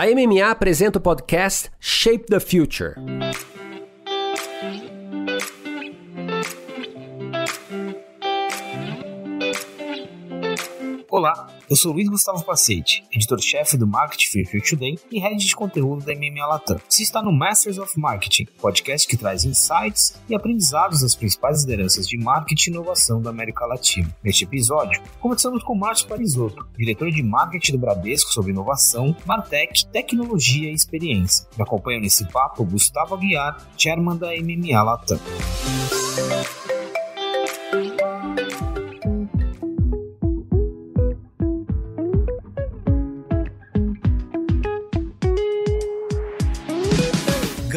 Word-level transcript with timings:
A 0.00 0.06
MMA 0.06 0.48
apresenta 0.48 0.98
o 0.98 1.00
podcast 1.00 1.72
Shape 1.80 2.26
the 2.26 2.38
Future. 2.38 2.94
Olá, 11.10 11.48
eu 11.68 11.76
sou 11.76 11.92
Luiz 11.92 12.08
Gustavo 12.08 12.44
Pacete, 12.44 13.04
editor-chefe 13.12 13.76
do 13.76 13.86
Marketing 13.86 14.44
Future 14.44 14.62
Today 14.62 14.98
e 15.12 15.20
head 15.20 15.36
de 15.36 15.54
conteúdo 15.54 16.04
da 16.04 16.14
MMA 16.14 16.46
Latam. 16.46 16.80
Você 16.88 17.02
está 17.02 17.20
no 17.20 17.30
Masters 17.30 17.78
of 17.78 17.98
Marketing, 18.00 18.46
podcast 18.58 19.06
que 19.06 19.16
traz 19.16 19.44
insights 19.44 20.18
e 20.28 20.34
aprendizados 20.34 21.02
das 21.02 21.14
principais 21.14 21.64
lideranças 21.64 22.08
de 22.08 22.16
marketing 22.16 22.70
e 22.70 22.72
inovação 22.72 23.20
da 23.20 23.30
América 23.30 23.66
Latina. 23.66 24.08
Neste 24.24 24.44
episódio, 24.44 25.02
conversamos 25.20 25.62
com 25.62 25.74
Márcio 25.74 26.08
Parisotto, 26.08 26.66
diretor 26.76 27.10
de 27.10 27.22
marketing 27.22 27.72
do 27.72 27.78
Bradesco 27.78 28.32
sobre 28.32 28.52
inovação, 28.52 29.14
Martech, 29.26 29.86
tecnologia 29.88 30.70
e 30.70 30.74
experiência. 30.74 31.46
Me 31.56 31.62
acompanha 31.62 32.00
nesse 32.00 32.24
papo 32.28 32.64
Gustavo 32.64 33.14
Aguiar, 33.14 33.68
chairman 33.76 34.16
da 34.16 34.28
MMA 34.28 34.82
Latam. 34.82 35.18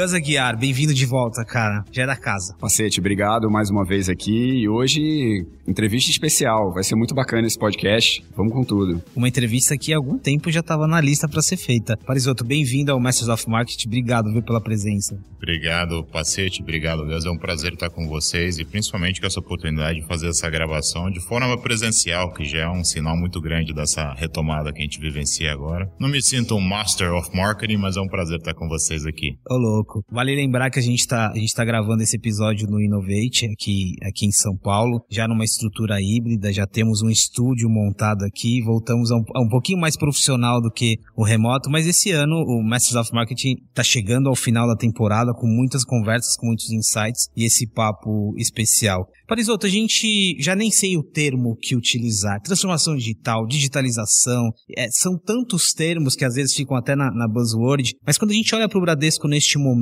Gus 0.02 0.16
Aguiar, 0.16 0.58
bem-vindo 0.58 0.96
de 0.96 1.06
volta, 1.06 1.46
cara. 1.46 1.86
Já 1.92 2.02
é 2.02 2.06
da 2.08 2.16
casa. 2.16 2.56
Pacete, 2.60 3.00
obrigado 3.00 3.52
mais 3.52 3.70
uma 3.70 3.86
vez 3.86 4.10
aqui. 4.10 4.64
E 4.64 4.68
hoje, 4.68 5.46
entrevista 5.68 6.10
especial. 6.10 6.74
Vai 6.74 6.84
ser 6.84 6.96
muito 6.96 7.14
bacana 7.14 7.46
esse 7.46 7.58
podcast. 7.58 8.24
Vamos 8.36 8.52
com 8.52 8.64
tudo. 8.64 9.00
Uma 9.16 9.28
entrevista 9.28 9.78
que 9.78 9.94
há 9.94 9.98
algum 9.98 10.18
tempo 10.18 10.50
já 10.50 10.62
estava 10.62 10.88
na 10.88 11.00
lista 11.00 11.28
para 11.30 11.40
ser 11.44 11.56
feita. 11.56 11.96
Parisoto, 11.98 12.44
bem-vindo 12.44 12.92
ao 12.92 13.00
Masters 13.00 13.30
of 13.30 13.48
Market. 13.48 13.86
Obrigado 13.86 14.34
viu, 14.34 14.42
pela 14.42 14.60
presença. 14.60 15.20
Obrigado, 15.38 16.04
Pacete. 16.06 16.64
Obrigado, 16.64 17.06
Gus. 17.06 17.24
É 17.24 17.30
um 17.30 17.38
prazer 17.38 17.74
estar 17.74 17.92
com 17.92 18.08
vocês 18.08 18.58
e 18.58 18.66
principalmente 18.66 19.22
com 19.22 19.28
essa 19.28 19.40
oportunidade 19.40 20.00
de 20.00 20.08
fazer 20.08 20.30
essa 20.30 20.50
gravação 20.50 21.12
de 21.12 21.20
forma 21.20 21.56
presencial, 21.62 22.34
que 22.34 22.44
já 22.44 22.62
é 22.62 22.70
um 22.70 22.84
sinal 22.84 23.16
muito 23.16 23.40
grande 23.40 23.72
dessa 23.72 24.14
retomada 24.14 24.74
que 24.74 24.80
a 24.80 24.82
gente 24.82 25.00
vivencia 25.00 25.52
agora. 25.52 25.88
Não 26.00 26.10
me 26.10 26.24
sinto 26.24 26.56
um 26.56 26.62
Master 26.62 27.14
of 27.14 27.30
Marketing, 27.36 27.78
mas 27.78 27.98
é 27.98 28.02
um 28.02 28.08
prazer 28.08 28.40
estar 28.40 28.56
com 28.56 28.68
vocês 28.68 29.06
aqui. 29.06 29.38
Ô, 29.48 29.58
louco. 29.58 29.91
Vale 30.10 30.36
lembrar 30.36 30.70
que 30.70 30.80
a 30.80 30.82
gente 30.82 31.00
está 31.00 31.32
a 31.32 31.38
gente 31.38 31.54
tá 31.54 31.64
gravando 31.64 32.04
esse 32.04 32.16
episódio 32.16 32.68
no 32.68 32.80
Innovate, 32.80 33.46
aqui, 33.46 33.94
aqui 34.04 34.26
em 34.26 34.32
São 34.32 34.56
Paulo, 34.56 35.04
já 35.10 35.28
numa 35.28 35.44
estrutura 35.44 36.02
híbrida, 36.02 36.52
já 36.52 36.66
temos 36.66 37.02
um 37.02 37.10
estúdio 37.10 37.70
montado 37.70 38.24
aqui, 38.24 38.62
voltamos 38.62 39.12
a 39.12 39.16
um, 39.16 39.24
a 39.36 39.42
um 39.42 39.50
pouquinho 39.50 39.80
mais 39.80 39.98
profissional 39.98 40.62
do 40.62 40.72
que 40.72 40.98
o 41.16 41.24
remoto, 41.24 41.70
mas 41.70 41.88
esse 41.88 42.12
ano 42.12 42.36
o 42.36 42.64
Masters 42.64 42.96
of 42.96 43.14
Marketing 43.14 43.56
está 43.70 43.84
chegando 43.84 44.30
ao 44.30 44.36
final 44.36 44.68
da 44.68 44.76
temporada 44.76 45.34
com 45.34 45.48
muitas 45.48 45.84
conversas, 45.84 46.36
com 46.36 46.48
muitos 46.48 46.70
insights 46.72 47.28
e 47.36 47.46
esse 47.46 47.68
papo 47.68 48.34
especial. 48.38 49.08
Parisoto, 49.28 49.66
a 49.66 49.70
gente 49.70 50.36
já 50.40 50.56
nem 50.56 50.70
sei 50.70 50.98
o 50.98 51.04
termo 51.04 51.56
que 51.56 51.76
utilizar. 51.76 52.42
Transformação 52.42 52.96
digital, 52.96 53.46
digitalização, 53.48 54.52
é, 54.78 54.88
são 54.92 55.18
tantos 55.18 55.72
termos 55.72 56.16
que 56.16 56.26
às 56.26 56.36
vezes 56.36 56.54
ficam 56.54 56.76
até 56.76 56.96
na, 56.96 57.10
na 57.12 57.28
buzzword, 57.28 57.96
mas 58.06 58.18
quando 58.18 58.32
a 58.32 58.34
gente 58.34 58.54
olha 58.54 58.68
para 58.68 58.78
o 58.78 58.82
Bradesco 58.82 59.28
neste 59.28 59.58
momento, 59.58 59.81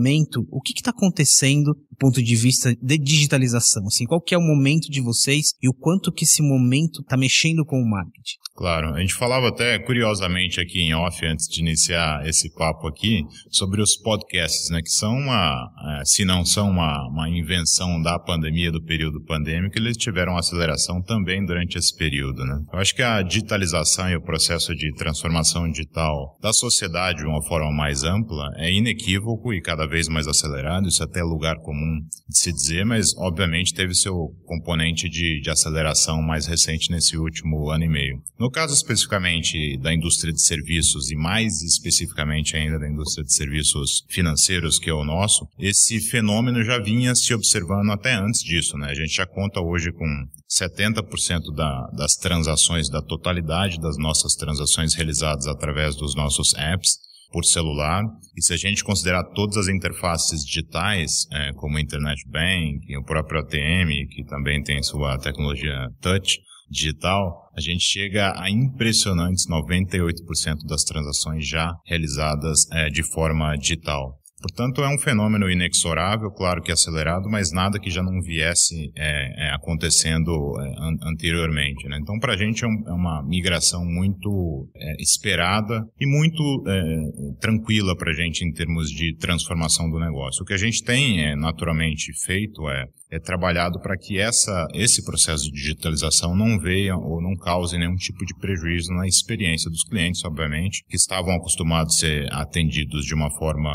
o 0.50 0.62
que 0.62 0.74
está 0.76 0.92
acontecendo 0.92 1.74
do 1.74 1.98
ponto 1.98 2.22
de 2.22 2.36
vista 2.36 2.76
de 2.76 2.98
digitalização? 2.98 3.86
Assim, 3.88 4.06
qual 4.06 4.22
que 4.22 4.34
é 4.34 4.38
o 4.38 4.42
momento 4.42 4.90
de 4.90 5.02
vocês 5.02 5.54
e 5.62 5.68
o 5.68 5.74
quanto 5.74 6.12
que 6.12 6.24
esse 6.24 6.42
momento 6.42 7.02
está 7.02 7.18
mexendo 7.18 7.66
com 7.66 7.78
o 7.78 7.90
marketing? 7.90 8.38
Claro, 8.60 8.94
a 8.94 9.00
gente 9.00 9.14
falava 9.14 9.48
até 9.48 9.80
curiosamente 9.80 10.60
aqui 10.60 10.82
em 10.82 10.94
off 10.94 11.26
antes 11.26 11.48
de 11.48 11.62
iniciar 11.62 12.28
esse 12.28 12.54
papo 12.54 12.90
aqui 12.90 13.24
sobre 13.50 13.82
os 13.82 13.96
podcasts, 13.96 14.70
né, 14.70 14.82
que 14.82 14.90
são 14.90 15.14
uma, 15.14 16.02
é, 16.02 16.04
se 16.04 16.26
não 16.26 16.44
são 16.44 16.70
uma, 16.70 17.08
uma 17.08 17.30
invenção 17.30 18.02
da 18.02 18.20
pandemia, 18.20 18.70
do 18.70 18.84
período 18.84 19.24
pandêmico, 19.24 19.78
eles 19.78 19.96
tiveram 19.96 20.36
aceleração 20.36 21.02
também 21.02 21.46
durante 21.46 21.78
esse 21.78 21.96
período, 21.96 22.44
né. 22.44 22.60
Eu 22.74 22.80
acho 22.80 22.94
que 22.94 23.02
a 23.02 23.22
digitalização 23.22 24.10
e 24.10 24.18
o 24.18 24.22
processo 24.22 24.76
de 24.76 24.94
transformação 24.94 25.72
digital 25.72 26.38
da 26.42 26.52
sociedade 26.52 27.20
de 27.20 27.28
uma 27.28 27.42
forma 27.42 27.72
mais 27.72 28.04
ampla 28.04 28.46
é 28.58 28.70
inequívoco 28.70 29.54
e 29.54 29.62
cada 29.62 29.79
vez 29.88 30.10
mais 30.10 30.28
acelerado, 30.28 30.88
isso 30.88 31.02
é 31.02 31.06
até 31.06 31.24
lugar 31.24 31.56
comum 31.62 32.00
de 32.28 32.38
se 32.38 32.52
dizer, 32.52 32.86
mas 32.86 33.16
obviamente 33.18 33.74
teve 33.74 33.96
seu 33.96 34.36
componente 34.46 35.08
de, 35.08 35.40
de 35.40 35.50
aceleração 35.50 36.22
mais 36.22 36.46
recente 36.46 36.92
nesse 36.92 37.18
último 37.18 37.70
ano 37.70 37.86
e 37.86 37.90
meio. 37.90 38.22
No 38.38 38.50
no 38.50 38.52
caso 38.52 38.74
especificamente 38.74 39.78
da 39.78 39.94
indústria 39.94 40.34
de 40.34 40.42
serviços 40.42 41.12
e 41.12 41.16
mais 41.16 41.62
especificamente 41.62 42.58
ainda 42.58 42.80
da 42.80 42.90
indústria 42.90 43.24
de 43.24 43.32
serviços 43.32 44.04
financeiros, 44.10 44.80
que 44.80 44.90
é 44.90 44.94
o 44.94 45.06
nosso, 45.06 45.48
esse 45.60 46.00
fenômeno 46.00 46.64
já 46.64 46.80
vinha 46.80 47.14
se 47.14 47.32
observando 47.32 47.92
até 47.92 48.16
antes 48.16 48.42
disso, 48.42 48.76
né? 48.76 48.88
A 48.90 48.96
gente 48.96 49.14
já 49.14 49.28
conta 49.28 49.62
hoje 49.62 49.92
com 49.92 50.08
70% 50.50 51.54
da, 51.56 51.92
das 51.96 52.16
transações, 52.16 52.90
da 52.90 53.04
totalidade 53.04 53.80
das 53.80 53.98
nossas 54.00 54.34
transações 54.34 54.96
realizadas 54.96 55.46
através 55.46 55.96
dos 55.96 56.16
nossos 56.16 56.56
apps 56.56 56.98
por 57.32 57.46
celular. 57.46 58.04
E 58.36 58.42
se 58.44 58.54
a 58.54 58.58
gente 58.58 58.84
considerar 58.84 59.24
todas 59.36 59.58
as 59.58 59.68
interfaces 59.68 60.44
digitais, 60.44 61.28
é, 61.32 61.54
como 61.54 61.80
Internet 61.80 62.24
Bank, 62.28 62.98
o 62.98 63.04
próprio 63.04 63.42
ATM, 63.42 64.08
que 64.10 64.24
também 64.26 64.62
tem 64.64 64.82
sua 64.84 65.18
tecnologia 65.18 65.88
touch, 66.02 66.40
digital, 66.70 67.50
a 67.56 67.62
gente 67.62 67.84
chega 67.84 68.34
a 68.40 68.50
impressionantes 68.50 69.48
98% 69.50 70.68
das 70.68 70.84
transações 70.84 71.48
já 71.48 71.74
realizadas 71.86 72.60
é, 72.72 72.90
de 72.90 73.04
forma 73.04 73.56
digital. 73.56 74.19
Portanto, 74.42 74.82
é 74.82 74.88
um 74.88 74.98
fenômeno 74.98 75.50
inexorável, 75.50 76.32
claro 76.32 76.62
que 76.62 76.72
acelerado, 76.72 77.30
mas 77.30 77.52
nada 77.52 77.80
que 77.80 77.90
já 77.90 78.02
não 78.02 78.22
viesse 78.22 78.90
é, 78.96 79.48
é, 79.48 79.54
acontecendo 79.54 80.32
é, 80.60 80.70
an 80.80 81.12
anteriormente. 81.12 81.88
Né? 81.90 81.98
Então, 82.02 82.18
para 82.20 82.34
a 82.34 82.38
gente 82.38 82.64
é, 82.64 82.68
um, 82.68 82.84
é, 82.88 82.94
uma 82.94 83.22
migração 83.22 83.84
muito 83.84 84.70
é, 84.76 85.02
esperada 85.02 85.84
e 86.00 86.08
muito 86.08 86.64
é, 86.68 87.36
tranquila 87.42 87.96
para 87.98 88.12
a 88.12 88.14
gente 88.14 88.46
em 88.46 88.52
termos 88.52 88.90
de 88.90 89.16
transformação 89.18 89.90
do 89.90 90.00
negócio. 90.00 90.44
O 90.44 90.46
que 90.46 90.54
a 90.54 90.58
gente 90.58 90.84
tem 90.84 91.36
naturalmente 91.36 92.12
feito 92.26 92.70
é 92.70 92.86
é 93.12 93.20
trabalhado 93.20 93.80
para 93.80 93.98
que 93.98 94.20
essa, 94.20 94.68
esse 94.74 95.04
processo 95.04 95.46
de 95.46 95.52
digitalização 95.52 96.36
não 96.36 96.60
venha 96.60 96.96
ou 96.96 97.22
não 97.22 97.36
cause 97.36 97.78
nenhum 97.78 97.96
tipo 97.96 98.26
de 98.26 98.36
prejuízo 98.36 98.94
na 98.94 99.08
experiência 99.08 99.70
dos 99.70 99.84
clientes, 99.84 100.24
obviamente, 100.24 100.84
que 100.88 100.96
estavam 100.96 101.34
acostumados 101.34 101.96
a 101.96 102.00
ser 102.00 102.34
atendidos 102.34 103.06
de 103.06 103.14
uma 103.14 103.32
forma 103.32 103.70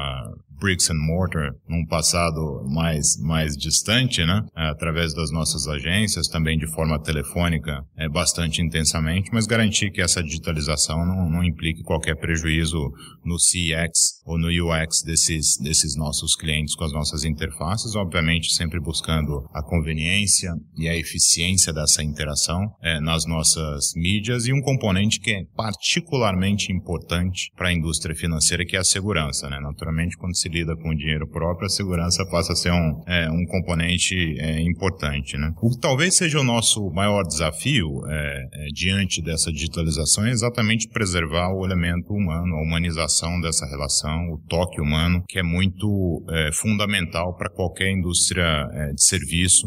bricks 0.60 0.88
and 0.90 0.98
mortar 0.98 1.50
num 1.68 1.84
passado 1.86 2.64
mais, 2.66 3.18
mais 3.20 3.56
distante, 3.56 4.24
né? 4.24 4.42
Através 4.54 5.14
das 5.14 5.30
nossas 5.30 5.66
agências, 5.66 6.28
também 6.28 6.56
de 6.56 6.66
forma 6.66 7.00
telefônica, 7.02 7.82
é, 7.96 8.08
bastante 8.08 8.62
intensamente, 8.62 9.30
mas 9.32 9.46
garantir 9.46 9.90
que 9.90 10.00
essa 10.00 10.22
digitalização 10.22 11.04
não, 11.04 11.28
não 11.28 11.44
implique 11.44 11.82
qualquer 11.82 12.16
prejuízo 12.16 12.78
no 13.24 13.36
CX 13.36 14.22
ou 14.24 14.38
no 14.38 14.48
UX 14.48 15.02
desses, 15.02 15.58
desses 15.58 15.96
nossos 15.96 16.34
clientes 16.34 16.74
com 16.74 16.84
as 16.84 16.92
nossas 16.92 17.24
interfaces, 17.24 17.94
obviamente 17.94 18.54
sempre 18.54 18.80
buscando 18.80 19.23
a 19.52 19.62
conveniência 19.62 20.50
e 20.76 20.88
a 20.88 20.96
eficiência 20.96 21.72
dessa 21.72 22.02
interação 22.02 22.60
é, 22.82 23.00
nas 23.00 23.26
nossas 23.26 23.92
mídias 23.96 24.46
e 24.46 24.52
um 24.52 24.60
componente 24.60 25.20
que 25.20 25.30
é 25.30 25.44
particularmente 25.56 26.72
importante 26.72 27.50
para 27.56 27.68
a 27.68 27.72
indústria 27.72 28.14
financeira, 28.14 28.64
que 28.64 28.76
é 28.76 28.80
a 28.80 28.84
segurança, 28.84 29.48
né? 29.48 29.58
Naturalmente, 29.60 30.16
quando 30.16 30.36
se 30.36 30.48
lida 30.48 30.76
com 30.76 30.90
o 30.90 30.96
dinheiro 30.96 31.28
próprio, 31.28 31.66
a 31.66 31.70
segurança 31.70 32.24
passa 32.30 32.52
a 32.52 32.56
ser 32.56 32.72
um, 32.72 33.02
é, 33.06 33.30
um 33.30 33.44
componente 33.46 34.14
é, 34.38 34.60
importante. 34.60 35.36
Né? 35.36 35.52
O 35.60 35.70
que 35.70 35.80
talvez 35.80 36.16
seja 36.16 36.40
o 36.40 36.44
nosso 36.44 36.90
maior 36.90 37.22
desafio 37.22 38.06
é, 38.06 38.48
é, 38.52 38.66
diante 38.72 39.22
dessa 39.22 39.52
digitalização 39.52 40.26
é 40.26 40.30
exatamente 40.30 40.88
preservar 40.88 41.52
o 41.52 41.64
elemento 41.64 42.12
humano, 42.12 42.56
a 42.56 42.62
humanização 42.62 43.40
dessa 43.40 43.66
relação, 43.66 44.32
o 44.32 44.38
toque 44.48 44.80
humano, 44.80 45.22
que 45.28 45.38
é 45.38 45.42
muito 45.42 46.24
é, 46.30 46.50
fundamental 46.52 47.34
para 47.36 47.50
qualquer 47.50 47.90
indústria 47.90 48.44
de 48.94 49.02
serviço 49.16 49.66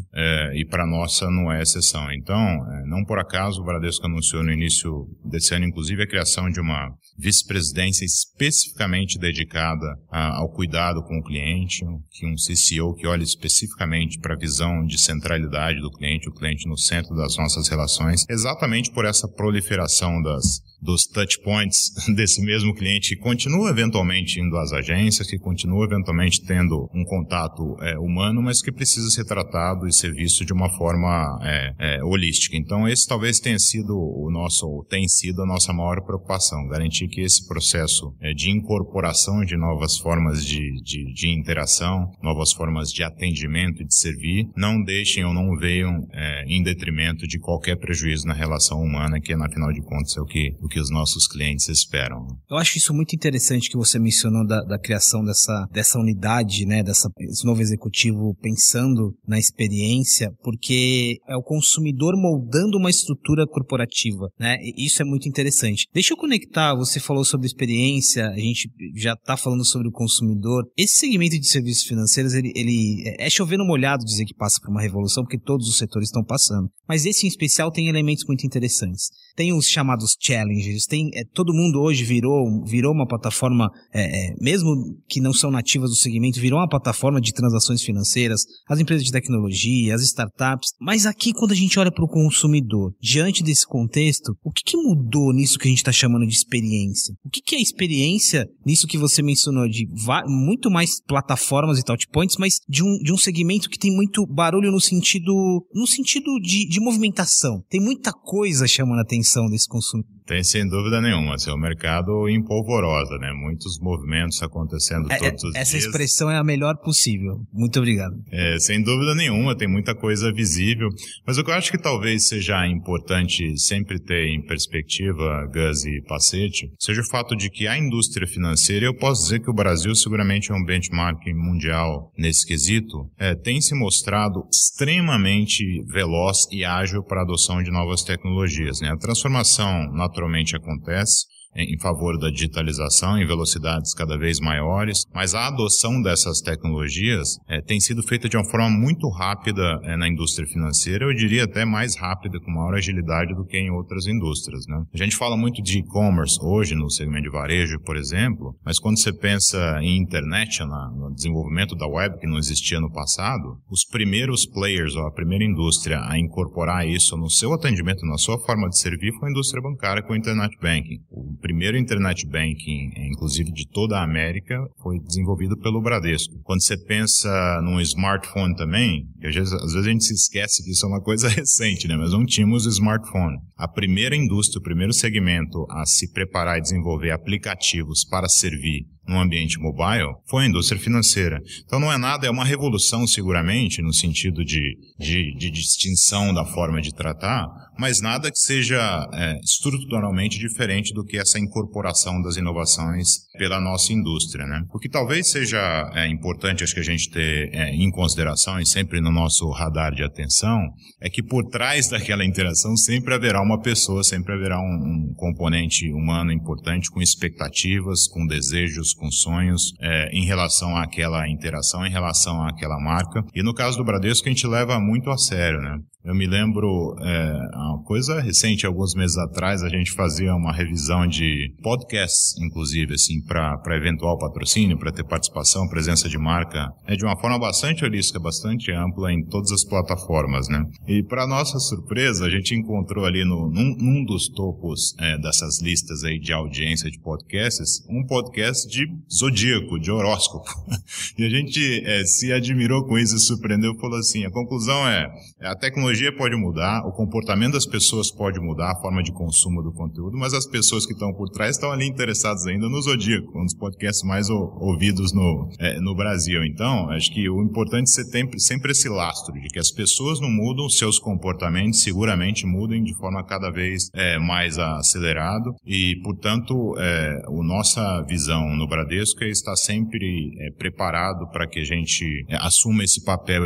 e 0.53 0.65
para 0.65 0.85
nossa 0.85 1.29
não 1.29 1.51
é 1.51 1.61
exceção. 1.61 2.11
Então, 2.11 2.39
não 2.85 3.03
por 3.05 3.19
acaso 3.19 3.61
o 3.61 3.65
Bradesco 3.65 4.05
anunciou 4.05 4.43
no 4.43 4.51
início 4.51 5.07
desse 5.25 5.53
ano, 5.53 5.65
inclusive, 5.65 6.03
a 6.03 6.07
criação 6.07 6.49
de 6.49 6.59
uma 6.59 6.89
vice-presidência 7.17 8.05
especificamente 8.05 9.17
dedicada 9.19 9.85
a, 10.11 10.37
ao 10.37 10.49
cuidado 10.49 10.67
cuidado 10.67 11.01
com 11.03 11.17
o 11.17 11.23
cliente, 11.23 11.79
que 12.11 12.25
um 12.25 12.35
CCO 12.35 12.93
que 12.95 13.07
olhe 13.07 13.23
especificamente 13.23 14.19
para 14.19 14.35
a 14.35 14.37
visão 14.37 14.85
de 14.85 14.97
centralidade 14.97 15.79
do 15.79 15.91
cliente, 15.91 16.29
o 16.29 16.33
cliente 16.33 16.67
no 16.67 16.77
centro 16.77 17.15
das 17.15 17.35
nossas 17.37 17.67
relações, 17.67 18.25
exatamente 18.29 18.91
por 18.91 19.05
essa 19.05 19.27
proliferação 19.27 20.21
das 20.21 20.61
dos 20.87 21.05
touch 21.05 21.37
points 21.43 21.91
desse 22.15 22.41
mesmo 22.41 22.73
cliente 22.73 23.09
que 23.09 23.21
continua 23.21 23.69
eventualmente 23.69 24.39
indo 24.39 24.55
às 24.55 24.71
agências, 24.71 25.29
que 25.29 25.37
continua 25.37 25.83
eventualmente 25.83 26.41
tendo 26.45 26.89
um 26.95 27.03
contato 27.03 27.75
é, 27.81 27.99
humano, 27.99 28.41
mas 28.41 28.61
que 28.61 28.71
precisa 28.71 29.09
ser 29.09 29.25
tratado 29.25 29.85
e 29.85 29.93
ser 29.93 30.13
visto 30.13 30.45
de 30.45 30.53
uma 30.53 30.69
forma 30.77 31.37
é, 31.43 31.73
é, 31.77 32.03
holística. 32.03 32.55
Então, 32.55 32.87
esse 32.87 33.05
talvez 33.05 33.39
tenha 33.39 33.59
sido 33.59 33.93
o 33.97 34.31
nosso, 34.31 34.65
ou 34.65 34.85
tem 34.85 35.05
sido 35.09 35.41
a 35.41 35.45
nossa 35.45 35.73
maior 35.73 36.01
preocupação, 36.05 36.65
garantir 36.69 37.09
que 37.09 37.19
esse 37.19 37.45
processo 37.45 38.15
é, 38.21 38.33
de 38.33 38.49
incorporação 38.49 39.43
de 39.43 39.57
novas 39.57 39.97
formas 39.97 40.45
de, 40.45 40.71
de, 40.81 41.13
de, 41.13 41.37
interação, 41.37 42.09
novas 42.23 42.53
formas 42.53 42.89
de 42.89 43.03
atendimento 43.03 43.81
e 43.81 43.85
de 43.85 43.93
servir, 43.93 44.45
não 44.55 44.81
deixem 44.81 45.25
ou 45.25 45.33
não 45.33 45.57
venham 45.57 46.07
é, 46.13 46.45
em 46.47 46.63
detrimento 46.63 47.27
de 47.27 47.39
qualquer 47.39 47.75
prejuízo 47.75 48.25
na 48.25 48.33
relação 48.33 48.79
humana, 48.79 49.19
que, 49.19 49.35
na 49.35 49.49
final 49.49 49.73
de 49.73 49.81
contas, 49.81 50.15
é 50.15 50.21
o 50.21 50.25
que 50.25 50.55
o 50.61 50.67
que 50.67 50.76
os 50.79 50.89
nossos 50.89 51.27
clientes 51.27 51.67
esperam. 51.69 52.25
Eu 52.49 52.57
acho 52.57 52.77
isso 52.77 52.93
muito 52.93 53.15
interessante 53.15 53.69
que 53.69 53.77
você 53.77 53.99
mencionou 53.99 54.45
da, 54.45 54.61
da 54.61 54.79
criação 54.79 55.23
dessa, 55.23 55.67
dessa 55.71 55.99
unidade, 55.99 56.65
né, 56.65 56.83
dessa, 56.83 57.09
esse 57.19 57.45
novo 57.45 57.61
executivo 57.61 58.35
pensando 58.41 59.15
na 59.27 59.39
experiência, 59.39 60.31
porque 60.43 61.17
é 61.27 61.35
o 61.35 61.43
consumidor 61.43 62.15
moldando 62.15 62.77
uma 62.77 62.89
estrutura 62.89 63.45
corporativa, 63.47 64.29
né? 64.39 64.57
E 64.61 64.85
isso 64.85 65.01
é 65.01 65.05
muito 65.05 65.27
interessante. 65.27 65.87
Deixa 65.93 66.13
eu 66.13 66.17
conectar, 66.17 66.75
você 66.75 66.99
falou 66.99 67.23
sobre 67.23 67.47
experiência, 67.47 68.27
a 68.27 68.39
gente 68.39 68.69
já 68.95 69.13
está 69.13 69.37
falando 69.37 69.65
sobre 69.65 69.87
o 69.87 69.91
consumidor. 69.91 70.63
Esse 70.77 70.97
segmento 70.99 71.39
de 71.39 71.47
serviços 71.47 71.83
financeiros, 71.83 72.33
ele, 72.33 72.51
ele 72.55 73.03
é 73.19 73.29
chover 73.29 73.57
no 73.57 73.65
molhado 73.65 74.03
dizer 74.03 74.25
que 74.25 74.33
passa 74.33 74.59
por 74.61 74.69
uma 74.69 74.81
revolução, 74.81 75.23
porque 75.23 75.39
todos 75.39 75.67
os 75.67 75.77
setores 75.77 76.09
estão 76.09 76.23
passando. 76.23 76.69
Mas 76.87 77.05
esse 77.05 77.25
em 77.25 77.29
especial 77.29 77.71
tem 77.71 77.87
elementos 77.87 78.25
muito 78.27 78.45
interessantes. 78.45 79.09
Tem 79.35 79.53
os 79.53 79.67
chamados 79.67 80.15
challenges, 80.19 80.56
tem 80.87 81.09
é, 81.13 81.23
todo 81.33 81.53
mundo 81.53 81.79
hoje 81.79 82.03
virou 82.03 82.63
virou 82.65 82.93
uma 82.93 83.07
plataforma, 83.07 83.69
é, 83.93 84.01
é, 84.03 84.33
mesmo 84.39 84.69
que 85.07 85.21
não 85.21 85.33
são 85.33 85.51
nativas 85.51 85.89
do 85.89 85.95
segmento, 85.95 86.39
virou 86.39 86.59
uma 86.59 86.69
plataforma 86.69 87.19
de 87.19 87.33
transações 87.33 87.81
financeiras, 87.81 88.41
as 88.67 88.79
empresas 88.79 89.05
de 89.05 89.11
tecnologia, 89.11 89.95
as 89.95 90.01
startups. 90.01 90.71
Mas 90.79 91.05
aqui 91.05 91.33
quando 91.33 91.51
a 91.51 91.55
gente 91.55 91.77
olha 91.79 91.91
para 91.91 92.03
o 92.03 92.09
consumidor, 92.09 92.93
diante 93.01 93.43
desse 93.43 93.65
contexto, 93.65 94.33
o 94.43 94.51
que, 94.51 94.63
que 94.63 94.77
mudou 94.77 95.33
nisso 95.33 95.57
que 95.57 95.67
a 95.67 95.69
gente 95.69 95.79
está 95.79 95.91
chamando 95.91 96.25
de 96.25 96.33
experiência? 96.33 97.13
O 97.25 97.29
que, 97.29 97.41
que 97.41 97.55
é 97.55 97.61
experiência 97.61 98.45
nisso 98.65 98.87
que 98.87 98.97
você 98.97 99.21
mencionou 99.21 99.67
de 99.67 99.87
muito 100.27 100.69
mais 100.69 101.01
plataformas 101.05 101.79
e 101.79 101.83
touchpoints, 101.83 102.37
mas 102.37 102.59
de 102.67 102.83
um, 102.83 102.97
de 102.99 103.13
um 103.13 103.17
segmento 103.17 103.69
que 103.69 103.79
tem 103.79 103.91
muito 103.93 104.25
barulho 104.25 104.71
no 104.71 104.79
sentido 104.79 105.33
no 105.73 105.87
sentido 105.87 106.39
de, 106.41 106.67
de 106.67 106.79
movimentação. 106.79 107.61
Tem 107.69 107.81
muita 107.81 108.11
coisa 108.11 108.67
chamando 108.67 108.99
a 108.99 109.03
atenção 109.03 109.47
desse 109.49 109.67
consumidor. 109.67 110.16
Tem 110.27 110.43
sem 110.43 110.67
dúvida 110.67 110.99
nenhuma, 110.99 111.35
assim, 111.35 111.49
é 111.49 111.53
um 111.53 111.57
mercado 111.57 112.27
em 112.27 112.43
polvorosa, 112.43 113.17
né? 113.17 113.31
Muitos 113.31 113.79
movimentos 113.79 114.43
acontecendo 114.43 115.09
é, 115.09 115.17
todos 115.17 115.41
os 115.41 115.55
essa 115.55 115.71
dias. 115.71 115.73
Essa 115.73 115.77
expressão 115.77 116.29
é 116.29 116.37
a 116.37 116.43
melhor 116.43 116.75
possível. 116.83 117.39
Muito 117.53 117.79
obrigado. 117.79 118.13
É, 118.29 118.59
sem 118.59 118.83
dúvida 118.83 119.15
nenhuma, 119.15 119.55
tem 119.55 119.69
muita 119.69 119.95
coisa 119.95 120.29
visível. 120.33 120.89
Mas 121.25 121.37
o 121.37 121.43
que 121.45 121.49
eu 121.49 121.55
acho 121.55 121.71
que 121.71 121.77
talvez 121.77 122.27
seja 122.27 122.67
importante 122.67 123.57
sempre 123.57 123.99
ter 123.99 124.27
em 124.27 124.45
perspectiva, 124.45 125.49
Gus 125.53 125.85
e 125.85 126.01
Pacete, 126.05 126.69
seja 126.77 126.99
o 126.99 127.09
fato 127.09 127.33
de 127.33 127.49
que 127.49 127.65
a 127.65 127.77
indústria 127.77 128.27
financeira, 128.27 128.85
eu 128.85 128.95
posso 128.95 129.23
dizer 129.23 129.39
que 129.39 129.49
o 129.49 129.53
Brasil 129.53 129.95
seguramente 129.95 130.51
é 130.51 130.55
um 130.55 130.65
benchmark 130.65 131.21
mundial 131.35 132.11
nesse 132.17 132.45
quesito, 132.45 133.09
é, 133.17 133.33
tem 133.33 133.61
se 133.61 133.73
mostrado 133.73 134.43
extremamente 134.51 135.63
veloz 135.87 136.39
e 136.51 136.65
ágil 136.65 137.01
para 137.01 137.21
a 137.21 137.23
adoção 137.23 137.63
de 137.63 137.71
novas 137.71 138.03
tecnologias. 138.03 138.81
Né? 138.81 138.89
A 138.89 138.97
transformação 138.97 139.89
naturalmente 140.17 140.55
acontece, 140.55 141.27
em 141.63 141.79
favor 141.79 142.17
da 142.17 142.29
digitalização 142.29 143.17
em 143.17 143.25
velocidades 143.25 143.93
cada 143.93 144.17
vez 144.17 144.39
maiores, 144.39 145.03
mas 145.13 145.33
a 145.33 145.47
adoção 145.47 146.01
dessas 146.01 146.39
tecnologias 146.41 147.37
é, 147.47 147.61
tem 147.61 147.79
sido 147.79 148.03
feita 148.03 148.29
de 148.29 148.37
uma 148.37 148.45
forma 148.45 148.69
muito 148.69 149.09
rápida 149.09 149.79
é, 149.83 149.97
na 149.97 150.07
indústria 150.07 150.47
financeira, 150.47 151.05
eu 151.05 151.13
diria 151.13 151.45
até 151.45 151.65
mais 151.65 151.97
rápida, 151.97 152.39
com 152.39 152.51
maior 152.51 152.75
agilidade 152.75 153.33
do 153.33 153.45
que 153.45 153.57
em 153.57 153.71
outras 153.71 154.05
indústrias. 154.07 154.65
Né? 154.67 154.83
A 154.93 154.97
gente 154.97 155.15
fala 155.15 155.35
muito 155.35 155.61
de 155.61 155.79
e-commerce 155.79 156.37
hoje 156.41 156.75
no 156.75 156.89
segmento 156.89 157.23
de 157.23 157.31
varejo, 157.31 157.79
por 157.79 157.95
exemplo, 157.95 158.55
mas 158.63 158.79
quando 158.79 158.99
você 158.99 159.11
pensa 159.11 159.79
em 159.81 159.97
internet, 159.97 160.59
na, 160.59 160.91
no 160.91 161.13
desenvolvimento 161.13 161.75
da 161.75 161.87
web 161.87 162.17
que 162.19 162.27
não 162.27 162.37
existia 162.37 162.79
no 162.79 162.91
passado, 162.91 163.57
os 163.69 163.83
primeiros 163.85 164.45
players, 164.45 164.95
ou 164.95 165.07
a 165.07 165.11
primeira 165.11 165.43
indústria 165.43 165.99
a 166.01 166.19
incorporar 166.19 166.87
isso 166.87 167.17
no 167.17 167.29
seu 167.29 167.53
atendimento, 167.53 168.05
na 168.05 168.17
sua 168.17 168.37
forma 168.45 168.69
de 168.69 168.77
servir, 168.77 169.11
foi 169.19 169.29
a 169.29 169.31
indústria 169.31 169.61
bancária 169.61 170.03
com 170.03 170.13
o 170.13 170.15
internet 170.17 170.55
banking. 170.61 170.99
O 171.09 171.37
primeiro 171.47 171.77
internet 171.77 172.27
banking, 172.27 172.91
inclusive 172.97 173.53
de 173.53 173.65
toda 173.69 173.97
a 173.97 174.03
América, 174.03 174.61
foi 174.83 174.99
desenvolvido 174.99 175.55
pelo 175.57 175.81
Bradesco. 175.81 176.37
Quando 176.43 176.61
você 176.61 176.77
pensa 176.77 177.61
num 177.63 177.79
smartphone 177.79 178.53
também, 178.53 179.07
às 179.23 179.33
vezes, 179.33 179.53
às 179.53 179.71
vezes 179.71 179.87
a 179.87 179.89
gente 179.89 180.03
se 180.03 180.13
esquece 180.13 180.61
que 180.61 180.71
isso 180.71 180.85
é 180.85 180.89
uma 180.89 181.01
coisa 181.01 181.29
recente, 181.31 181.87
né? 181.87 181.95
Mas 181.95 182.11
não 182.11 182.25
tínhamos 182.25 182.65
smartphone. 182.65 183.37
A 183.55 183.65
primeira 183.65 184.13
indústria, 184.13 184.59
o 184.59 184.63
primeiro 184.63 184.93
segmento 184.93 185.65
a 185.71 185.85
se 185.85 186.11
preparar 186.11 186.57
e 186.57 186.61
desenvolver 186.61 187.11
aplicativos 187.11 188.03
para 188.03 188.27
servir 188.27 188.85
no 189.07 189.19
ambiente 189.19 189.59
mobile 189.59 190.13
foi 190.29 190.43
a 190.43 190.47
indústria 190.47 190.79
financeira. 190.79 191.39
Então 191.65 191.79
não 191.79 191.91
é 191.91 191.97
nada, 191.97 192.27
é 192.27 192.29
uma 192.29 192.45
revolução 192.45 193.07
seguramente 193.07 193.81
no 193.81 193.93
sentido 193.93 194.43
de, 194.43 194.77
de, 194.99 195.35
de 195.37 195.49
distinção 195.49 196.33
da 196.33 196.45
forma 196.45 196.81
de 196.81 196.93
tratar, 196.93 197.45
mas 197.77 198.01
nada 198.01 198.31
que 198.31 198.37
seja 198.37 199.07
é, 199.13 199.39
estruturalmente 199.43 200.39
diferente 200.39 200.93
do 200.93 201.05
que 201.05 201.17
essa 201.17 201.39
incorporação 201.39 202.21
das 202.21 202.35
inovações 202.35 203.27
pela 203.37 203.61
nossa 203.61 203.93
indústria. 203.93 204.45
Né? 204.45 204.61
O 204.73 204.79
que 204.79 204.89
talvez 204.89 205.29
seja 205.29 205.57
é, 205.93 206.07
importante, 206.07 206.63
acho 206.63 206.73
que 206.73 206.79
a 206.79 206.83
gente 206.83 207.09
ter 207.09 207.53
é, 207.53 207.69
em 207.69 207.89
consideração 207.91 208.59
e 208.59 208.65
sempre 208.65 208.99
no 208.99 209.11
nosso 209.11 209.49
radar 209.51 209.93
de 209.93 210.03
atenção, 210.03 210.59
é 210.99 211.09
que 211.09 211.23
por 211.23 211.43
trás 211.49 211.87
daquela 211.87 212.25
interação 212.25 212.75
sempre 212.75 213.13
haverá 213.13 213.41
uma 213.41 213.61
pessoa, 213.61 214.03
sempre 214.03 214.33
haverá 214.33 214.59
um, 214.59 214.63
um 214.63 215.13
componente 215.15 215.91
humano 215.93 216.31
importante 216.31 216.89
com 216.89 217.01
expectativas, 217.01 218.07
com 218.07 218.25
desejos, 218.25 218.93
com 218.97 219.09
sonhos 219.11 219.73
é, 219.79 220.09
em 220.11 220.25
relação 220.25 220.75
àquela 220.75 221.27
interação, 221.29 221.85
em 221.85 221.91
relação 221.91 222.43
àquela 222.43 222.79
marca. 222.79 223.23
E 223.33 223.43
no 223.43 223.53
caso 223.53 223.77
do 223.77 223.83
Bradesco, 223.83 224.27
a 224.27 224.31
gente 224.31 224.47
leva 224.47 224.79
muito 224.79 225.09
a 225.09 225.17
sério, 225.17 225.61
né? 225.61 225.77
Eu 226.07 226.15
me 226.15 226.25
lembro, 226.25 226.95
é, 227.01 227.49
uma 227.53 227.83
coisa 227.83 228.21
recente, 228.21 228.65
alguns 228.65 228.95
meses 228.95 229.17
atrás, 229.17 229.61
a 229.61 229.67
gente 229.67 229.91
fazia 229.91 230.33
uma 230.33 230.53
revisão 230.53 231.05
de 231.05 231.53
podcasts, 231.61 232.33
inclusive, 232.41 232.93
assim, 232.93 233.19
para 233.25 233.75
eventual 233.75 234.17
patrocínio, 234.17 234.77
para 234.77 234.93
ter 234.93 235.03
participação, 235.03 235.67
presença 235.67 236.07
de 236.07 236.17
marca, 236.17 236.65
é 236.85 236.95
de 236.95 237.03
uma 237.03 237.19
forma 237.19 237.37
bastante 237.37 237.83
holística, 237.83 238.21
bastante 238.21 238.71
ampla 238.71 239.11
em 239.11 239.21
todas 239.25 239.51
as 239.51 239.65
plataformas, 239.65 240.47
né? 240.47 240.63
E 240.87 241.03
para 241.03 241.27
nossa 241.27 241.59
surpresa, 241.59 242.25
a 242.25 242.29
gente 242.29 242.55
encontrou 242.55 243.03
ali 243.03 243.25
no, 243.25 243.51
num, 243.51 243.75
num 243.77 244.05
dos 244.05 244.29
topos 244.29 244.95
é, 245.01 245.17
dessas 245.17 245.61
listas 245.61 246.05
aí 246.05 246.17
de 246.17 246.31
audiência 246.31 246.89
de 246.89 247.01
podcasts, 247.01 247.85
um 247.89 248.05
podcast 248.05 248.65
de 248.69 248.87
zodíaco, 249.13 249.77
de 249.77 249.91
horóscopo. 249.91 250.47
e 251.19 251.25
a 251.25 251.29
gente 251.29 251.83
é, 251.85 252.05
se 252.05 252.31
admirou 252.31 252.85
com 252.85 252.97
isso 252.97 253.17
e 253.17 253.19
surpreendeu, 253.19 253.75
falou 253.77 253.99
assim, 253.99 254.23
a 254.23 254.31
conclusão 254.31 254.87
é, 254.87 255.11
a 255.41 255.53
tecnologia 255.53 255.96
tecnologia 255.97 256.11
pode 256.15 256.35
mudar, 256.35 256.85
o 256.85 256.91
comportamento 256.91 257.53
das 257.53 257.65
pessoas 257.65 258.11
pode 258.11 258.39
mudar, 258.39 258.71
a 258.71 258.81
forma 258.81 259.01
de 259.01 259.11
consumo 259.11 259.61
do 259.63 259.71
conteúdo, 259.71 260.17
mas 260.17 260.33
as 260.33 260.45
pessoas 260.45 260.85
que 260.85 260.93
estão 260.93 261.13
por 261.13 261.29
trás 261.29 261.55
estão 261.55 261.71
ali 261.71 261.87
interessadas 261.87 262.45
ainda 262.45 262.69
no 262.69 262.81
Zodíaco, 262.81 263.37
um 263.37 263.43
dos 263.43 263.55
podcasts 263.55 264.03
mais 264.03 264.29
ouvidos 264.29 265.13
no, 265.13 265.49
é, 265.59 265.79
no 265.79 265.95
Brasil. 265.95 266.43
Então, 266.43 266.89
acho 266.89 267.11
que 267.13 267.27
o 267.29 267.41
importante 267.41 267.89
é 267.99 268.03
ter 268.03 268.39
sempre 268.39 268.71
esse 268.71 268.87
lastro 268.87 269.33
de 269.33 269.47
que 269.47 269.59
as 269.59 269.71
pessoas 269.71 270.19
não 270.19 270.29
mudam, 270.29 270.69
seus 270.69 270.99
comportamentos 270.99 271.81
seguramente 271.81 272.45
mudem 272.45 272.83
de 272.83 272.95
forma 272.95 273.23
cada 273.23 273.49
vez 273.49 273.89
é, 273.93 274.19
mais 274.19 274.57
acelerado 274.59 275.55
e, 275.65 275.99
portanto, 276.03 276.75
é, 276.77 277.21
nossa 277.47 278.01
visão 278.03 278.55
no 278.55 278.67
Bradesco 278.67 279.23
é 279.23 279.29
estar 279.29 279.55
sempre 279.55 280.33
é, 280.39 280.51
preparado 280.51 281.27
para 281.31 281.47
que 281.47 281.59
a 281.59 281.63
gente 281.63 282.25
é, 282.27 282.35
assuma 282.35 282.83
esse 282.83 283.03
papel 283.03 283.43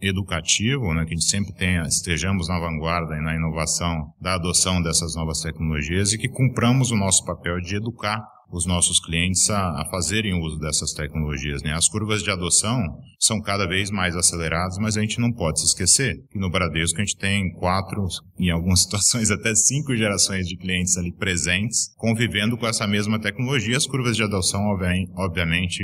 educativo, 0.00 0.94
né, 0.94 1.04
que 1.04 1.14
a 1.14 1.16
gente 1.16 1.28
sempre 1.28 1.52
tenha 1.52 1.89
estejamos 1.94 2.48
na 2.48 2.58
vanguarda 2.58 3.16
e 3.16 3.20
na 3.20 3.34
inovação 3.34 4.12
da 4.20 4.34
adoção 4.34 4.82
dessas 4.82 5.14
novas 5.14 5.40
tecnologias 5.40 6.12
e 6.12 6.18
que 6.18 6.28
cumpramos 6.28 6.90
o 6.90 6.96
nosso 6.96 7.24
papel 7.24 7.60
de 7.60 7.76
educar 7.76 8.24
os 8.50 8.66
nossos 8.66 9.00
clientes 9.00 9.48
a, 9.50 9.80
a 9.80 9.84
fazerem 9.90 10.34
uso 10.34 10.58
dessas 10.58 10.92
tecnologias. 10.92 11.62
Né? 11.62 11.72
As 11.72 11.88
curvas 11.88 12.22
de 12.22 12.30
adoção 12.30 12.82
são 13.18 13.40
cada 13.40 13.66
vez 13.66 13.90
mais 13.90 14.16
aceleradas, 14.16 14.76
mas 14.78 14.96
a 14.96 15.00
gente 15.00 15.20
não 15.20 15.32
pode 15.32 15.60
se 15.60 15.66
esquecer 15.66 16.16
que 16.30 16.38
no 16.38 16.50
Bradesco 16.50 17.00
a 17.00 17.04
gente 17.04 17.16
tem 17.16 17.52
quatro, 17.52 18.06
em 18.38 18.50
algumas 18.50 18.82
situações 18.84 19.30
até 19.30 19.54
cinco 19.54 19.94
gerações 19.96 20.46
de 20.46 20.56
clientes 20.56 20.96
ali 20.96 21.12
presentes, 21.14 21.94
convivendo 21.96 22.56
com 22.56 22.66
essa 22.66 22.86
mesma 22.86 23.20
tecnologia. 23.20 23.76
As 23.76 23.86
curvas 23.86 24.16
de 24.16 24.22
adoção, 24.22 24.60
obviamente, 25.16 25.82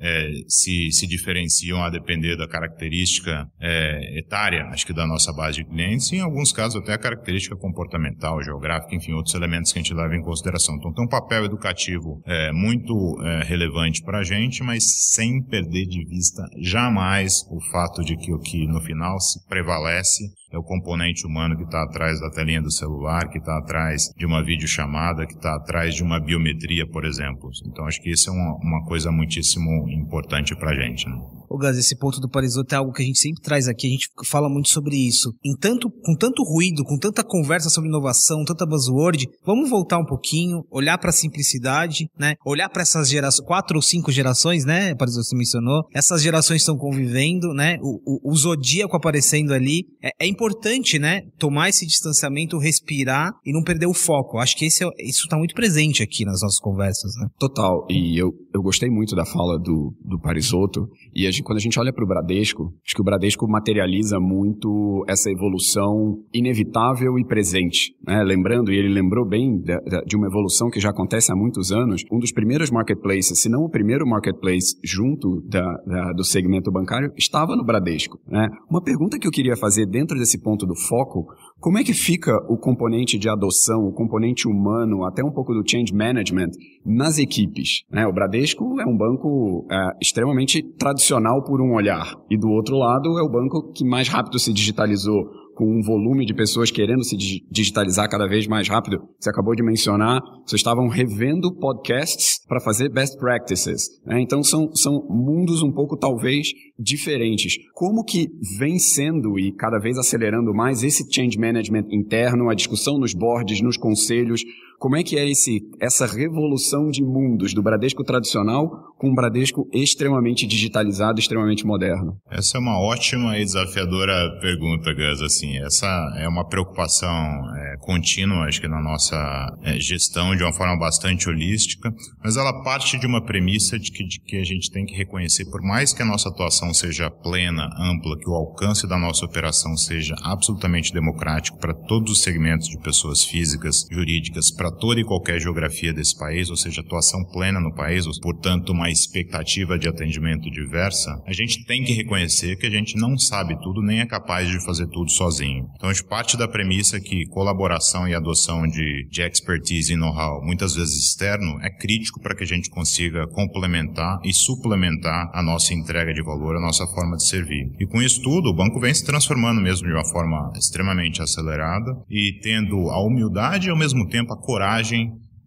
é, 0.00 0.30
se, 0.48 0.90
se 0.92 1.06
diferenciam 1.06 1.82
a 1.82 1.90
depender 1.90 2.36
da 2.36 2.48
característica 2.48 3.46
é, 3.60 4.18
etária, 4.18 4.64
acho 4.66 4.86
que 4.86 4.92
da 4.92 5.06
nossa 5.06 5.32
base 5.32 5.58
de 5.58 5.64
clientes, 5.64 6.12
e 6.12 6.16
em 6.16 6.20
alguns 6.20 6.52
casos 6.52 6.80
até 6.80 6.92
a 6.92 6.98
característica 6.98 7.56
comportamental, 7.56 8.42
geográfica, 8.42 8.94
enfim, 8.94 9.12
outros 9.12 9.34
elementos 9.34 9.72
que 9.72 9.78
a 9.78 9.82
gente 9.82 9.94
leva 9.94 10.14
em 10.14 10.22
consideração. 10.22 10.76
Então 10.76 10.92
tem 10.92 11.04
um 11.04 11.08
papel 11.08 11.44
educativo 11.44 12.05
é, 12.24 12.52
muito 12.52 12.94
é, 13.22 13.44
relevante 13.44 14.02
para 14.02 14.18
a 14.18 14.22
gente, 14.22 14.62
mas 14.62 14.84
sem 15.12 15.42
perder 15.42 15.86
de 15.86 16.04
vista 16.04 16.42
jamais 16.60 17.32
o 17.50 17.60
fato 17.70 18.02
de 18.02 18.16
que 18.16 18.32
o 18.32 18.38
que 18.38 18.66
no 18.66 18.80
final 18.80 19.20
se 19.20 19.46
prevalece 19.48 20.24
é 20.52 20.58
o 20.58 20.62
componente 20.62 21.26
humano 21.26 21.56
que 21.56 21.64
está 21.64 21.82
atrás 21.82 22.20
da 22.20 22.30
telinha 22.30 22.62
do 22.62 22.72
celular, 22.72 23.28
que 23.28 23.38
está 23.38 23.58
atrás 23.58 24.10
de 24.16 24.24
uma 24.24 24.42
videochamada, 24.42 25.26
que 25.26 25.34
está 25.34 25.54
atrás 25.54 25.94
de 25.94 26.02
uma 26.02 26.20
biometria, 26.20 26.86
por 26.88 27.04
exemplo. 27.04 27.50
Então 27.66 27.86
acho 27.86 28.00
que 28.00 28.10
isso 28.10 28.30
é 28.30 28.32
uma, 28.32 28.56
uma 28.56 28.84
coisa 28.86 29.10
muitíssimo 29.10 29.88
importante 29.90 30.54
para 30.56 30.70
a 30.70 30.74
gente. 30.74 31.08
Né? 31.08 31.16
Ô 31.48 31.56
Gaz, 31.58 31.78
esse 31.78 31.96
ponto 31.96 32.20
do 32.20 32.28
Parisoto 32.28 32.74
é 32.74 32.78
algo 32.78 32.92
que 32.92 33.02
a 33.02 33.06
gente 33.06 33.18
sempre 33.18 33.40
traz 33.42 33.68
aqui, 33.68 33.86
a 33.86 33.90
gente 33.90 34.08
fala 34.24 34.48
muito 34.48 34.68
sobre 34.68 34.96
isso. 34.96 35.32
Em 35.44 35.54
tanto, 35.56 35.90
com 35.90 36.14
tanto 36.16 36.42
ruído, 36.42 36.82
com 36.84 36.98
tanta 36.98 37.22
conversa 37.22 37.70
sobre 37.70 37.88
inovação, 37.88 38.44
tanta 38.44 38.66
buzzword, 38.66 39.26
vamos 39.44 39.70
voltar 39.70 39.98
um 39.98 40.04
pouquinho, 40.04 40.64
olhar 40.70 40.98
para 40.98 41.10
a 41.10 41.12
simplicidade, 41.12 42.08
né? 42.18 42.34
Olhar 42.44 42.68
para 42.68 42.82
essas 42.82 43.08
gerações, 43.08 43.46
quatro 43.46 43.76
ou 43.76 43.82
cinco 43.82 44.10
gerações, 44.10 44.64
né? 44.64 44.94
Parisoto 44.94 45.26
você 45.26 45.36
mencionou. 45.36 45.82
Essas 45.94 46.22
gerações 46.22 46.62
estão 46.62 46.76
convivendo, 46.76 47.52
né? 47.54 47.76
O, 47.80 48.00
o, 48.04 48.32
o 48.32 48.36
zodíaco 48.36 48.96
aparecendo 48.96 49.52
ali. 49.52 49.84
É, 50.02 50.10
é, 50.20 50.26
importante, 50.26 50.98
né? 50.98 51.22
Tomar 51.38 51.68
esse 51.68 51.86
distanciamento, 51.86 52.58
respirar 52.58 53.32
e 53.44 53.52
não 53.52 53.62
perder 53.62 53.86
o 53.86 53.94
foco. 53.94 54.38
Acho 54.38 54.56
que 54.56 54.66
esse 54.66 54.84
é, 54.84 54.88
isso 55.00 55.24
está 55.24 55.36
muito 55.36 55.54
presente 55.54 56.02
aqui 56.02 56.24
nas 56.24 56.40
nossas 56.42 56.58
conversas, 56.58 57.12
né? 57.20 57.28
Total. 57.38 57.86
E 57.88 58.20
eu, 58.20 58.32
eu 58.54 58.62
gostei 58.62 58.90
muito 58.90 59.14
da 59.14 59.24
fala 59.24 59.58
do, 59.58 59.94
do 60.04 60.18
Parisotto. 60.20 60.88
E 61.14 61.26
a 61.26 61.30
quando 61.42 61.58
a 61.58 61.60
gente 61.60 61.78
olha 61.78 61.92
para 61.92 62.04
o 62.04 62.06
Bradesco, 62.06 62.72
acho 62.84 62.94
que 62.94 63.00
o 63.00 63.04
Bradesco 63.04 63.48
materializa 63.48 64.18
muito 64.20 65.04
essa 65.08 65.30
evolução 65.30 66.22
inevitável 66.32 67.18
e 67.18 67.24
presente. 67.24 67.94
Né? 68.06 68.22
Lembrando, 68.22 68.72
e 68.72 68.76
ele 68.76 68.92
lembrou 68.92 69.26
bem 69.26 69.58
de, 69.58 69.78
de, 70.06 70.16
uma 70.16 70.26
evolução 70.26 70.70
que 70.70 70.80
já 70.80 70.90
acontece 70.90 71.32
há 71.32 71.36
muitos 71.36 71.72
anos, 71.72 72.02
um 72.10 72.18
dos 72.18 72.32
primeiros 72.32 72.70
marketplaces, 72.70 73.40
se 73.40 73.48
não 73.48 73.64
o 73.64 73.70
primeiro 73.70 74.06
marketplace 74.06 74.78
junto 74.82 75.40
da, 75.42 75.62
da, 75.86 76.12
do 76.12 76.24
segmento 76.24 76.70
bancário, 76.70 77.12
estava 77.16 77.56
no 77.56 77.64
Bradesco. 77.64 78.18
Né? 78.26 78.48
Uma 78.70 78.82
pergunta 78.82 79.18
que 79.18 79.26
eu 79.26 79.32
queria 79.32 79.56
fazer 79.56 79.86
dentro 79.86 80.18
desse 80.18 80.40
ponto 80.40 80.66
do 80.66 80.74
foco, 80.88 81.26
como 81.58 81.78
é 81.78 81.84
que 81.84 81.94
fica 81.94 82.32
o 82.48 82.56
componente 82.56 83.18
de 83.18 83.28
adoção, 83.28 83.86
o 83.86 83.92
componente 83.92 84.46
humano, 84.46 85.04
até 85.04 85.24
um 85.24 85.32
pouco 85.32 85.54
do 85.54 85.68
change 85.68 85.92
management 85.92 86.50
nas 86.84 87.18
equipes? 87.18 87.82
Né? 87.90 88.06
O 88.06 88.12
Bradesco 88.12 88.80
é 88.80 88.86
um 88.86 88.96
banco 88.96 89.66
é, 89.70 89.90
extremamente 90.00 90.62
tradicional 90.78 91.42
por 91.42 91.60
um 91.60 91.74
olhar, 91.74 92.14
e 92.30 92.38
do 92.38 92.48
outro 92.48 92.76
lado 92.76 93.18
é 93.18 93.22
o 93.22 93.30
banco 93.30 93.72
que 93.72 93.84
mais 93.84 94.08
rápido 94.08 94.38
se 94.38 94.52
digitalizou 94.52 95.24
com 95.56 95.64
um 95.64 95.82
volume 95.82 96.26
de 96.26 96.34
pessoas 96.34 96.70
querendo 96.70 97.02
se 97.02 97.16
digitalizar 97.50 98.08
cada 98.08 98.28
vez 98.28 98.46
mais 98.46 98.68
rápido. 98.68 99.08
Você 99.18 99.30
acabou 99.30 99.54
de 99.54 99.62
mencionar, 99.62 100.20
vocês 100.46 100.60
estavam 100.60 100.86
revendo 100.86 101.52
podcasts 101.54 102.44
para 102.46 102.60
fazer 102.60 102.90
best 102.90 103.18
practices. 103.18 103.88
Né? 104.04 104.20
Então 104.20 104.42
são, 104.42 104.70
são 104.74 105.06
mundos 105.08 105.62
um 105.62 105.72
pouco 105.72 105.96
talvez 105.96 106.48
diferentes. 106.78 107.56
Como 107.72 108.04
que 108.04 108.28
vem 108.58 108.78
sendo 108.78 109.38
e 109.38 109.50
cada 109.50 109.78
vez 109.78 109.96
acelerando 109.96 110.54
mais 110.54 110.82
esse 110.82 111.10
change 111.10 111.38
management 111.38 111.86
interno, 111.90 112.50
a 112.50 112.54
discussão 112.54 112.98
nos 112.98 113.14
boards, 113.14 113.62
nos 113.62 113.78
conselhos, 113.78 114.42
como 114.78 114.96
é 114.96 115.02
que 115.02 115.18
é 115.18 115.28
esse, 115.28 115.60
essa 115.80 116.06
revolução 116.06 116.88
de 116.88 117.02
mundos 117.02 117.54
do 117.54 117.62
Bradesco 117.62 118.04
tradicional 118.04 118.70
com 118.98 119.10
um 119.10 119.14
Bradesco 119.14 119.68
extremamente 119.72 120.46
digitalizado, 120.46 121.20
extremamente 121.20 121.66
moderno? 121.66 122.16
Essa 122.30 122.58
é 122.58 122.60
uma 122.60 122.78
ótima 122.80 123.38
e 123.38 123.44
desafiadora 123.44 124.38
pergunta, 124.40 124.92
Gus. 124.94 125.22
Assim, 125.22 125.58
essa 125.58 125.86
é 126.18 126.28
uma 126.28 126.46
preocupação 126.46 127.10
é, 127.10 127.76
contínua, 127.80 128.46
acho 128.46 128.60
que 128.60 128.68
na 128.68 128.80
nossa 128.80 129.16
é, 129.62 129.78
gestão 129.78 130.34
de 130.34 130.42
uma 130.42 130.52
forma 130.52 130.78
bastante 130.78 131.28
holística, 131.28 131.92
mas 132.22 132.36
ela 132.36 132.62
parte 132.62 132.98
de 132.98 133.06
uma 133.06 133.22
premissa 133.22 133.78
de 133.78 133.90
que, 133.90 134.04
de 134.04 134.20
que 134.20 134.36
a 134.36 134.44
gente 134.44 134.70
tem 134.70 134.84
que 134.84 134.94
reconhecer, 134.94 135.44
por 135.50 135.62
mais 135.62 135.92
que 135.92 136.02
a 136.02 136.06
nossa 136.06 136.28
atuação 136.28 136.72
seja 136.72 137.10
plena, 137.10 137.68
ampla, 137.78 138.16
que 138.18 138.28
o 138.28 138.34
alcance 138.34 138.86
da 138.86 138.98
nossa 138.98 139.24
operação 139.24 139.76
seja 139.76 140.14
absolutamente 140.22 140.92
democrático 140.92 141.58
para 141.58 141.74
todos 141.74 142.12
os 142.12 142.22
segmentos 142.22 142.68
de 142.68 142.78
pessoas 142.78 143.24
físicas, 143.24 143.86
jurídicas, 143.90 144.50
para 144.50 144.65
toda 144.70 145.00
e 145.00 145.04
qualquer 145.04 145.40
geografia 145.40 145.92
desse 145.92 146.16
país, 146.18 146.50
ou 146.50 146.56
seja, 146.56 146.80
atuação 146.80 147.24
plena 147.32 147.60
no 147.60 147.74
país, 147.74 148.06
ou, 148.06 148.12
portanto, 148.20 148.70
uma 148.72 148.90
expectativa 148.90 149.78
de 149.78 149.88
atendimento 149.88 150.50
diversa, 150.50 151.10
a 151.26 151.32
gente 151.32 151.64
tem 151.66 151.82
que 151.82 151.92
reconhecer 151.92 152.56
que 152.56 152.66
a 152.66 152.70
gente 152.70 152.96
não 152.96 153.16
sabe 153.18 153.58
tudo 153.60 153.82
nem 153.82 154.00
é 154.00 154.06
capaz 154.06 154.48
de 154.48 154.64
fazer 154.64 154.86
tudo 154.88 155.10
sozinho. 155.10 155.66
Então, 155.76 155.90
a 155.90 155.92
gente 155.92 156.06
parte 156.06 156.36
da 156.36 156.48
premissa 156.48 157.00
que 157.00 157.26
colaboração 157.26 158.08
e 158.08 158.14
adoção 158.14 158.66
de, 158.66 159.08
de 159.10 159.22
expertise 159.22 159.92
e 159.92 159.96
know-how, 159.96 160.44
muitas 160.44 160.74
vezes 160.74 160.96
externo, 160.96 161.58
é 161.62 161.70
crítico 161.70 162.20
para 162.20 162.34
que 162.34 162.44
a 162.44 162.46
gente 162.46 162.70
consiga 162.70 163.26
complementar 163.28 164.18
e 164.24 164.32
suplementar 164.32 165.30
a 165.32 165.42
nossa 165.42 165.74
entrega 165.74 166.12
de 166.12 166.22
valor, 166.22 166.56
a 166.56 166.60
nossa 166.60 166.86
forma 166.86 167.16
de 167.16 167.26
servir. 167.26 167.70
E 167.78 167.86
com 167.86 168.00
isso 168.00 168.22
tudo, 168.22 168.50
o 168.50 168.54
banco 168.54 168.80
vem 168.80 168.94
se 168.94 169.04
transformando 169.04 169.60
mesmo 169.60 169.86
de 169.86 169.94
uma 169.94 170.08
forma 170.08 170.52
extremamente 170.56 171.22
acelerada 171.22 171.92
e 172.10 172.38
tendo 172.42 172.90
a 172.90 173.04
humildade 173.04 173.68
e 173.68 173.70
ao 173.70 173.76
mesmo 173.76 174.08
tempo 174.08 174.32
a 174.32 174.40
coragem 174.40 174.55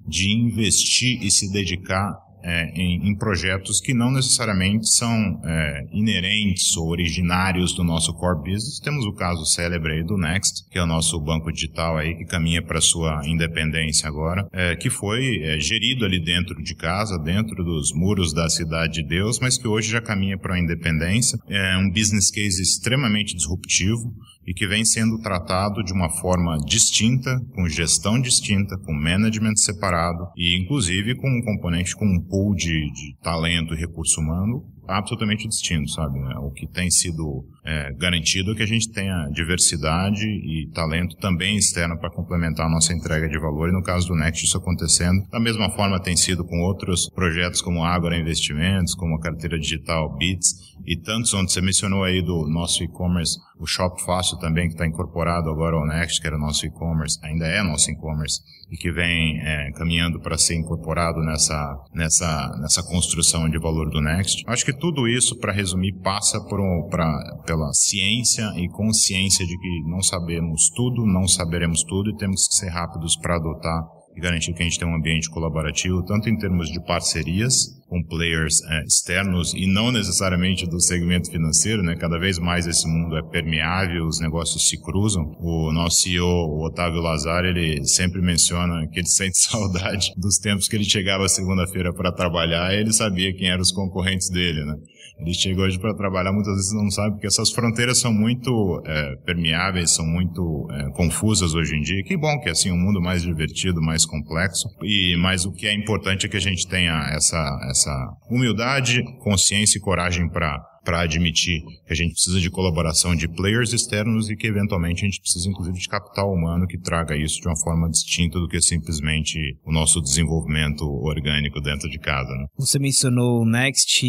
de 0.08 0.32
investir 0.32 1.22
e 1.22 1.30
se 1.30 1.52
dedicar 1.52 2.30
é, 2.44 2.72
em, 2.74 3.10
em, 3.10 3.16
projetos 3.16 3.82
que 3.82 3.94
não 3.94 4.12
necessariamente 4.12 4.88
são 4.90 5.42
é, 5.44 5.88
inerentes 5.92 6.76
ou 6.78 6.90
originários 6.90 7.74
do 7.74 7.84
nosso 7.84 8.14
core 8.14 8.40
business. 8.40 8.80
Temos 8.80 9.06
o 9.06 9.14
caso 9.14 9.46
célebre 9.46 9.94
aí 9.94 10.04
do 10.04 10.18
Next, 10.18 10.68
que 10.70 10.78
é 10.78 10.84
o 10.84 10.88
nosso 10.88 11.20
banco 11.20 11.52
digital 11.52 11.98
aí 11.98 12.16
que 12.16 12.26
caminha 12.26 12.62
para 12.62 12.80
sua 12.80 13.22
independência 13.26 14.08
agora, 14.08 14.48
é, 14.54 14.76
que 14.76 14.90
foi 14.90 15.42
é, 15.44 15.60
gerido 15.60 16.06
ali 16.06 16.24
dentro 16.24 16.62
de 16.64 16.76
casa, 16.76 17.18
dentro 17.18 17.64
dos 17.64 17.92
muros 17.94 18.34
da 18.34 18.50
cidade 18.50 19.02
de 19.02 19.08
Deus, 19.08 19.40
mas 19.40 19.58
que 19.58 19.68
hoje 19.68 19.92
já 19.92 20.02
caminha 20.02 20.38
para 20.38 20.56
a 20.56 20.60
independência. 20.60 21.38
É 21.50 21.78
um 21.78 21.90
business 21.90 22.32
case 22.32 22.62
extremamente 22.62 23.36
disruptivo 23.36 24.14
e 24.50 24.54
que 24.54 24.68
vem 24.68 24.84
sendo 24.84 25.20
tratado 25.20 25.84
de 25.84 25.94
uma 25.94 26.10
forma 26.10 26.58
distinta, 26.66 27.40
com 27.54 27.70
gestão 27.70 28.20
distinta, 28.20 28.76
com 28.80 28.92
management 28.92 29.56
separado 29.58 30.26
e 30.36 30.60
inclusive 30.60 31.16
com 31.18 31.30
um 31.30 31.44
componente 31.44 31.96
com 31.96 32.06
um 32.06 32.20
pool 32.20 32.56
de, 32.56 32.92
de 32.92 33.16
talento 33.22 33.76
e 33.76 33.80
recurso 33.80 34.20
humano 34.20 34.66
absolutamente 34.88 35.48
distinto, 35.48 35.92
sabe? 35.92 36.18
O 36.40 36.52
que 36.52 36.66
tem 36.68 36.90
sido 36.90 37.46
é, 37.66 37.94
garantido 37.94 38.56
que 38.56 38.64
a 38.64 38.68
gente 38.68 38.92
tenha 38.92 39.28
diversidade 39.32 40.26
e 40.26 40.70
talento 40.74 41.16
também 41.18 41.58
externo 41.58 41.98
para 41.98 42.10
complementar 42.10 42.66
a 42.66 42.70
nossa 42.70 42.94
entrega 42.94 43.28
de 43.28 43.40
valor 43.40 43.70
e 43.70 43.74
no 43.74 43.84
caso 43.84 44.08
do 44.08 44.16
Next 44.16 44.46
isso 44.46 44.58
acontecendo. 44.58 45.22
Da 45.30 45.40
mesma 45.40 45.70
forma 45.72 46.02
tem 46.02 46.16
sido 46.16 46.44
com 46.46 46.62
outros 46.62 47.10
projetos 47.10 47.62
como 47.62 47.84
Agora 47.84 48.18
Investimentos, 48.18 48.96
como 48.96 49.16
a 49.16 49.22
carteira 49.22 49.60
digital 49.60 50.16
Bits 50.18 50.70
e 50.86 50.98
tantos 50.98 51.34
onde 51.34 51.52
você 51.52 51.62
mencionou 51.62 52.04
aí 52.04 52.22
do 52.22 52.48
nosso 52.48 52.84
e-commerce, 52.84 53.38
o 53.60 53.68
Shop 53.68 54.02
Fácil 54.04 54.38
também, 54.40 54.68
que 54.68 54.74
está 54.74 54.88
incorporado 54.88 55.50
agora 55.50 55.76
ao 55.76 55.86
Next, 55.86 56.22
que 56.22 56.28
era 56.28 56.38
nosso 56.38 56.66
e-commerce, 56.66 57.20
ainda 57.24 57.46
é 57.46 57.62
nosso 57.62 57.92
e-commerce, 57.92 58.40
e 58.72 58.78
que 58.78 58.92
vem 58.92 59.40
é, 59.42 59.72
caminhando 59.72 60.20
para 60.20 60.38
ser 60.38 60.56
incorporado 60.56 61.20
nessa, 61.22 61.76
nessa, 61.94 62.58
nessa 62.62 62.84
construção 62.84 63.50
de 63.50 63.60
valor 63.60 63.90
do 63.90 64.02
Next. 64.02 64.44
Acho 64.48 64.66
que 64.66 64.74
tudo 64.74 65.08
isso, 65.08 65.38
para 65.38 65.52
resumir, 65.52 65.94
passa 66.02 66.40
por 66.46 66.60
um, 66.60 66.88
pra, 66.90 67.20
pela 67.50 67.74
ciência 67.74 68.44
e 68.58 68.70
consciência 68.70 69.44
de 69.44 69.58
que 69.58 69.82
não 69.90 70.04
sabemos 70.04 70.70
tudo, 70.76 71.04
não 71.04 71.28
saberemos 71.28 71.82
tudo 71.82 72.12
e 72.12 72.16
temos 72.16 72.48
que 72.48 72.54
ser 72.54 72.70
rápidos 72.70 73.16
para 73.16 73.38
adotar 73.38 73.82
e 74.16 74.22
garantir 74.22 74.54
que 74.54 74.62
a 74.62 74.66
gente 74.66 74.78
tem 74.78 74.88
um 74.88 74.96
ambiente 74.96 75.28
colaborativo, 75.32 76.04
tanto 76.04 76.30
em 76.30 76.38
termos 76.38 76.70
de 76.70 76.80
parcerias, 76.86 77.70
com 77.88 78.04
players 78.04 78.62
é, 78.70 78.84
externos 78.84 79.54
e 79.56 79.66
não 79.66 79.92
necessariamente 79.92 80.68
do 80.68 80.80
segmento 80.80 81.32
financeiro, 81.32 81.82
né? 81.82 81.96
Cada 81.96 82.20
vez 82.20 82.38
mais 82.38 82.68
esse 82.68 82.88
mundo 82.88 83.18
é 83.18 83.24
permeável, 83.24 84.06
os 84.06 84.20
negócios 84.20 84.68
se 84.68 84.80
cruzam. 84.80 85.24
O 85.40 85.72
nosso 85.72 86.02
CEO, 86.02 86.28
o 86.28 86.66
Otávio 86.68 87.02
Lazar, 87.02 87.46
ele 87.46 87.84
sempre 87.86 88.22
menciona 88.22 88.88
que 88.90 89.00
ele 89.00 89.08
sente 89.10 89.40
saudade 89.40 90.14
dos 90.16 90.38
tempos 90.38 90.68
que 90.68 90.76
ele 90.76 90.86
chegava 90.86 91.28
segunda-feira 91.28 91.92
para 91.94 92.12
trabalhar 92.12 92.72
e 92.74 92.82
ele 92.82 92.94
sabia 92.94 93.34
quem 93.34 93.50
eram 93.50 93.62
os 93.62 93.72
concorrentes 93.72 94.30
dele, 94.30 94.64
né? 94.66 94.76
Ele 95.20 95.34
chega 95.34 95.62
hoje 95.62 95.78
para 95.78 95.94
trabalhar, 95.94 96.32
muitas 96.32 96.56
vezes 96.56 96.74
não 96.74 96.90
sabe, 96.90 97.12
porque 97.12 97.28
essas 97.28 97.52
fronteiras 97.52 98.00
são 98.00 98.14
muito 98.14 98.82
é, 98.86 99.16
permeáveis, 99.26 99.94
são 99.94 100.06
muito 100.06 100.68
é, 100.72 100.92
confusas 100.92 101.54
hoje 101.54 101.76
em 101.76 101.82
dia. 101.82 102.02
Que 102.04 102.16
bom 102.18 102.40
que 102.40 102.50
assim 102.50 102.72
um 102.72 102.78
mundo 102.78 103.02
mais 103.02 103.22
divertido, 103.22 103.82
mais 103.82 104.06
complexo. 104.06 104.68
E 104.82 105.18
mas 105.18 105.46
o 105.46 105.52
que 105.52 105.68
é 105.68 105.74
importante 105.74 106.26
é 106.26 106.30
que 106.30 106.38
a 106.38 106.42
gente 106.42 106.68
tenha 106.68 106.94
essa 107.14 107.60
essa 107.70 108.08
humildade, 108.30 109.04
consciência 109.20 109.78
e 109.78 109.82
coragem 109.82 110.30
para 110.30 110.58
para 110.90 111.02
admitir 111.02 111.62
que 111.86 111.94
a 111.94 111.96
gente 111.96 112.14
precisa 112.14 112.40
de 112.40 112.50
colaboração 112.50 113.16
de 113.16 113.28
players 113.28 113.74
externos 113.74 114.28
e 114.28 114.36
que 114.36 114.48
eventualmente 114.48 115.04
a 115.04 115.06
gente 115.06 115.22
precisa 115.22 115.48
inclusive 115.48 115.78
de 115.78 115.88
capital 115.88 116.34
humano 116.34 116.66
que 116.66 116.80
traga 116.80 117.16
isso 117.16 117.40
de 117.40 117.48
uma 117.48 117.56
forma 117.64 117.88
distinta 117.92 118.40
do 118.40 118.48
que 118.48 118.60
simplesmente 118.60 119.38
o 119.64 119.72
nosso 119.72 120.02
desenvolvimento 120.02 120.84
orgânico 120.84 121.62
dentro 121.62 121.88
de 121.88 122.00
casa. 122.00 122.32
Né? 122.32 122.48
Você 122.58 122.80
mencionou 122.80 123.44
o 123.44 123.46
Next 123.46 124.04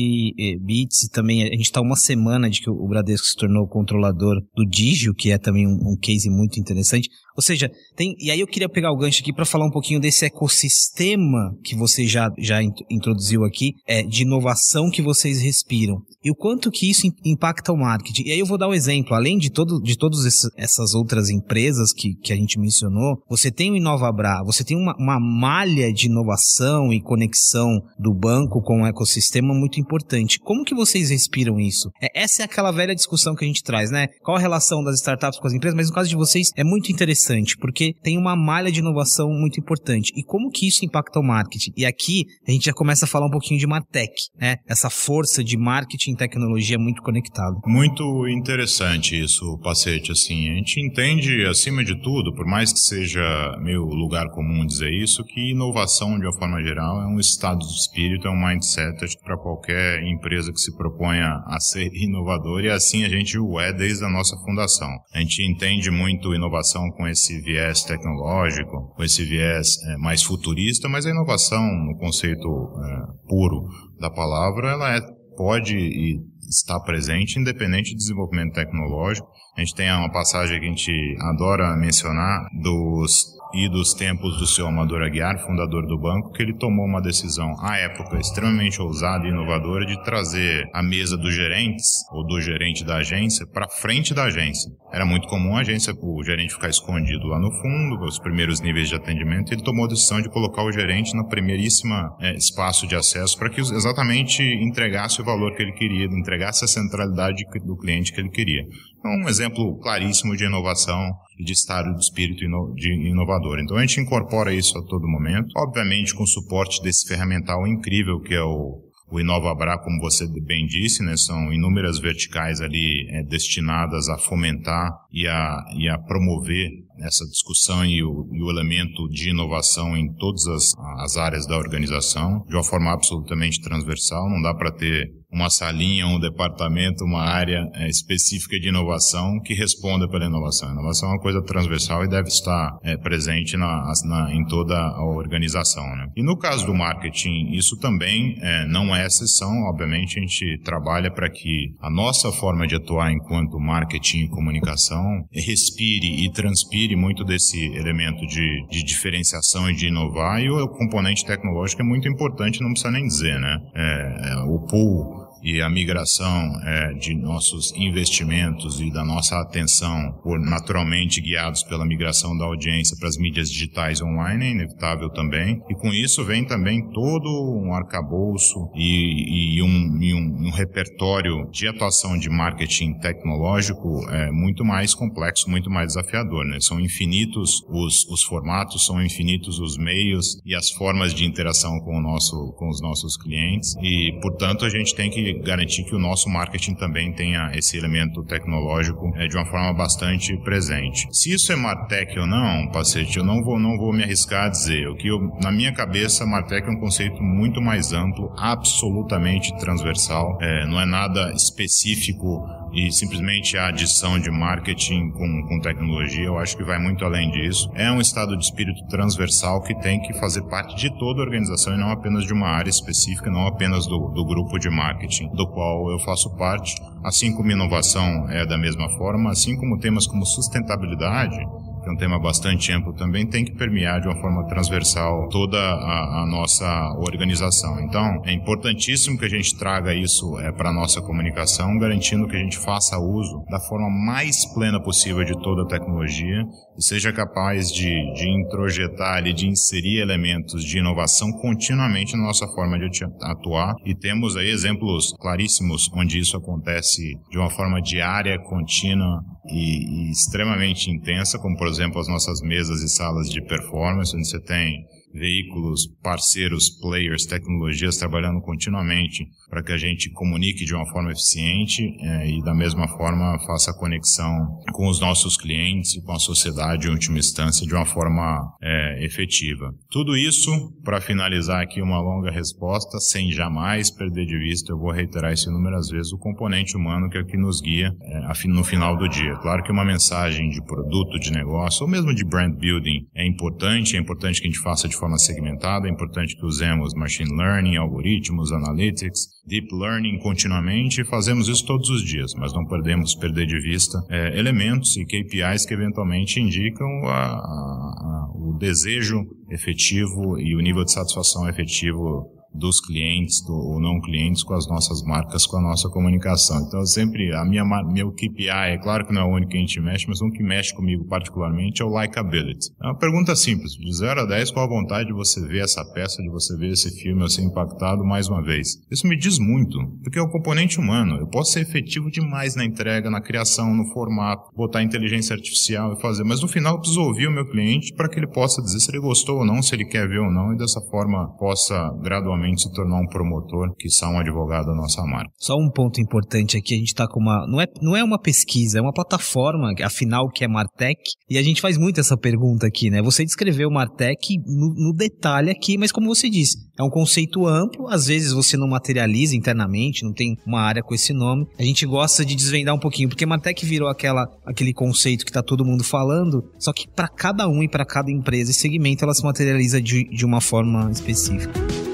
Bits 0.62 1.02
e 1.02 1.10
também 1.10 1.42
a 1.42 1.50
gente 1.50 1.60
está 1.64 1.82
uma 1.82 1.96
semana 1.96 2.48
de 2.48 2.62
que 2.62 2.70
o 2.70 2.88
Bradesco 2.88 3.26
se 3.26 3.36
tornou 3.36 3.68
controlador 3.68 4.40
do 4.56 4.64
Digio, 4.64 5.12
que 5.14 5.30
é 5.32 5.36
também 5.36 5.66
um, 5.66 5.72
um 5.72 5.96
case 6.00 6.30
muito 6.30 6.58
interessante. 6.58 7.10
Ou 7.36 7.42
seja, 7.42 7.70
tem. 7.96 8.14
E 8.18 8.30
aí 8.30 8.40
eu 8.40 8.46
queria 8.46 8.68
pegar 8.68 8.92
o 8.92 8.96
gancho 8.96 9.22
aqui 9.22 9.32
para 9.32 9.46
falar 9.46 9.66
um 9.66 9.70
pouquinho 9.70 10.00
desse 10.00 10.26
ecossistema 10.26 11.54
que 11.64 11.74
você 11.74 12.06
já, 12.06 12.28
já 12.38 12.60
introduziu 12.90 13.44
aqui, 13.44 13.72
é, 13.86 14.02
de 14.02 14.22
inovação 14.22 14.90
que 14.90 15.00
vocês 15.00 15.40
respiram. 15.40 16.02
E 16.22 16.30
o 16.30 16.34
quanto 16.34 16.69
que 16.70 16.90
isso 16.90 17.06
impacta 17.24 17.72
o 17.72 17.76
marketing. 17.76 18.22
E 18.26 18.32
aí 18.32 18.38
eu 18.38 18.46
vou 18.46 18.58
dar 18.58 18.68
um 18.68 18.74
exemplo. 18.74 19.14
Além 19.14 19.38
de, 19.38 19.50
todo, 19.50 19.80
de 19.80 19.96
todas 19.96 20.50
essas 20.56 20.94
outras 20.94 21.28
empresas 21.28 21.92
que, 21.92 22.14
que 22.22 22.32
a 22.32 22.36
gente 22.36 22.58
mencionou, 22.58 23.22
você 23.28 23.50
tem 23.50 23.70
o 23.70 23.76
InovaBra, 23.76 24.42
você 24.44 24.64
tem 24.64 24.76
uma, 24.76 24.94
uma 24.98 25.18
malha 25.20 25.92
de 25.92 26.06
inovação 26.06 26.92
e 26.92 27.00
conexão 27.00 27.80
do 27.98 28.14
banco 28.14 28.62
com 28.62 28.82
o 28.82 28.86
ecossistema 28.86 29.54
muito 29.54 29.80
importante. 29.80 30.38
Como 30.38 30.64
que 30.64 30.74
vocês 30.74 31.10
respiram 31.10 31.58
isso? 31.58 31.90
É, 32.02 32.22
essa 32.22 32.42
é 32.42 32.44
aquela 32.44 32.70
velha 32.70 32.94
discussão 32.94 33.34
que 33.34 33.44
a 33.44 33.48
gente 33.48 33.62
traz, 33.62 33.90
né? 33.90 34.08
Qual 34.22 34.36
a 34.36 34.40
relação 34.40 34.82
das 34.82 34.96
startups 34.96 35.38
com 35.38 35.46
as 35.46 35.52
empresas? 35.52 35.76
Mas 35.76 35.88
no 35.88 35.94
caso 35.94 36.08
de 36.08 36.16
vocês 36.16 36.50
é 36.56 36.64
muito 36.64 36.90
interessante 36.92 37.56
porque 37.58 37.92
tem 38.02 38.18
uma 38.18 38.36
malha 38.36 38.70
de 38.70 38.80
inovação 38.80 39.28
muito 39.30 39.60
importante. 39.60 40.12
E 40.16 40.22
como 40.22 40.50
que 40.50 40.66
isso 40.66 40.84
impacta 40.84 41.18
o 41.18 41.22
marketing? 41.22 41.72
E 41.76 41.86
aqui 41.86 42.24
a 42.46 42.50
gente 42.50 42.64
já 42.64 42.72
começa 42.72 43.04
a 43.04 43.08
falar 43.08 43.26
um 43.26 43.30
pouquinho 43.30 43.58
de 43.58 43.66
Martech, 43.66 44.12
né? 44.38 44.56
Essa 44.68 44.90
força 44.90 45.42
de 45.42 45.56
marketing 45.56 46.10
e 46.10 46.16
tecnologia 46.50 46.78
muito 46.78 47.02
conectado. 47.02 47.60
Muito 47.66 48.28
interessante 48.28 49.18
isso, 49.18 49.58
Pacete, 49.58 50.12
assim. 50.12 50.50
A 50.50 50.54
gente 50.54 50.80
entende, 50.80 51.46
acima 51.46 51.84
de 51.84 52.00
tudo, 52.00 52.34
por 52.34 52.46
mais 52.46 52.72
que 52.72 52.80
seja 52.80 53.56
meio 53.60 53.84
lugar 53.84 54.28
comum 54.30 54.66
dizer 54.66 54.90
isso, 54.92 55.22
que 55.24 55.52
inovação, 55.52 56.18
de 56.18 56.26
uma 56.26 56.38
forma 56.38 56.62
geral, 56.62 57.00
é 57.02 57.06
um 57.06 57.18
estado 57.18 57.58
de 57.60 57.72
espírito, 57.72 58.26
é 58.26 58.30
um 58.30 58.40
mindset, 58.40 58.90
para 59.22 59.36
qualquer 59.36 60.02
empresa 60.02 60.52
que 60.52 60.60
se 60.60 60.74
proponha 60.76 61.42
a 61.46 61.60
ser 61.60 61.90
inovador, 61.94 62.64
e 62.64 62.70
assim 62.70 63.04
a 63.04 63.08
gente 63.08 63.38
o 63.38 63.60
é 63.60 63.72
desde 63.72 64.04
a 64.04 64.10
nossa 64.10 64.36
fundação. 64.44 64.88
A 65.14 65.18
gente 65.20 65.42
entende 65.42 65.90
muito 65.90 66.34
inovação 66.34 66.90
com 66.90 67.06
esse 67.06 67.40
viés 67.40 67.84
tecnológico, 67.84 68.92
com 68.94 69.02
esse 69.02 69.24
viés 69.24 69.68
é, 69.86 69.96
mais 69.98 70.22
futurista, 70.22 70.88
mas 70.88 71.06
a 71.06 71.10
inovação, 71.10 71.62
no 71.84 71.96
conceito 71.98 72.48
é, 72.48 73.28
puro 73.28 73.68
da 73.98 74.10
palavra, 74.10 74.70
ela 74.70 74.96
é, 74.96 75.00
pode 75.36 75.76
e 75.76 76.18
está 76.50 76.80
presente, 76.80 77.38
independente 77.38 77.90
de 77.90 77.96
desenvolvimento 77.96 78.54
tecnológico. 78.54 79.28
A 79.56 79.60
gente 79.60 79.74
tem 79.74 79.90
uma 79.90 80.10
passagem 80.10 80.58
que 80.58 80.66
a 80.66 80.68
gente 80.68 81.16
adora 81.20 81.76
mencionar 81.76 82.46
dos 82.60 83.40
e 83.52 83.68
dos 83.68 83.94
tempos 83.94 84.38
do 84.38 84.46
seu 84.46 84.66
Amador 84.66 85.02
Aguiar, 85.02 85.38
fundador 85.38 85.86
do 85.86 85.98
banco, 85.98 86.32
que 86.32 86.42
ele 86.42 86.56
tomou 86.56 86.86
uma 86.86 87.00
decisão, 87.00 87.52
à 87.60 87.76
época, 87.78 88.18
extremamente 88.18 88.80
ousada 88.80 89.26
e 89.26 89.30
inovadora 89.30 89.84
de 89.84 90.02
trazer 90.04 90.68
a 90.72 90.82
mesa 90.82 91.16
dos 91.16 91.34
gerentes, 91.34 91.86
ou 92.12 92.24
do 92.26 92.40
gerente 92.40 92.84
da 92.84 92.96
agência, 92.96 93.46
para 93.46 93.68
frente 93.68 94.14
da 94.14 94.24
agência. 94.24 94.70
Era 94.92 95.04
muito 95.04 95.26
comum 95.28 95.56
a 95.56 95.60
agência, 95.60 95.94
o 96.00 96.22
gerente 96.24 96.54
ficar 96.54 96.68
escondido 96.68 97.26
lá 97.26 97.38
no 97.38 97.50
fundo, 97.50 98.04
os 98.04 98.18
primeiros 98.18 98.60
níveis 98.60 98.88
de 98.88 98.94
atendimento, 98.94 99.52
ele 99.52 99.62
tomou 99.62 99.84
a 99.84 99.88
decisão 99.88 100.20
de 100.20 100.30
colocar 100.30 100.64
o 100.64 100.72
gerente 100.72 101.14
no 101.14 101.26
primeiríssima 101.26 102.16
é, 102.20 102.34
espaço 102.34 102.86
de 102.86 102.94
acesso 102.94 103.38
para 103.38 103.50
que 103.50 103.60
exatamente 103.60 104.42
entregasse 104.42 105.20
o 105.20 105.24
valor 105.24 105.54
que 105.54 105.62
ele 105.62 105.72
queria, 105.72 106.06
entregasse 106.40 106.64
a 106.64 106.68
centralidade 106.68 107.44
do 107.64 107.76
cliente 107.76 108.12
que 108.12 108.20
ele 108.20 108.30
queria. 108.30 108.62
Então, 108.98 109.12
um 109.12 109.28
exemplo 109.28 109.78
claríssimo 109.78 110.34
de 110.36 110.44
inovação 110.44 111.10
e 111.38 111.44
de 111.44 111.52
estado 111.52 111.94
de 111.94 112.00
espírito 112.00 112.40
de 112.74 113.08
inovador. 113.08 113.58
Então 113.58 113.76
a 113.76 113.80
gente 113.80 114.00
incorpora 114.00 114.52
isso 114.52 114.76
a 114.78 114.84
todo 114.84 115.08
momento, 115.08 115.48
obviamente 115.56 116.14
com 116.14 116.22
o 116.22 116.26
suporte 116.26 116.82
desse 116.82 117.06
ferramental 117.06 117.66
incrível 117.66 118.20
que 118.20 118.34
é 118.34 118.42
o 118.42 118.90
o 119.10 119.18
InovaBra, 119.18 119.76
como 119.78 120.00
você 120.00 120.24
bem 120.40 120.64
disse, 120.66 121.02
né, 121.02 121.16
são 121.16 121.52
inúmeras 121.52 121.98
verticais 121.98 122.60
ali 122.60 123.08
é, 123.10 123.24
destinadas 123.24 124.08
a 124.08 124.16
fomentar 124.16 124.88
e 125.12 125.26
a, 125.26 125.64
e 125.76 125.88
a 125.88 125.98
promover 125.98 126.70
essa 127.00 127.24
discussão 127.26 127.84
e 127.84 128.02
o, 128.02 128.28
e 128.32 128.42
o, 128.42 128.50
elemento 128.50 129.08
de 129.08 129.30
inovação 129.30 129.96
em 129.96 130.12
todas 130.14 130.46
as, 130.46 130.72
as 130.98 131.16
áreas 131.16 131.46
da 131.46 131.56
organização, 131.56 132.44
de 132.48 132.54
uma 132.54 132.64
forma 132.64 132.92
absolutamente 132.92 133.60
transversal. 133.60 134.28
Não 134.28 134.42
dá 134.42 134.54
para 134.54 134.70
ter 134.72 135.20
uma 135.32 135.48
salinha, 135.48 136.06
um 136.06 136.18
departamento, 136.18 137.04
uma 137.04 137.22
área 137.22 137.64
é, 137.74 137.88
específica 137.88 138.58
de 138.58 138.68
inovação 138.68 139.38
que 139.44 139.54
responda 139.54 140.08
pela 140.08 140.26
inovação. 140.26 140.68
A 140.68 140.72
inovação 140.72 141.08
é 141.08 141.12
uma 141.12 141.20
coisa 141.20 141.42
transversal 141.42 142.04
e 142.04 142.08
deve 142.08 142.28
estar 142.28 142.76
é, 142.82 142.96
presente 142.96 143.56
na, 143.56 143.92
na, 144.04 144.34
em 144.34 144.44
toda 144.46 144.76
a 144.76 145.04
organização. 145.04 145.84
Né? 145.96 146.08
E 146.16 146.22
no 146.22 146.36
caso 146.36 146.66
do 146.66 146.74
marketing, 146.74 147.52
isso 147.52 147.76
também 147.78 148.36
é, 148.40 148.66
não 148.66 148.94
é 148.94 149.06
exceção. 149.06 149.50
Obviamente, 149.68 150.18
a 150.18 150.22
gente 150.22 150.60
trabalha 150.64 151.10
para 151.12 151.30
que 151.30 151.74
a 151.80 151.90
nossa 151.90 152.32
forma 152.32 152.66
de 152.66 152.74
atuar 152.74 153.12
enquanto 153.12 153.58
marketing 153.58 154.24
e 154.24 154.28
comunicação 154.28 155.24
respire 155.32 156.24
e 156.24 156.32
transpire 156.32 156.89
muito 156.96 157.24
desse 157.24 157.64
elemento 157.74 158.26
de, 158.26 158.66
de 158.68 158.82
diferenciação 158.82 159.70
e 159.70 159.74
de 159.74 159.88
inovar. 159.88 160.40
E 160.40 160.50
o 160.50 160.68
componente 160.68 161.24
tecnológico 161.24 161.82
é 161.82 161.84
muito 161.84 162.08
importante, 162.08 162.60
não 162.60 162.70
precisa 162.70 162.90
nem 162.90 163.06
dizer, 163.06 163.38
né? 163.40 163.58
É, 163.74 164.32
é 164.32 164.36
o 164.44 164.58
pool 164.60 165.19
e 165.42 165.60
a 165.60 165.68
migração 165.68 166.60
é, 166.62 166.92
de 166.94 167.14
nossos 167.14 167.72
investimentos 167.74 168.80
e 168.80 168.90
da 168.90 169.04
nossa 169.04 169.38
atenção, 169.40 170.12
por 170.22 170.38
naturalmente 170.38 171.20
guiados 171.20 171.62
pela 171.62 171.86
migração 171.86 172.36
da 172.36 172.44
audiência 172.44 172.96
para 172.98 173.08
as 173.08 173.16
mídias 173.16 173.50
digitais 173.50 174.00
online, 174.02 174.46
é 174.46 174.50
inevitável 174.50 175.10
também. 175.10 175.60
E 175.68 175.74
com 175.74 175.92
isso 175.92 176.24
vem 176.24 176.44
também 176.44 176.90
todo 176.90 177.28
um 177.64 177.74
arcabouço 177.74 178.70
e, 178.74 179.56
e, 179.56 179.62
um, 179.62 180.02
e 180.02 180.14
um, 180.14 180.46
um, 180.46 180.50
repertório 180.50 181.48
de 181.50 181.66
atuação 181.66 182.18
de 182.18 182.28
marketing 182.28 182.94
tecnológico 182.98 184.08
é, 184.10 184.30
muito 184.30 184.64
mais 184.64 184.94
complexo, 184.94 185.48
muito 185.48 185.70
mais 185.70 185.88
desafiador. 185.88 186.44
Né? 186.44 186.58
São 186.60 186.80
infinitos 186.80 187.62
os, 187.68 188.06
os 188.08 188.22
formatos, 188.22 188.86
são 188.86 189.02
infinitos 189.02 189.58
os 189.58 189.76
meios 189.76 190.40
e 190.44 190.54
as 190.54 190.70
formas 190.70 191.14
de 191.14 191.24
interação 191.24 191.78
com, 191.80 191.96
o 191.96 192.00
nosso, 192.00 192.52
com 192.58 192.68
os 192.68 192.80
nossos 192.80 193.16
clientes 193.16 193.74
e, 193.82 194.18
portanto, 194.20 194.64
a 194.64 194.68
gente 194.68 194.94
tem 194.94 195.10
que 195.10 195.29
garantir 195.34 195.84
que 195.84 195.94
o 195.94 195.98
nosso 195.98 196.28
marketing 196.28 196.74
também 196.74 197.12
tenha 197.12 197.50
esse 197.54 197.76
elemento 197.76 198.22
tecnológico 198.24 199.12
é, 199.16 199.26
de 199.26 199.36
uma 199.36 199.46
forma 199.46 199.72
bastante 199.72 200.36
presente. 200.42 201.06
Se 201.12 201.32
isso 201.32 201.52
é 201.52 201.56
Martech 201.56 202.18
ou 202.18 202.26
não, 202.26 202.68
Pacete, 202.70 203.18
eu 203.18 203.24
não 203.24 203.42
vou, 203.42 203.58
não 203.58 203.76
vou 203.76 203.92
me 203.92 204.02
arriscar 204.02 204.46
a 204.46 204.48
dizer. 204.48 204.88
O 204.88 204.96
que 204.96 205.08
eu, 205.08 205.18
na 205.42 205.50
minha 205.50 205.72
cabeça, 205.72 206.26
Martech 206.26 206.66
é 206.66 206.70
um 206.70 206.80
conceito 206.80 207.22
muito 207.22 207.60
mais 207.60 207.92
amplo, 207.92 208.32
absolutamente 208.36 209.56
transversal, 209.58 210.38
é, 210.40 210.66
não 210.66 210.80
é 210.80 210.86
nada 210.86 211.32
específico 211.32 212.46
e 212.72 212.90
simplesmente 212.92 213.56
a 213.56 213.68
adição 213.68 214.18
de 214.18 214.30
marketing 214.30 215.10
com, 215.10 215.46
com 215.48 215.60
tecnologia, 215.60 216.24
eu 216.24 216.38
acho 216.38 216.56
que 216.56 216.64
vai 216.64 216.78
muito 216.78 217.04
além 217.04 217.30
disso. 217.30 217.68
É 217.74 217.90
um 217.90 218.00
estado 218.00 218.36
de 218.36 218.44
espírito 218.44 218.86
transversal 218.88 219.60
que 219.62 219.74
tem 219.80 220.00
que 220.00 220.12
fazer 220.14 220.42
parte 220.42 220.76
de 220.76 220.96
toda 220.98 221.20
a 221.20 221.24
organização 221.24 221.74
e 221.74 221.78
não 221.78 221.90
apenas 221.90 222.24
de 222.24 222.32
uma 222.32 222.48
área 222.48 222.70
específica, 222.70 223.30
não 223.30 223.46
apenas 223.46 223.86
do, 223.86 223.98
do 224.10 224.24
grupo 224.24 224.58
de 224.58 224.70
marketing, 224.70 225.19
do 225.28 225.46
qual 225.46 225.90
eu 225.90 225.98
faço 225.98 226.30
parte. 226.36 226.74
Assim 227.02 227.32
como 227.34 227.50
inovação 227.50 228.28
é 228.28 228.44
da 228.44 228.58
mesma 228.58 228.88
forma, 228.90 229.30
assim 229.30 229.56
como 229.56 229.78
temas 229.78 230.06
como 230.06 230.26
sustentabilidade, 230.26 231.38
que 231.82 231.88
é 231.88 231.92
um 231.92 231.96
tema 231.96 232.18
bastante 232.18 232.72
amplo 232.72 232.92
também, 232.92 233.26
tem 233.26 233.44
que 233.44 233.52
permear 233.52 234.00
de 234.00 234.08
uma 234.08 234.20
forma 234.20 234.46
transversal 234.46 235.28
toda 235.28 235.58
a, 235.58 236.22
a 236.22 236.26
nossa 236.26 236.66
organização. 236.98 237.80
Então, 237.80 238.22
é 238.24 238.32
importantíssimo 238.32 239.18
que 239.18 239.24
a 239.24 239.28
gente 239.28 239.56
traga 239.56 239.94
isso 239.94 240.38
é, 240.38 240.52
para 240.52 240.70
a 240.70 240.72
nossa 240.72 241.00
comunicação, 241.00 241.78
garantindo 241.78 242.26
que 242.26 242.36
a 242.36 242.40
gente 242.40 242.58
faça 242.58 242.98
uso 242.98 243.44
da 243.50 243.60
forma 243.60 243.88
mais 243.88 244.44
plena 244.54 244.82
possível 244.82 245.24
de 245.24 245.32
toda 245.40 245.62
a 245.62 245.66
tecnologia 245.66 246.44
e 246.76 246.82
seja 246.82 247.12
capaz 247.12 247.70
de, 247.70 247.90
de 248.14 248.28
introjetar 248.28 249.26
e 249.26 249.32
de 249.32 249.46
inserir 249.46 250.00
elementos 250.00 250.64
de 250.64 250.78
inovação 250.78 251.30
continuamente 251.32 252.16
na 252.16 252.24
nossa 252.24 252.46
forma 252.48 252.78
de 252.78 253.04
atuar. 253.22 253.74
E 253.84 253.94
temos 253.94 254.36
aí 254.36 254.50
exemplos 254.50 255.14
claríssimos 255.18 255.90
onde 255.94 256.18
isso 256.18 256.36
acontece 256.36 257.14
de 257.30 257.38
uma 257.38 257.50
forma 257.50 257.80
diária, 257.80 258.38
contínua 258.38 259.20
e, 259.48 260.08
e 260.08 260.10
extremamente 260.10 260.90
intensa, 260.90 261.38
como 261.38 261.56
por 261.56 261.68
exemplo 261.70 262.00
as 262.00 262.08
nossas 262.08 262.40
mesas 262.40 262.82
e 262.82 262.88
salas 262.88 263.28
de 263.28 263.40
performance, 263.40 264.16
onde 264.16 264.28
você 264.28 264.40
tem 264.40 264.84
veículos, 265.12 265.86
parceiros, 266.02 266.70
players, 266.80 267.26
tecnologias 267.26 267.96
trabalhando 267.96 268.40
continuamente 268.40 269.26
para 269.48 269.62
que 269.62 269.72
a 269.72 269.76
gente 269.76 270.10
comunique 270.10 270.64
de 270.64 270.74
uma 270.74 270.86
forma 270.86 271.10
eficiente 271.10 271.82
é, 272.00 272.30
e 272.30 272.42
da 272.42 272.54
mesma 272.54 272.86
forma 272.86 273.38
faça 273.46 273.72
a 273.72 273.76
conexão 273.76 274.60
com 274.72 274.88
os 274.88 275.00
nossos 275.00 275.36
clientes 275.36 275.96
e 275.96 276.02
com 276.02 276.12
a 276.12 276.18
sociedade 276.18 276.86
em 276.86 276.90
última 276.90 277.18
instância 277.18 277.66
de 277.66 277.74
uma 277.74 277.84
forma 277.84 278.38
é, 278.62 279.04
efetiva. 279.04 279.74
Tudo 279.90 280.16
isso 280.16 280.50
para 280.84 281.00
finalizar 281.00 281.62
aqui 281.62 281.82
uma 281.82 282.00
longa 282.00 282.30
resposta, 282.30 282.98
sem 283.00 283.32
jamais 283.32 283.90
perder 283.90 284.26
de 284.26 284.38
vista, 284.38 284.72
eu 284.72 284.78
vou 284.78 284.92
reiterar 284.92 285.32
isso 285.32 285.50
inúmeras 285.50 285.88
vezes, 285.88 286.12
o 286.12 286.18
componente 286.18 286.76
humano 286.76 287.10
que 287.10 287.18
é 287.18 287.20
o 287.20 287.26
que 287.26 287.36
nos 287.36 287.60
guia 287.60 287.92
é, 288.02 288.48
no 288.48 288.64
final 288.64 288.96
do 288.96 289.08
dia. 289.08 289.34
Claro 289.36 289.62
que 289.62 289.72
uma 289.72 289.84
mensagem 289.84 290.48
de 290.48 290.62
produto, 290.64 291.18
de 291.18 291.32
negócio, 291.32 291.84
ou 291.84 291.90
mesmo 291.90 292.14
de 292.14 292.24
brand 292.24 292.54
building 292.54 293.06
é 293.14 293.26
importante, 293.26 293.96
é 293.96 294.00
importante 294.00 294.40
que 294.40 294.46
a 294.46 294.50
gente 294.50 294.62
faça 294.62 294.88
de 294.88 294.96
forma 295.00 295.18
segmentada, 295.18 295.88
é 295.88 295.90
importante 295.90 296.36
que 296.36 296.44
usemos 296.44 296.94
machine 296.94 297.34
learning, 297.34 297.76
algoritmos, 297.76 298.52
analytics, 298.52 299.20
deep 299.46 299.74
learning 299.74 300.18
continuamente 300.18 301.00
e 301.00 301.04
fazemos 301.04 301.48
isso 301.48 301.66
todos 301.66 301.88
os 301.90 302.04
dias, 302.04 302.32
mas 302.36 302.52
não 302.52 302.64
podemos 302.66 303.14
perder 303.14 303.46
de 303.46 303.58
vista 303.60 303.98
é, 304.08 304.38
elementos 304.38 304.96
e 304.96 305.04
KPIs 305.04 305.66
que 305.66 305.74
eventualmente 305.74 306.40
indicam 306.40 306.86
a, 307.06 307.34
a, 307.34 308.30
o 308.34 308.56
desejo 308.58 309.24
efetivo 309.50 310.38
e 310.38 310.54
o 310.54 310.60
nível 310.60 310.84
de 310.84 310.92
satisfação 310.92 311.48
efetivo 311.48 312.39
dos 312.52 312.80
clientes 312.80 313.40
do, 313.44 313.54
ou 313.54 313.80
não 313.80 314.00
clientes 314.00 314.42
com 314.42 314.54
as 314.54 314.66
nossas 314.68 315.02
marcas, 315.02 315.46
com 315.46 315.56
a 315.56 315.62
nossa 315.62 315.88
comunicação. 315.88 316.64
Então, 316.66 316.84
sempre, 316.84 317.34
a 317.34 317.44
minha, 317.44 317.64
meu 317.64 318.12
KPI, 318.12 318.48
é 318.48 318.78
claro 318.78 319.06
que 319.06 319.12
não 319.12 319.22
é 319.22 319.24
o 319.24 319.34
único 319.34 319.52
que 319.52 319.56
a 319.56 319.60
gente 319.60 319.80
mexe, 319.80 320.06
mas 320.08 320.20
um 320.20 320.30
que 320.30 320.42
mexe 320.42 320.74
comigo 320.74 321.04
particularmente 321.04 321.82
é 321.82 321.84
o 321.84 321.88
likability. 321.88 322.70
É 322.82 322.86
uma 322.86 322.98
pergunta 322.98 323.34
simples, 323.36 323.72
de 323.72 323.92
0 323.92 324.20
a 324.20 324.24
10, 324.24 324.50
qual 324.50 324.66
a 324.66 324.68
vontade 324.68 325.08
de 325.08 325.14
você 325.14 325.40
ver 325.46 325.64
essa 325.64 325.84
peça, 325.84 326.22
de 326.22 326.28
você 326.28 326.56
ver 326.56 326.72
esse 326.72 326.90
filme 327.00 327.22
ou 327.22 327.28
ser 327.28 327.42
impactado 327.42 328.04
mais 328.04 328.28
uma 328.28 328.42
vez? 328.42 328.80
Isso 328.90 329.06
me 329.06 329.16
diz 329.16 329.38
muito, 329.38 329.78
porque 330.02 330.18
é 330.18 330.22
o 330.22 330.28
componente 330.28 330.78
humano. 330.78 331.16
Eu 331.16 331.26
posso 331.26 331.52
ser 331.52 331.60
efetivo 331.60 332.10
demais 332.10 332.56
na 332.56 332.64
entrega, 332.64 333.10
na 333.10 333.20
criação, 333.20 333.74
no 333.74 333.86
formato, 333.92 334.50
botar 334.56 334.82
inteligência 334.82 335.34
artificial 335.34 335.92
e 335.92 336.00
fazer, 336.00 336.24
mas 336.24 336.42
no 336.42 336.48
final 336.48 336.74
eu 336.74 336.80
preciso 336.80 337.02
ouvir 337.02 337.28
o 337.28 337.32
meu 337.32 337.46
cliente 337.46 337.94
para 337.94 338.08
que 338.08 338.18
ele 338.18 338.26
possa 338.26 338.60
dizer 338.62 338.80
se 338.80 338.90
ele 338.90 339.00
gostou 339.00 339.38
ou 339.38 339.44
não, 339.44 339.62
se 339.62 339.74
ele 339.74 339.84
quer 339.84 340.08
ver 340.08 340.18
ou 340.18 340.30
não, 340.30 340.52
e 340.52 340.56
dessa 340.56 340.80
forma 340.90 341.28
possa 341.38 341.90
gradualmente 342.02 342.39
se 342.56 342.72
tornar 342.72 343.00
um 343.00 343.06
promotor, 343.06 343.74
que 343.78 343.90
são 343.90 344.14
um 344.14 344.18
advogado 344.18 344.66
da 344.66 344.74
nossa 344.74 345.02
marca. 345.02 345.30
Só 345.38 345.54
um 345.56 345.70
ponto 345.70 346.00
importante 346.00 346.56
aqui, 346.56 346.74
a 346.74 346.78
gente 346.78 346.88
está 346.88 347.06
com 347.06 347.20
uma. 347.20 347.46
Não 347.46 347.60
é, 347.60 347.66
não 347.80 347.96
é 347.96 348.04
uma 348.04 348.18
pesquisa, 348.18 348.78
é 348.78 348.82
uma 348.82 348.92
plataforma, 348.92 349.72
afinal, 349.82 350.28
que 350.28 350.44
é 350.44 350.48
Martech, 350.48 351.00
e 351.28 351.38
a 351.38 351.42
gente 351.42 351.60
faz 351.60 351.76
muito 351.76 352.00
essa 352.00 352.16
pergunta 352.16 352.66
aqui, 352.66 352.90
né? 352.90 353.02
Você 353.02 353.24
descreveu 353.24 353.68
o 353.68 353.72
Martech 353.72 354.36
no, 354.46 354.74
no 354.74 354.92
detalhe 354.94 355.50
aqui, 355.50 355.78
mas 355.78 355.92
como 355.92 356.06
você 356.06 356.28
disse, 356.28 356.56
é 356.78 356.82
um 356.82 356.90
conceito 356.90 357.46
amplo, 357.46 357.88
às 357.88 358.06
vezes 358.06 358.32
você 358.32 358.56
não 358.56 358.68
materializa 358.68 359.36
internamente, 359.36 360.04
não 360.04 360.12
tem 360.12 360.36
uma 360.46 360.60
área 360.60 360.82
com 360.82 360.94
esse 360.94 361.12
nome. 361.12 361.46
A 361.58 361.62
gente 361.62 361.84
gosta 361.86 362.24
de 362.24 362.34
desvendar 362.34 362.74
um 362.74 362.78
pouquinho, 362.78 363.08
porque 363.08 363.26
Martech 363.26 363.64
virou 363.66 363.88
aquela, 363.88 364.26
aquele 364.46 364.72
conceito 364.72 365.24
que 365.24 365.30
está 365.30 365.42
todo 365.42 365.64
mundo 365.64 365.84
falando, 365.84 366.42
só 366.58 366.72
que 366.72 366.88
para 366.88 367.08
cada 367.08 367.48
um 367.48 367.62
e 367.62 367.68
para 367.68 367.84
cada 367.84 368.10
empresa 368.10 368.50
e 368.50 368.54
segmento 368.54 369.04
ela 369.04 369.14
se 369.14 369.22
materializa 369.22 369.80
de, 369.80 370.04
de 370.04 370.24
uma 370.24 370.40
forma 370.40 370.90
específica. 370.90 371.89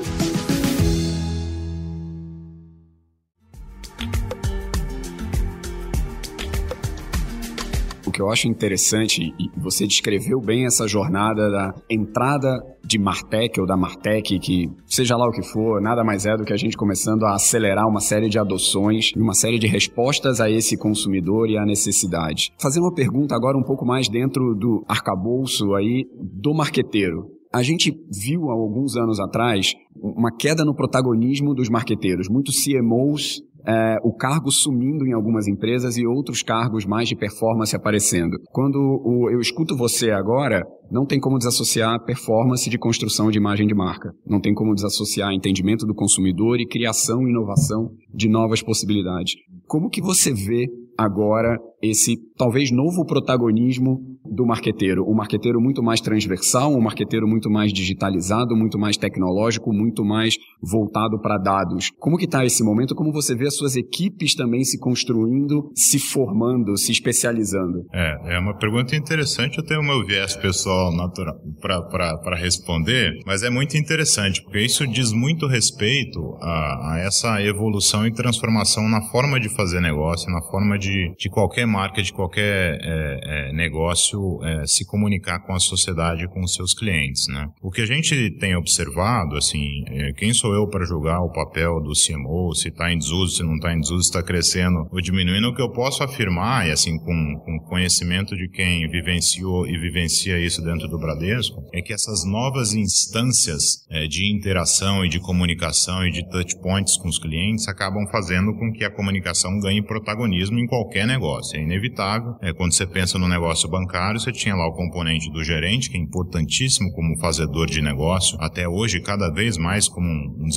Que 8.17 8.23
eu 8.23 8.31
acho 8.31 8.49
interessante, 8.49 9.35
e 9.39 9.61
você 9.61 9.87
descreveu 9.87 10.41
bem 10.41 10.65
essa 10.65 10.89
jornada 10.89 11.51
da 11.51 11.75
entrada 11.91 12.59
de 12.83 12.99
Martech 12.99 13.61
ou 13.61 13.67
da 13.67 13.77
Martech, 13.77 14.39
que 14.39 14.71
seja 14.87 15.15
lá 15.19 15.29
o 15.29 15.31
que 15.31 15.43
for, 15.43 15.83
nada 15.83 16.03
mais 16.03 16.25
é 16.25 16.35
do 16.35 16.43
que 16.43 16.53
a 16.53 16.57
gente 16.57 16.79
começando 16.79 17.25
a 17.25 17.35
acelerar 17.35 17.87
uma 17.87 18.01
série 18.01 18.31
de 18.31 18.39
adoções 18.39 19.13
e 19.15 19.21
uma 19.21 19.35
série 19.35 19.59
de 19.59 19.67
respostas 19.67 20.41
a 20.41 20.51
esse 20.51 20.79
consumidor 20.79 21.51
e 21.51 21.59
à 21.59 21.67
necessidade. 21.67 22.55
Fazer 22.59 22.81
uma 22.81 22.95
pergunta 22.95 23.35
agora 23.37 23.59
um 23.59 23.63
pouco 23.63 23.85
mais 23.85 24.09
dentro 24.09 24.55
do 24.55 24.83
arcabouço 24.89 25.75
aí 25.75 26.07
do 26.19 26.55
marqueteiro. 26.55 27.37
A 27.53 27.63
gente 27.63 27.93
viu 28.11 28.49
há 28.49 28.55
alguns 28.55 28.97
anos 28.97 29.21
atrás 29.21 29.75
uma 29.95 30.31
queda 30.35 30.65
no 30.65 30.75
protagonismo 30.75 31.55
dos 31.55 31.69
marqueteiros. 31.69 32.29
Muitos 32.29 32.65
CMOs 32.65 33.43
é, 33.67 33.97
o 34.03 34.13
cargo 34.15 34.51
sumindo 34.51 35.07
em 35.07 35.13
algumas 35.13 35.49
empresas 35.49 35.97
e 35.97 36.07
outros 36.07 36.43
cargos 36.43 36.85
mais 36.85 37.09
de 37.09 37.17
performance 37.17 37.75
aparecendo. 37.75 38.39
Quando 38.53 38.77
o, 38.77 39.31
eu 39.31 39.41
escuto 39.41 39.77
você 39.77 40.11
agora, 40.11 40.63
não 40.91 41.05
tem 41.05 41.19
como 41.19 41.39
desassociar 41.39 42.05
performance 42.05 42.71
de 42.71 42.79
construção 42.79 43.31
de 43.31 43.39
imagem 43.39 43.67
de 43.67 43.75
marca. 43.75 44.13
Não 44.25 44.41
tem 44.41 44.55
como 44.55 44.75
desassociar 44.75 45.33
entendimento 45.33 45.85
do 45.85 45.95
consumidor 45.95 46.61
e 46.61 46.67
criação 46.67 47.27
e 47.27 47.31
inovação 47.31 47.91
de 48.15 48.29
novas 48.29 48.63
possibilidades. 48.63 49.35
Como 49.67 49.91
que 49.91 50.01
você 50.01 50.33
vê 50.33 50.67
agora 50.97 51.59
esse 51.83 52.17
talvez 52.37 52.71
novo 52.71 53.05
protagonismo 53.05 53.99
do 54.25 54.45
marqueteiro, 54.47 55.05
um 55.09 55.15
marqueteiro 55.15 55.61
muito 55.61 55.83
mais 55.83 56.01
transversal, 56.01 56.73
um 56.73 56.81
marqueteiro 56.81 57.27
muito 57.29 57.51
mais 57.51 57.73
digitalizado, 57.73 58.57
muito 58.57 58.79
mais 58.79 58.97
tecnológico, 58.97 59.73
muito 59.73 60.05
mais 60.05 60.35
voltado 60.63 61.21
para 61.21 61.39
dados. 61.39 61.91
Como 61.99 62.17
que 62.17 62.25
está 62.25 62.45
esse 62.45 62.63
momento? 62.65 62.95
Como 62.95 63.13
você 63.13 63.35
vê 63.35 63.47
as 63.47 63.57
suas 63.57 63.77
equipes 63.77 64.35
também 64.35 64.65
se 64.65 64.79
construindo, 64.79 65.71
se 65.75 65.99
formando, 65.99 66.77
se 66.77 66.93
especializando? 66.93 67.85
É, 67.93 68.37
é 68.37 68.39
uma 68.39 68.57
pergunta 68.57 68.97
interessante. 68.97 69.59
Eu 69.59 69.65
tenho 69.65 69.81
o 69.81 69.85
meu 69.85 70.05
viés 70.05 70.37
pessoal 70.37 70.93
natural 70.95 71.37
para 71.61 72.37
responder, 72.37 73.13
mas 73.27 73.43
é 73.43 73.51
muito 73.51 73.77
interessante 73.77 74.43
porque 74.43 74.61
isso 74.61 74.87
diz 74.87 75.13
muito 75.13 75.47
respeito 75.47 76.21
a, 76.41 76.95
a 76.95 76.99
essa 77.01 77.43
evolução 77.43 78.07
e 78.07 78.13
transformação 78.13 78.89
na 78.89 79.03
forma 79.11 79.39
de 79.39 79.49
fazer 79.55 79.81
negócio, 79.81 80.31
na 80.31 80.43
forma 80.51 80.79
de, 80.79 81.15
de 81.19 81.29
qualquer 81.29 81.67
marca, 81.77 82.03
de 82.03 82.13
qualquer 82.13 82.79
é, 82.81 83.49
é, 83.51 83.53
negócio 83.53 84.43
é, 84.43 84.67
se 84.67 84.85
comunicar 84.87 85.41
com 85.41 85.53
a 85.53 85.59
sociedade, 85.59 86.27
com 86.29 86.43
os 86.43 86.55
seus 86.55 86.73
clientes, 86.73 87.29
né? 87.29 87.49
O 87.63 87.71
que 87.71 87.83
a 87.83 87.87
gente 87.87 88.31
tem 88.39 88.57
observado, 88.57 89.37
assim, 89.37 89.85
é, 89.89 90.13
quem 90.15 90.33
sou 90.33 90.55
eu 90.55 90.67
para 90.69 90.87
julgar 90.87 91.21
o 91.21 91.31
papel 91.31 91.81
do 91.81 91.93
CMO, 91.93 92.55
se 92.55 92.69
está 92.69 92.91
em 92.91 92.99
desuso, 92.99 93.37
se 93.37 93.43
não 93.43 93.57
está 93.57 93.75
em 93.75 93.81
desuso, 93.81 94.03
se 94.03 94.09
está 94.09 94.23
crescendo 94.23 94.89
ou 94.91 95.01
diminuindo, 95.01 95.49
o 95.49 95.55
que 95.55 95.61
eu 95.61 95.71
posso 95.71 96.03
afirmar, 96.03 96.67
e 96.67 96.71
assim, 96.71 96.97
com, 96.99 97.41
com 97.45 97.59
conhecimento 97.69 98.35
de 98.35 98.49
quem 98.49 98.89
vivenciou 98.89 99.67
e 99.67 99.79
vivencia 99.79 100.39
isso 100.39 100.63
dentro 100.63 100.89
do 100.89 100.99
Bradesco, 100.99 101.63
é 101.75 101.83
que 101.83 101.93
essas 101.93 102.25
novas 102.25 102.73
instâncias 102.73 103.85
é, 103.91 104.07
de 104.07 104.35
interação 104.35 105.05
e 105.05 105.09
de 105.09 105.21
comunicação 105.21 106.07
e 106.07 106.11
de 106.11 106.27
touch 106.31 106.59
points 106.63 106.97
com 106.97 107.09
os 107.09 107.19
clientes 107.19 107.69
acabam 107.69 108.07
fazendo 108.11 108.55
com 108.55 108.73
que 108.73 108.85
a 108.85 108.91
comunicação 108.91 109.59
ganhe 109.61 109.83
protagonismo 109.83 110.59
em 110.59 110.67
qualquer 110.67 111.07
negócio 111.07 111.56
inevitável. 111.61 112.35
É, 112.43 112.53
quando 112.53 112.75
você 112.75 112.87
pensa 112.87 113.19
no 113.19 113.29
negócio 113.29 113.69
bancário, 113.69 114.21
você 114.21 114.33
tinha 114.33 114.55
lá 114.55 114.67
o 114.67 114.75
componente 114.75 115.31
do 115.31 115.43
gerente, 115.43 115.91
que 115.91 115.97
é 115.97 116.01
importantíssimo 116.01 116.91
como 116.93 117.19
fazedor 117.21 117.67
de 117.67 117.83
negócio, 117.83 118.37
até 118.41 118.69
hoje 118.69 119.01
cada 119.01 119.31
vez 119.31 119.57
mais 119.57 119.89
como 119.89 120.07
um 120.07 120.49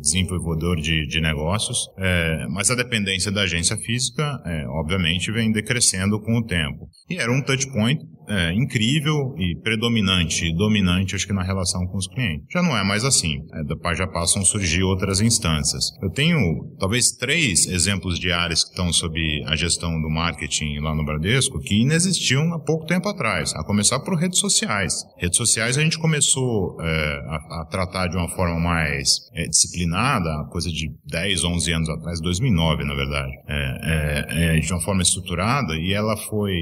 desenvolvedor 0.00 0.76
de, 0.76 1.06
de 1.06 1.20
negócios, 1.20 1.88
é, 1.98 2.46
mas 2.48 2.70
a 2.70 2.74
dependência 2.74 3.30
da 3.30 3.42
agência 3.42 3.76
física, 3.76 4.40
é, 4.44 4.66
obviamente, 4.68 5.32
vem 5.32 5.52
decrescendo 5.52 6.20
com 6.20 6.38
o 6.38 6.44
tempo. 6.44 6.88
E 7.08 7.16
era 7.16 7.30
um 7.32 7.42
touch 7.42 7.70
point 7.72 8.00
é, 8.30 8.54
incrível 8.54 9.34
e 9.36 9.56
predominante 9.60 10.52
dominante, 10.54 11.14
acho 11.14 11.26
que 11.26 11.32
na 11.32 11.42
relação 11.42 11.86
com 11.86 11.98
os 11.98 12.06
clientes. 12.06 12.46
Já 12.50 12.62
não 12.62 12.76
é 12.76 12.84
mais 12.84 13.04
assim. 13.04 13.38
É, 13.52 13.94
já 13.94 14.06
passam 14.06 14.42
a 14.42 14.44
surgir 14.44 14.82
outras 14.82 15.20
instâncias. 15.20 15.84
Eu 16.02 16.10
tenho 16.10 16.38
talvez 16.78 17.10
três 17.12 17.66
exemplos 17.66 18.18
de 18.18 18.30
áreas 18.30 18.62
que 18.62 18.70
estão 18.70 18.92
sob 18.92 19.18
a 19.46 19.56
gestão 19.56 20.00
do 20.00 20.08
marketing 20.08 20.78
lá 20.78 20.94
no 20.94 21.04
Bradesco 21.04 21.58
que 21.60 21.80
inexistiam 21.80 22.52
há 22.54 22.58
pouco 22.58 22.86
tempo 22.86 23.08
atrás. 23.08 23.52
A 23.54 23.64
começar 23.64 23.98
por 24.00 24.14
redes 24.14 24.38
sociais. 24.38 24.94
Redes 25.18 25.36
sociais 25.36 25.76
a 25.76 25.82
gente 25.82 25.98
começou 25.98 26.76
é, 26.80 26.86
a, 27.26 27.62
a, 27.62 27.66
tratar 27.70 28.06
de 28.08 28.16
uma 28.16 28.28
forma 28.28 28.58
mais 28.58 29.28
é, 29.34 29.46
disciplinada, 29.46 30.44
coisa 30.50 30.70
de 30.70 30.88
10, 31.06 31.44
11 31.44 31.72
anos 31.72 31.88
atrás, 31.88 32.20
2009 32.20 32.84
na 32.84 32.94
verdade, 32.94 33.32
é, 33.48 33.76
é, 33.82 34.56
é, 34.56 34.60
de 34.60 34.72
uma 34.72 34.80
forma 34.80 35.02
estruturada 35.02 35.74
e 35.74 35.92
ela 35.92 36.16
foi 36.16 36.52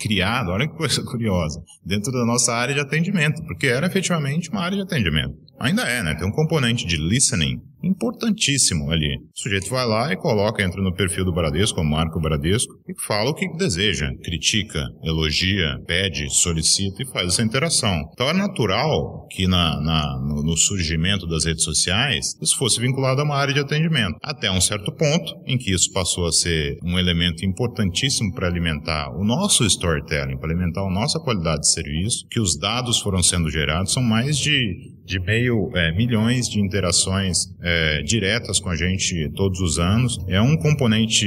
criada, 0.00 0.50
olha 0.50 0.68
que 0.68 0.76
coisa 0.76 1.04
curiosa, 1.12 1.60
dentro 1.84 2.10
da 2.10 2.24
nossa 2.24 2.52
área 2.54 2.74
de 2.74 2.80
atendimento, 2.80 3.42
porque 3.44 3.66
era 3.66 3.86
efetivamente 3.86 4.50
uma 4.50 4.62
área 4.62 4.76
de 4.76 4.82
atendimento. 4.82 5.36
Ainda 5.60 5.82
é, 5.82 6.02
né? 6.02 6.14
Tem 6.14 6.26
um 6.26 6.32
componente 6.32 6.86
de 6.86 6.96
listening 6.96 7.60
importantíssimo 7.82 8.90
ali. 8.90 9.16
O 9.16 9.38
sujeito 9.42 9.68
vai 9.68 9.86
lá 9.86 10.12
e 10.12 10.16
coloca, 10.16 10.62
entra 10.62 10.82
no 10.82 10.94
perfil 10.94 11.24
do 11.24 11.32
Bradesco, 11.32 11.82
marca 11.82 12.18
o 12.18 12.22
Bradesco, 12.22 12.72
e 12.88 12.94
fala 13.02 13.30
o 13.30 13.34
que 13.34 13.46
deseja, 13.56 14.10
critica, 14.22 14.84
elogia, 15.02 15.78
pede, 15.86 16.28
solicita 16.30 17.02
e 17.02 17.12
faz 17.12 17.28
essa 17.28 17.42
interação. 17.42 18.02
Então 18.12 18.28
é 18.28 18.32
natural 18.32 19.26
que 19.30 19.46
na, 19.46 19.80
na 19.80 20.18
no, 20.20 20.42
no, 20.42 20.56
surgimento 20.56 21.26
das 21.26 21.44
redes 21.44 21.64
sociais 21.64 22.36
isso 22.40 22.56
fosse 22.56 22.80
vinculado 22.80 23.20
a 23.20 23.24
uma 23.24 23.36
área 23.36 23.54
de 23.54 23.60
atendimento. 23.60 24.16
Até 24.22 24.50
um 24.50 24.60
certo 24.60 24.92
ponto 24.92 25.34
em 25.46 25.58
que 25.58 25.72
isso 25.72 25.90
passou 25.92 26.26
a 26.26 26.32
ser 26.32 26.76
um 26.84 26.98
elemento 26.98 27.44
importantíssimo 27.44 28.32
para 28.34 28.46
alimentar 28.46 29.10
o 29.16 29.24
nosso 29.24 29.64
storytelling, 29.64 30.38
para 30.38 30.50
alimentar 30.50 30.82
a 30.82 30.90
nossa 30.90 31.18
qualidade 31.18 31.60
de 31.60 31.72
serviço, 31.72 32.26
que 32.30 32.40
os 32.40 32.58
dados 32.58 33.00
foram 33.00 33.22
sendo 33.22 33.50
gerados, 33.50 33.92
são 33.92 34.02
mais 34.02 34.36
de 34.38 34.92
de 35.04 35.18
meio 35.20 35.70
é, 35.74 35.92
milhões 35.92 36.48
de 36.48 36.60
interações 36.60 37.38
é, 37.60 37.71
diretas 38.04 38.60
com 38.60 38.68
a 38.68 38.76
gente 38.76 39.30
todos 39.34 39.60
os 39.60 39.78
anos. 39.78 40.18
É 40.28 40.40
um 40.40 40.56
componente, 40.56 41.26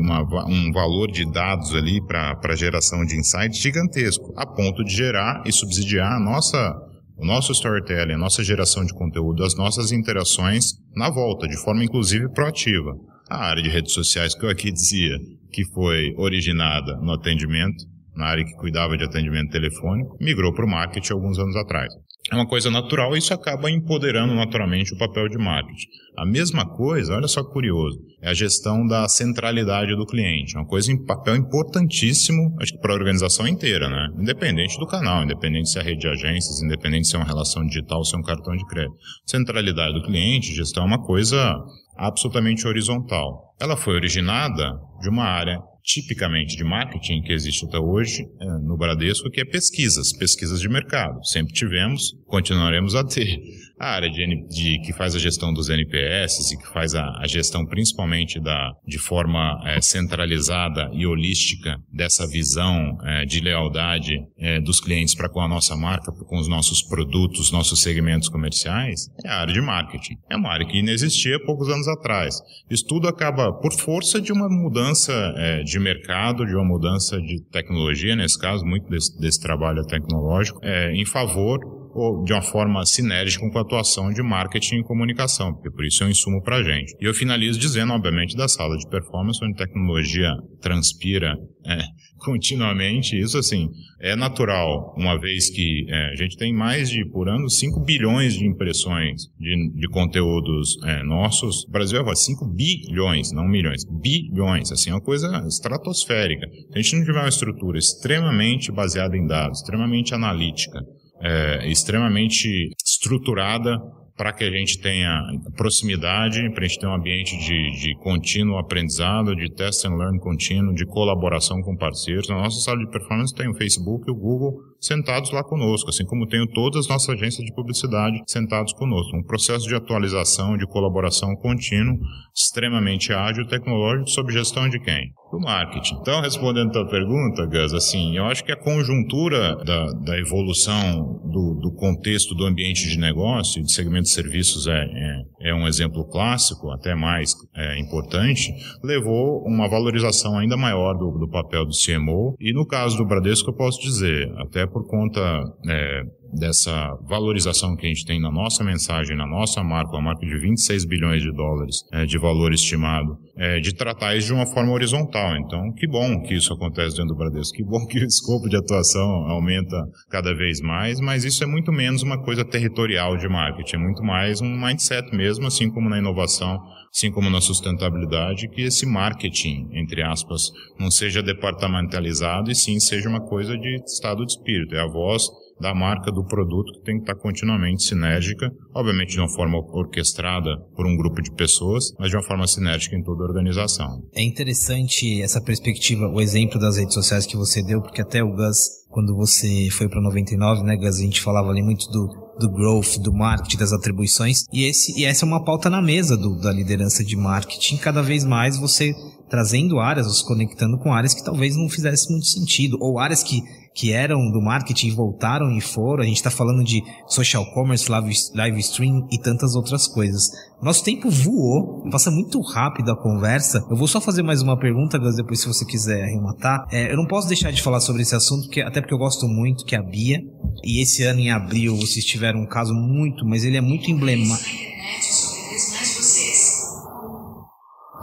uma, 0.00 0.22
um 0.46 0.72
valor 0.72 1.10
de 1.10 1.30
dados 1.30 1.74
ali 1.74 2.00
para 2.06 2.56
geração 2.56 3.04
de 3.04 3.16
insights 3.16 3.60
gigantesco, 3.60 4.32
a 4.36 4.46
ponto 4.46 4.84
de 4.84 4.94
gerar 4.94 5.42
e 5.46 5.52
subsidiar 5.52 6.12
a 6.12 6.20
nossa, 6.20 6.74
o 7.16 7.26
nosso 7.26 7.52
storytelling, 7.52 8.14
a 8.14 8.18
nossa 8.18 8.42
geração 8.42 8.84
de 8.84 8.94
conteúdo, 8.94 9.44
as 9.44 9.56
nossas 9.56 9.92
interações 9.92 10.64
na 10.94 11.10
volta, 11.10 11.48
de 11.48 11.56
forma 11.56 11.84
inclusive 11.84 12.28
proativa. 12.32 12.92
A 13.28 13.46
área 13.46 13.62
de 13.62 13.70
redes 13.70 13.92
sociais 13.92 14.34
que 14.34 14.44
eu 14.44 14.50
aqui 14.50 14.70
dizia 14.70 15.16
que 15.50 15.64
foi 15.72 16.12
originada 16.16 16.96
no 16.96 17.12
atendimento, 17.12 17.84
na 18.14 18.26
área 18.26 18.44
que 18.44 18.54
cuidava 18.56 18.96
de 18.96 19.04
atendimento 19.04 19.50
telefônico, 19.50 20.16
migrou 20.20 20.52
para 20.52 20.64
o 20.64 20.68
marketing 20.68 21.12
alguns 21.12 21.38
anos 21.38 21.56
atrás 21.56 21.92
é 22.32 22.34
uma 22.34 22.46
coisa 22.46 22.70
natural 22.70 23.14
e 23.14 23.18
isso 23.18 23.34
acaba 23.34 23.70
empoderando 23.70 24.34
naturalmente 24.34 24.94
o 24.94 24.98
papel 24.98 25.28
de 25.28 25.36
marketing. 25.36 25.86
A 26.16 26.24
mesma 26.24 26.66
coisa, 26.66 27.14
olha 27.14 27.28
só 27.28 27.44
curioso, 27.44 27.98
é 28.22 28.30
a 28.30 28.34
gestão 28.34 28.86
da 28.86 29.06
centralidade 29.08 29.94
do 29.94 30.06
cliente. 30.06 30.56
É 30.56 30.58
uma 30.58 30.66
coisa 30.66 30.90
em 30.90 31.04
papel 31.04 31.36
importantíssimo, 31.36 32.56
acho 32.60 32.72
que 32.72 32.78
para 32.78 32.92
a 32.92 32.96
organização 32.96 33.46
inteira, 33.46 33.90
né? 33.90 34.08
Independente 34.18 34.78
do 34.78 34.86
canal, 34.86 35.22
independente 35.22 35.68
se 35.68 35.78
é 35.78 35.82
rede 35.82 36.00
de 36.00 36.08
agências, 36.08 36.62
independente 36.62 37.08
se 37.08 37.14
é 37.14 37.18
uma 37.18 37.26
relação 37.26 37.64
digital 37.66 38.02
se 38.04 38.14
é 38.14 38.18
um 38.18 38.22
cartão 38.22 38.56
de 38.56 38.64
crédito. 38.66 38.96
Centralidade 39.26 39.92
do 39.92 40.02
cliente, 40.02 40.54
gestão 40.54 40.84
é 40.84 40.86
uma 40.86 41.02
coisa 41.02 41.54
absolutamente 41.98 42.66
horizontal. 42.66 43.54
Ela 43.60 43.76
foi 43.76 43.94
originada 43.94 44.72
de 45.00 45.10
uma 45.10 45.24
área 45.24 45.58
tipicamente 45.84 46.56
de 46.56 46.64
marketing 46.64 47.20
que 47.20 47.32
existe 47.32 47.66
até 47.66 47.78
hoje 47.78 48.22
é, 48.22 48.44
no 48.66 48.76
Bradesco, 48.76 49.30
que 49.30 49.42
é 49.42 49.44
pesquisas, 49.44 50.16
pesquisas 50.16 50.60
de 50.60 50.68
mercado. 50.68 51.22
Sempre 51.26 51.52
tivemos, 51.52 52.14
continuaremos 52.26 52.94
a 52.94 53.04
ter 53.04 53.38
a 53.78 53.88
área 53.88 54.08
de, 54.08 54.46
de, 54.48 54.80
que 54.80 54.92
faz 54.92 55.14
a 55.14 55.18
gestão 55.18 55.52
dos 55.52 55.68
NPS 55.68 56.52
e 56.52 56.56
que 56.56 56.72
faz 56.72 56.94
a, 56.94 57.04
a 57.20 57.26
gestão 57.26 57.66
principalmente 57.66 58.40
da, 58.40 58.72
de 58.86 58.98
forma 58.98 59.60
é, 59.64 59.80
centralizada 59.80 60.88
e 60.92 61.06
holística 61.06 61.76
dessa 61.92 62.26
visão 62.26 62.96
é, 63.04 63.24
de 63.26 63.40
lealdade 63.40 64.16
é, 64.38 64.60
dos 64.60 64.80
clientes 64.80 65.14
para 65.14 65.28
com 65.28 65.40
a 65.40 65.48
nossa 65.48 65.76
marca, 65.76 66.12
com 66.12 66.38
os 66.38 66.48
nossos 66.48 66.82
produtos, 66.82 67.50
nossos 67.50 67.82
segmentos 67.82 68.28
comerciais, 68.28 69.08
é 69.24 69.28
a 69.28 69.40
área 69.40 69.52
de 69.52 69.60
marketing. 69.60 70.14
É 70.30 70.36
uma 70.36 70.50
área 70.50 70.66
que 70.66 70.78
inexistia 70.78 71.38
poucos 71.44 71.68
anos 71.68 71.88
atrás. 71.88 72.36
Isso 72.70 72.86
tudo 72.86 73.08
acaba 73.08 73.52
por 73.52 73.72
força 73.72 74.20
de 74.20 74.32
uma 74.32 74.48
mudança 74.48 75.12
é, 75.36 75.62
de 75.74 75.80
mercado, 75.80 76.46
de 76.46 76.54
uma 76.54 76.64
mudança 76.64 77.20
de 77.20 77.42
tecnologia, 77.50 78.14
nesse 78.14 78.38
caso, 78.38 78.64
muito 78.64 78.88
desse, 78.88 79.18
desse 79.18 79.40
trabalho 79.40 79.82
tecnológico, 79.86 80.60
é, 80.62 80.92
em 80.92 81.04
favor 81.04 81.58
ou 81.94 82.24
de 82.24 82.32
uma 82.32 82.42
forma 82.42 82.84
sinérgica 82.84 83.48
com 83.48 83.58
a 83.58 83.62
atuação 83.62 84.10
de 84.10 84.20
marketing 84.20 84.80
e 84.80 84.82
comunicação, 84.82 85.52
porque 85.52 85.70
por 85.70 85.84
isso 85.84 86.02
é 86.02 86.06
um 86.06 86.10
insumo 86.10 86.42
para 86.42 86.56
a 86.56 86.62
gente. 86.62 86.92
E 87.00 87.04
eu 87.04 87.14
finalizo 87.14 87.58
dizendo, 87.58 87.92
obviamente, 87.92 88.36
da 88.36 88.48
sala 88.48 88.76
de 88.76 88.88
performance, 88.88 89.38
onde 89.44 89.56
tecnologia 89.56 90.32
transpira 90.60 91.34
é, 91.66 91.78
continuamente. 92.24 93.18
Isso, 93.18 93.38
assim, 93.38 93.68
é 94.00 94.16
natural, 94.16 94.94
uma 94.96 95.18
vez 95.18 95.50
que 95.50 95.86
é, 95.88 96.12
a 96.12 96.14
gente 96.16 96.36
tem 96.36 96.52
mais 96.52 96.90
de, 96.90 97.04
por 97.04 97.28
ano, 97.28 97.48
5 97.48 97.80
bilhões 97.80 98.34
de 98.34 98.46
impressões 98.46 99.28
de, 99.38 99.70
de 99.74 99.88
conteúdos 99.88 100.76
é, 100.84 101.02
nossos. 101.02 101.64
O 101.64 101.70
Brasil 101.70 102.00
é 102.00 102.14
5 102.14 102.46
bilhões, 102.46 103.32
não 103.32 103.46
milhões, 103.46 103.84
bilhões. 103.84 104.72
Assim, 104.72 104.90
é 104.90 104.94
uma 104.94 105.00
coisa 105.00 105.44
estratosférica. 105.46 106.46
Se 106.48 106.78
a 106.78 106.82
gente 106.82 106.96
não 106.96 107.04
tiver 107.04 107.20
uma 107.20 107.28
estrutura 107.28 107.78
extremamente 107.78 108.72
baseada 108.72 109.16
em 109.16 109.26
dados, 109.26 109.60
extremamente 109.60 110.14
analítica, 110.14 110.80
é, 111.20 111.70
extremamente 111.70 112.70
estruturada 112.84 113.78
para 114.16 114.32
que 114.32 114.44
a 114.44 114.50
gente 114.50 114.80
tenha 114.80 115.20
proximidade, 115.56 116.48
para 116.52 116.64
a 116.64 116.68
gente 116.68 116.78
ter 116.78 116.86
um 116.86 116.94
ambiente 116.94 117.36
de, 117.38 117.70
de 117.80 117.94
contínuo 117.96 118.58
aprendizado, 118.58 119.34
de 119.34 119.52
test 119.52 119.84
and 119.84 119.96
learn 119.96 120.18
contínuo, 120.20 120.74
de 120.74 120.86
colaboração 120.86 121.60
com 121.62 121.76
parceiros. 121.76 122.28
Na 122.28 122.36
nossa 122.36 122.60
sala 122.60 122.78
de 122.78 122.90
performance 122.90 123.34
tem 123.34 123.48
o 123.48 123.54
Facebook 123.54 124.04
e 124.08 124.12
o 124.12 124.16
Google 124.16 124.54
sentados 124.80 125.32
lá 125.32 125.42
conosco, 125.42 125.88
assim 125.88 126.04
como 126.04 126.26
tenho 126.26 126.46
todas 126.46 126.84
as 126.84 126.88
nossas 126.88 127.08
agências 127.08 127.44
de 127.44 127.54
publicidade 127.54 128.22
sentados 128.26 128.72
conosco. 128.74 129.16
Um 129.16 129.22
processo 129.22 129.66
de 129.66 129.74
atualização, 129.74 130.56
de 130.56 130.66
colaboração 130.66 131.34
contínuo, 131.36 131.98
extremamente 132.34 133.12
ágil, 133.12 133.46
tecnológico, 133.46 134.10
sob 134.10 134.32
gestão 134.32 134.68
de 134.68 134.78
quem? 134.78 135.10
Do 135.32 135.40
marketing. 135.40 135.96
Então, 136.00 136.20
respondendo 136.20 136.68
a 136.68 136.72
tua 136.72 136.88
pergunta, 136.88 137.46
Gus, 137.46 137.72
assim, 137.72 138.16
eu 138.16 138.26
acho 138.26 138.44
que 138.44 138.52
a 138.52 138.56
conjuntura 138.56 139.56
da, 139.64 139.86
da 140.04 140.18
evolução 140.18 141.20
do, 141.24 141.58
do 141.60 141.72
contexto 141.74 142.34
do 142.34 142.44
ambiente 142.44 142.88
de 142.88 142.98
negócio 142.98 143.62
de 143.62 143.72
segmento 143.72 144.03
de 144.04 144.10
serviços 144.10 144.66
é, 144.66 144.72
é, 144.72 145.50
é 145.50 145.54
um 145.54 145.66
exemplo 145.66 146.04
clássico, 146.04 146.70
até 146.70 146.94
mais 146.94 147.34
é, 147.56 147.78
importante, 147.80 148.52
levou 148.82 149.42
uma 149.46 149.68
valorização 149.68 150.38
ainda 150.38 150.56
maior 150.56 150.94
do, 150.94 151.18
do 151.18 151.28
papel 151.28 151.64
do 151.64 151.72
CMO. 151.72 152.36
E 152.38 152.52
no 152.52 152.66
caso 152.66 152.96
do 152.96 153.06
Bradesco, 153.06 153.50
eu 153.50 153.54
posso 153.54 153.80
dizer, 153.80 154.30
até 154.38 154.66
por 154.66 154.86
conta 154.86 155.20
é, 155.68 156.02
dessa 156.34 156.90
valorização 157.08 157.76
que 157.76 157.86
a 157.86 157.88
gente 157.88 158.04
tem 158.04 158.20
na 158.20 158.30
nossa 158.30 158.64
mensagem, 158.64 159.16
na 159.16 159.26
nossa 159.26 159.62
marca, 159.62 159.92
uma 159.92 160.02
marca 160.02 160.26
de 160.26 160.38
26 160.38 160.84
bilhões 160.84 161.22
de 161.22 161.32
dólares 161.32 161.76
é, 161.92 162.04
de 162.04 162.18
valor 162.18 162.52
estimado, 162.52 163.16
é, 163.36 163.60
de 163.60 163.74
tratar 163.74 164.16
isso 164.16 164.28
de 164.28 164.32
uma 164.32 164.46
forma 164.46 164.72
horizontal. 164.72 165.36
Então, 165.36 165.72
que 165.72 165.86
bom 165.86 166.22
que 166.22 166.34
isso 166.34 166.52
acontece 166.52 166.96
dentro 166.96 167.14
do 167.14 167.16
Bradesco, 167.16 167.56
que 167.56 167.64
bom 167.64 167.86
que 167.86 167.98
o 167.98 168.04
escopo 168.06 168.48
de 168.48 168.56
atuação 168.56 169.08
aumenta 169.28 169.76
cada 170.10 170.34
vez 170.34 170.60
mais, 170.60 171.00
mas 171.00 171.24
isso 171.24 171.42
é 171.42 171.46
muito 171.46 171.72
menos 171.72 172.02
uma 172.02 172.22
coisa 172.22 172.44
territorial 172.44 173.16
de 173.16 173.28
marketing, 173.28 173.76
é 173.76 173.78
muito 173.78 174.02
mais 174.02 174.40
um 174.40 174.56
mindset 174.56 175.14
mesmo, 175.14 175.46
assim 175.46 175.70
como 175.70 175.88
na 175.88 175.98
inovação, 175.98 176.58
assim 176.94 177.10
como 177.10 177.30
na 177.30 177.40
sustentabilidade, 177.40 178.48
que 178.48 178.62
esse 178.62 178.86
marketing, 178.86 179.68
entre 179.72 180.02
aspas, 180.02 180.42
não 180.78 180.90
seja 180.90 181.22
departamentalizado 181.22 182.50
e 182.50 182.54
sim 182.54 182.78
seja 182.78 183.08
uma 183.08 183.20
coisa 183.20 183.56
de 183.56 183.82
estado 183.84 184.24
de 184.24 184.32
espírito, 184.32 184.74
é 184.74 184.80
a 184.80 184.86
voz 184.86 185.28
da 185.60 185.74
marca 185.74 186.10
do 186.10 186.24
produto 186.24 186.72
que 186.72 186.84
tem 186.84 186.96
que 186.96 187.02
estar 187.02 187.14
continuamente 187.16 187.84
sinérgica, 187.84 188.50
obviamente 188.74 189.12
de 189.12 189.20
uma 189.20 189.28
forma 189.28 189.58
orquestrada 189.72 190.50
por 190.74 190.86
um 190.86 190.96
grupo 190.96 191.22
de 191.22 191.32
pessoas, 191.32 191.92
mas 191.98 192.10
de 192.10 192.16
uma 192.16 192.22
forma 192.22 192.46
sinérgica 192.46 192.96
em 192.96 193.02
toda 193.02 193.24
a 193.24 193.28
organização. 193.28 194.02
É 194.14 194.22
interessante 194.22 195.22
essa 195.22 195.40
perspectiva, 195.40 196.08
o 196.08 196.20
exemplo 196.20 196.58
das 196.58 196.76
redes 196.76 196.94
sociais 196.94 197.26
que 197.26 197.36
você 197.36 197.62
deu, 197.62 197.80
porque 197.80 198.02
até 198.02 198.22
o 198.22 198.34
Gus, 198.34 198.84
quando 198.88 199.14
você 199.14 199.68
foi 199.70 199.88
para 199.88 200.00
99, 200.00 200.62
né, 200.62 200.76
Gus, 200.76 200.98
a 200.98 201.02
gente 201.02 201.20
falava 201.20 201.50
ali 201.50 201.62
muito 201.62 201.86
do 201.90 202.24
do 202.38 202.50
growth, 202.50 202.98
do 202.98 203.12
marketing, 203.12 203.58
das 203.58 203.72
atribuições, 203.72 204.44
e, 204.52 204.64
esse, 204.64 204.98
e 204.98 205.04
essa 205.04 205.24
é 205.24 205.28
uma 205.28 205.44
pauta 205.44 205.70
na 205.70 205.80
mesa 205.80 206.16
do, 206.16 206.38
da 206.40 206.52
liderança 206.52 207.04
de 207.04 207.16
marketing, 207.16 207.76
cada 207.76 208.02
vez 208.02 208.24
mais 208.24 208.58
você 208.58 208.92
trazendo 209.28 209.78
áreas, 209.78 210.06
os 210.06 210.22
conectando 210.22 210.78
com 210.78 210.92
áreas 210.92 211.14
que 211.14 211.24
talvez 211.24 211.56
não 211.56 211.68
fizesse 211.68 212.10
muito 212.10 212.26
sentido, 212.26 212.76
ou 212.80 212.98
áreas 212.98 213.22
que 213.22 213.42
que 213.74 213.92
eram 213.92 214.30
do 214.30 214.40
marketing 214.40 214.94
voltaram 214.94 215.50
e 215.50 215.60
foram. 215.60 216.04
A 216.04 216.06
gente 216.06 216.16
está 216.16 216.30
falando 216.30 216.62
de 216.62 216.80
social 217.08 217.44
commerce, 217.52 217.90
live, 217.90 218.14
live 218.34 218.60
stream 218.60 219.06
e 219.10 219.18
tantas 219.18 219.56
outras 219.56 219.88
coisas. 219.88 220.30
Nosso 220.62 220.84
tempo 220.84 221.10
voou, 221.10 221.82
passa 221.90 222.10
muito 222.10 222.40
rápido 222.40 222.92
a 222.92 222.96
conversa. 222.96 223.66
Eu 223.68 223.76
vou 223.76 223.88
só 223.88 224.00
fazer 224.00 224.22
mais 224.22 224.40
uma 224.40 224.58
pergunta, 224.58 224.96
Gus, 224.96 225.16
depois 225.16 225.40
se 225.40 225.48
você 225.48 225.64
quiser 225.64 226.04
arrematar. 226.04 226.64
É, 226.70 226.92
eu 226.92 226.96
não 226.96 227.06
posso 227.06 227.26
deixar 227.26 227.50
de 227.50 227.60
falar 227.60 227.80
sobre 227.80 228.02
esse 228.02 228.14
assunto, 228.14 228.44
porque, 228.44 228.60
até 228.60 228.80
porque 228.80 228.94
eu 228.94 228.98
gosto 228.98 229.26
muito, 229.26 229.64
que 229.64 229.74
é 229.74 229.78
a 229.78 229.82
Bia. 229.82 230.20
E 230.62 230.80
esse 230.80 231.02
ano, 231.02 231.20
em 231.20 231.30
abril, 231.30 231.76
vocês 231.76 232.04
tiveram 232.04 232.40
um 232.40 232.46
caso 232.46 232.72
muito, 232.72 233.26
mas 233.26 233.44
ele 233.44 233.56
é 233.56 233.60
muito 233.60 233.90
emblemático 233.90 234.74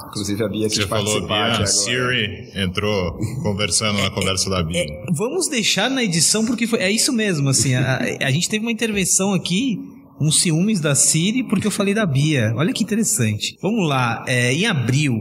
Inclusive 0.08 0.44
a 0.44 0.48
Bia 0.48 0.68
que 0.68 0.76
Você 0.76 0.88
falou 0.88 1.28
Bia, 1.28 1.60
a 1.60 1.66
Siri 1.66 2.52
entrou 2.56 3.18
conversando 3.44 4.02
na 4.02 4.10
conversa 4.10 4.50
da 4.50 4.64
Bia. 4.64 4.82
É, 4.82 5.06
vamos 5.16 5.48
deixar 5.48 5.90
na 5.90 6.04
edição 6.04 6.46
porque 6.46 6.68
foi, 6.68 6.80
é 6.80 6.92
isso 6.92 7.12
mesmo, 7.14 7.50
assim, 7.50 7.76
a, 7.76 8.00
a 8.22 8.32
gente 8.32 8.50
teve 8.50 8.66
uma 8.66 8.72
intervenção 8.72 9.34
aqui 9.34 9.78
uns 10.20 10.40
ciúmes 10.40 10.80
da 10.80 10.94
Siri 10.94 11.44
porque 11.44 11.66
eu 11.66 11.72
falei 11.72 11.94
da 11.94 12.06
Bia. 12.06 12.54
Olha 12.56 12.72
que 12.72 12.84
interessante. 12.84 13.58
Vamos 13.62 13.90
lá, 13.90 14.24
é, 14.28 14.54
em 14.54 14.68
abril, 14.68 15.14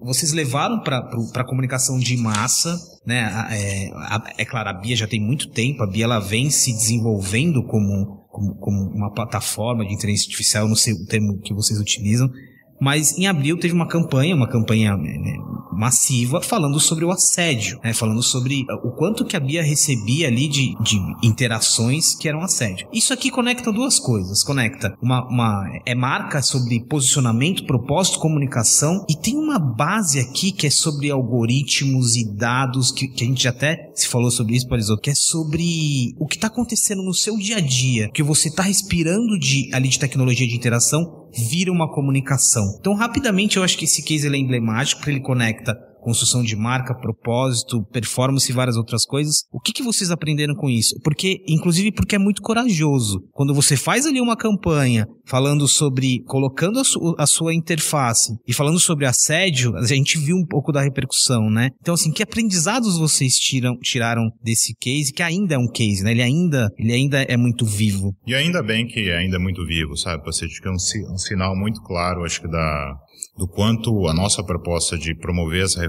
vocês 0.00 0.32
levaram 0.32 0.80
para 0.80 0.98
a 0.98 1.44
comunicação 1.44 1.98
de 1.98 2.16
massa, 2.16 2.78
né? 3.04 3.48
É, 3.50 4.42
é 4.42 4.44
claro, 4.44 4.68
a 4.68 4.72
Bia 4.72 4.94
já 4.94 5.08
tem 5.08 5.20
muito 5.20 5.50
tempo, 5.50 5.82
a 5.82 5.86
Bia 5.86 6.04
ela 6.04 6.20
vem 6.20 6.50
se 6.50 6.72
desenvolvendo 6.72 7.64
como 7.64 8.18
como, 8.38 8.54
como 8.56 8.90
uma 8.94 9.12
plataforma 9.12 9.84
de 9.84 9.92
inteligência 9.92 10.26
artificial, 10.26 10.68
não 10.68 10.76
sei 10.76 10.92
o 10.92 11.04
termo 11.06 11.40
que 11.40 11.52
vocês 11.52 11.80
utilizam, 11.80 12.30
mas 12.80 13.16
em 13.18 13.26
abril 13.26 13.58
teve 13.58 13.74
uma 13.74 13.86
campanha, 13.86 14.34
uma 14.34 14.48
campanha 14.48 14.96
né, 14.96 15.18
né, 15.18 15.38
massiva, 15.72 16.40
falando 16.42 16.80
sobre 16.80 17.04
o 17.04 17.10
assédio, 17.10 17.78
né, 17.82 17.92
falando 17.92 18.22
sobre 18.22 18.64
o 18.82 18.90
quanto 18.90 19.24
que 19.24 19.36
a 19.36 19.40
Bia 19.40 19.62
recebia 19.62 20.28
ali 20.28 20.48
de, 20.48 20.74
de 20.82 20.98
interações 21.22 22.14
que 22.14 22.28
eram 22.28 22.40
assédio. 22.40 22.88
Isso 22.92 23.12
aqui 23.12 23.30
conecta 23.30 23.72
duas 23.72 23.98
coisas. 23.98 24.42
Conecta 24.42 24.96
uma, 25.00 25.26
uma 25.28 25.64
é 25.86 25.94
marca 25.94 26.42
sobre 26.42 26.84
posicionamento, 26.84 27.64
propósito, 27.64 28.18
comunicação 28.18 29.04
e 29.08 29.16
tem 29.16 29.36
uma 29.36 29.58
base 29.58 30.18
aqui 30.18 30.52
que 30.52 30.66
é 30.66 30.70
sobre 30.70 31.10
algoritmos 31.10 32.16
e 32.16 32.24
dados 32.34 32.90
que, 32.90 33.08
que 33.08 33.24
a 33.24 33.26
gente 33.26 33.46
até 33.48 33.90
se 33.94 34.08
falou 34.08 34.30
sobre 34.30 34.56
isso, 34.56 34.68
Parisoto, 34.68 35.00
que 35.00 35.10
é 35.10 35.14
sobre 35.14 36.14
o 36.18 36.26
que 36.26 36.36
está 36.36 36.48
acontecendo 36.48 37.02
no 37.02 37.14
seu 37.14 37.36
dia 37.36 37.56
a 37.56 37.60
dia, 37.60 38.10
que 38.12 38.22
você 38.22 38.48
está 38.48 38.62
respirando 38.62 39.38
de 39.38 39.70
ali 39.72 39.88
de 39.88 39.98
tecnologia 39.98 40.46
de 40.46 40.56
interação 40.56 41.17
vira 41.32 41.72
uma 41.72 41.90
comunicação. 41.90 42.76
Então, 42.80 42.94
rapidamente, 42.94 43.56
eu 43.56 43.62
acho 43.62 43.76
que 43.76 43.84
esse 43.84 44.02
case 44.02 44.26
é 44.26 44.36
emblemático, 44.36 45.00
porque 45.00 45.10
ele 45.10 45.20
conecta 45.20 45.74
construção 46.00 46.42
de 46.42 46.56
marca, 46.56 46.94
propósito, 46.94 47.82
performance 47.92 48.50
e 48.50 48.54
várias 48.54 48.76
outras 48.76 49.04
coisas. 49.04 49.44
O 49.52 49.60
que, 49.60 49.72
que 49.72 49.82
vocês 49.82 50.10
aprenderam 50.10 50.54
com 50.54 50.68
isso? 50.68 50.94
Porque, 51.02 51.38
inclusive, 51.46 51.92
porque 51.92 52.16
é 52.16 52.18
muito 52.18 52.42
corajoso. 52.42 53.20
Quando 53.32 53.54
você 53.54 53.76
faz 53.76 54.06
ali 54.06 54.20
uma 54.20 54.36
campanha 54.36 55.06
falando 55.26 55.66
sobre, 55.68 56.22
colocando 56.24 56.78
a, 56.80 56.84
su, 56.84 57.14
a 57.18 57.26
sua 57.26 57.54
interface 57.54 58.32
e 58.46 58.52
falando 58.52 58.78
sobre 58.78 59.06
assédio, 59.06 59.76
a 59.76 59.86
gente 59.86 60.18
viu 60.18 60.36
um 60.36 60.46
pouco 60.46 60.72
da 60.72 60.82
repercussão, 60.82 61.50
né? 61.50 61.70
Então, 61.80 61.94
assim, 61.94 62.12
que 62.12 62.22
aprendizados 62.22 62.98
vocês 62.98 63.34
tiram, 63.34 63.76
tiraram 63.82 64.22
desse 64.42 64.74
case, 64.80 65.12
que 65.12 65.22
ainda 65.22 65.54
é 65.54 65.58
um 65.58 65.68
case, 65.68 66.02
né? 66.02 66.12
Ele 66.12 66.22
ainda, 66.22 66.68
ele 66.78 66.92
ainda 66.92 67.22
é 67.22 67.36
muito 67.36 67.64
vivo. 67.64 68.14
E 68.26 68.34
ainda 68.34 68.62
bem 68.62 68.86
que 68.86 69.10
ainda 69.10 69.36
é 69.36 69.38
muito 69.38 69.64
vivo, 69.66 69.96
sabe? 69.96 70.24
Você 70.24 70.46
é 70.46 70.70
um, 70.70 71.12
um 71.12 71.18
sinal 71.18 71.56
muito 71.56 71.80
claro, 71.82 72.24
acho 72.24 72.40
que 72.40 72.48
da, 72.48 72.94
do 73.36 73.46
quanto 73.46 74.08
a 74.08 74.14
nossa 74.14 74.42
proposta 74.42 74.96
de 74.98 75.14
promover 75.16 75.64
essa 75.64 75.80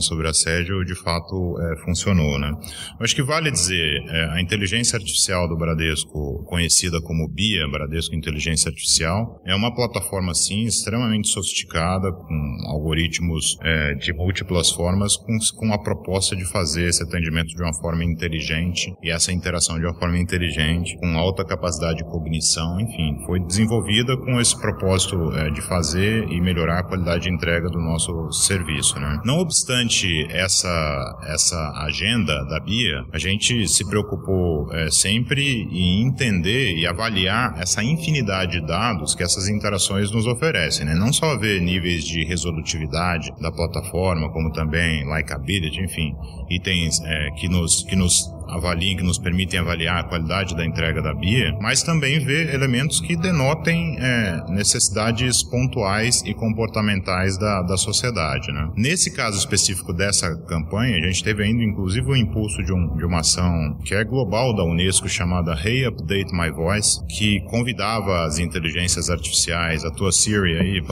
sobre 0.00 0.28
assédio 0.28 0.84
de 0.84 0.94
fato 0.94 1.56
é, 1.60 1.84
funcionou, 1.84 2.38
né? 2.38 2.52
Acho 3.00 3.14
que 3.14 3.22
vale 3.22 3.50
dizer, 3.50 4.02
é, 4.08 4.24
a 4.32 4.40
inteligência 4.40 4.96
artificial 4.96 5.48
do 5.48 5.56
Bradesco, 5.56 6.44
conhecida 6.44 7.00
como 7.02 7.28
BIA, 7.28 7.68
Bradesco 7.68 8.14
Inteligência 8.14 8.68
Artificial, 8.68 9.40
é 9.46 9.54
uma 9.54 9.74
plataforma, 9.74 10.34
sim, 10.34 10.64
extremamente 10.64 11.28
sofisticada, 11.28 12.10
com 12.12 12.56
algoritmos 12.66 13.56
é, 13.62 13.94
de 13.94 14.12
múltiplas 14.12 14.70
formas, 14.70 15.16
com, 15.16 15.36
com 15.56 15.72
a 15.72 15.82
proposta 15.82 16.36
de 16.36 16.44
fazer 16.44 16.88
esse 16.88 17.02
atendimento 17.02 17.48
de 17.48 17.62
uma 17.62 17.74
forma 17.74 18.04
inteligente 18.04 18.92
e 19.02 19.10
essa 19.10 19.32
interação 19.32 19.78
de 19.78 19.84
uma 19.84 19.98
forma 19.98 20.18
inteligente, 20.18 20.96
com 20.98 21.18
alta 21.18 21.44
capacidade 21.44 21.98
de 21.98 22.04
cognição, 22.04 22.80
enfim, 22.80 23.16
foi 23.26 23.40
desenvolvida 23.40 24.16
com 24.16 24.40
esse 24.40 24.58
propósito 24.58 25.32
é, 25.32 25.50
de 25.50 25.60
fazer 25.62 26.24
e 26.28 26.40
melhorar 26.40 26.80
a 26.80 26.84
qualidade 26.84 27.24
de 27.24 27.30
entrega 27.30 27.68
do 27.68 27.78
nosso 27.78 28.30
serviço. 28.32 28.98
Né? 28.98 29.20
Não 29.24 29.38
obstante 29.48 30.26
essa, 30.30 31.18
essa 31.26 31.72
agenda 31.86 32.44
da 32.44 32.60
BIA, 32.60 33.06
a 33.10 33.18
gente 33.18 33.66
se 33.66 33.82
preocupou 33.88 34.70
é, 34.74 34.90
sempre 34.90 35.62
em 35.72 36.06
entender 36.06 36.76
e 36.76 36.86
avaliar 36.86 37.58
essa 37.58 37.82
infinidade 37.82 38.60
de 38.60 38.66
dados 38.66 39.14
que 39.14 39.22
essas 39.22 39.48
interações 39.48 40.10
nos 40.10 40.26
oferecem. 40.26 40.84
Né? 40.84 40.94
Não 40.94 41.12
só 41.12 41.36
ver 41.38 41.62
níveis 41.62 42.04
de 42.04 42.24
resolutividade 42.24 43.32
da 43.40 43.50
plataforma, 43.50 44.30
como 44.30 44.52
também 44.52 45.04
likability, 45.08 45.80
enfim, 45.80 46.14
itens 46.50 47.00
é, 47.02 47.30
que, 47.38 47.48
nos, 47.48 47.84
que 47.84 47.96
nos 47.96 48.37
avaliem, 48.48 48.96
que 48.96 49.02
nos 49.02 49.18
permitem 49.18 49.60
avaliar 49.60 50.00
a 50.00 50.04
qualidade 50.04 50.56
da 50.56 50.64
entrega 50.64 51.02
da 51.02 51.14
BIA, 51.14 51.56
mas 51.60 51.82
também 51.82 52.18
ver 52.18 52.52
elementos 52.54 53.00
que 53.00 53.16
denotem 53.16 53.96
é, 53.98 54.44
necessidades 54.48 55.42
pontuais 55.42 56.22
e 56.24 56.34
comportamentais 56.34 57.38
da, 57.38 57.62
da 57.62 57.76
sociedade. 57.76 58.50
Né? 58.52 58.70
Nesse 58.76 59.10
caso 59.10 59.38
específico 59.38 59.92
dessa 59.92 60.34
campanha, 60.46 60.96
a 60.96 61.00
gente 61.00 61.22
teve 61.22 61.42
ainda 61.42 61.62
inclusive 61.62 62.10
o 62.10 62.16
impulso 62.16 62.62
de, 62.62 62.72
um, 62.72 62.96
de 62.96 63.04
uma 63.04 63.20
ação 63.20 63.78
que 63.84 63.94
é 63.94 64.04
global 64.04 64.54
da 64.54 64.64
Unesco 64.64 65.08
chamada 65.08 65.54
Hey 65.54 65.86
Update 65.86 66.32
My 66.32 66.50
Voice, 66.50 67.04
que 67.06 67.40
convidava 67.42 68.24
as 68.24 68.38
inteligências 68.38 69.10
artificiais, 69.10 69.84
a 69.84 69.90
tua 69.90 70.12
Siri 70.12 70.56
aí, 70.58 70.82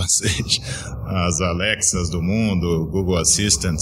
as 1.06 1.40
Alexas 1.40 2.10
do 2.10 2.22
mundo, 2.22 2.86
Google 2.90 3.16
Assistant 3.16 3.80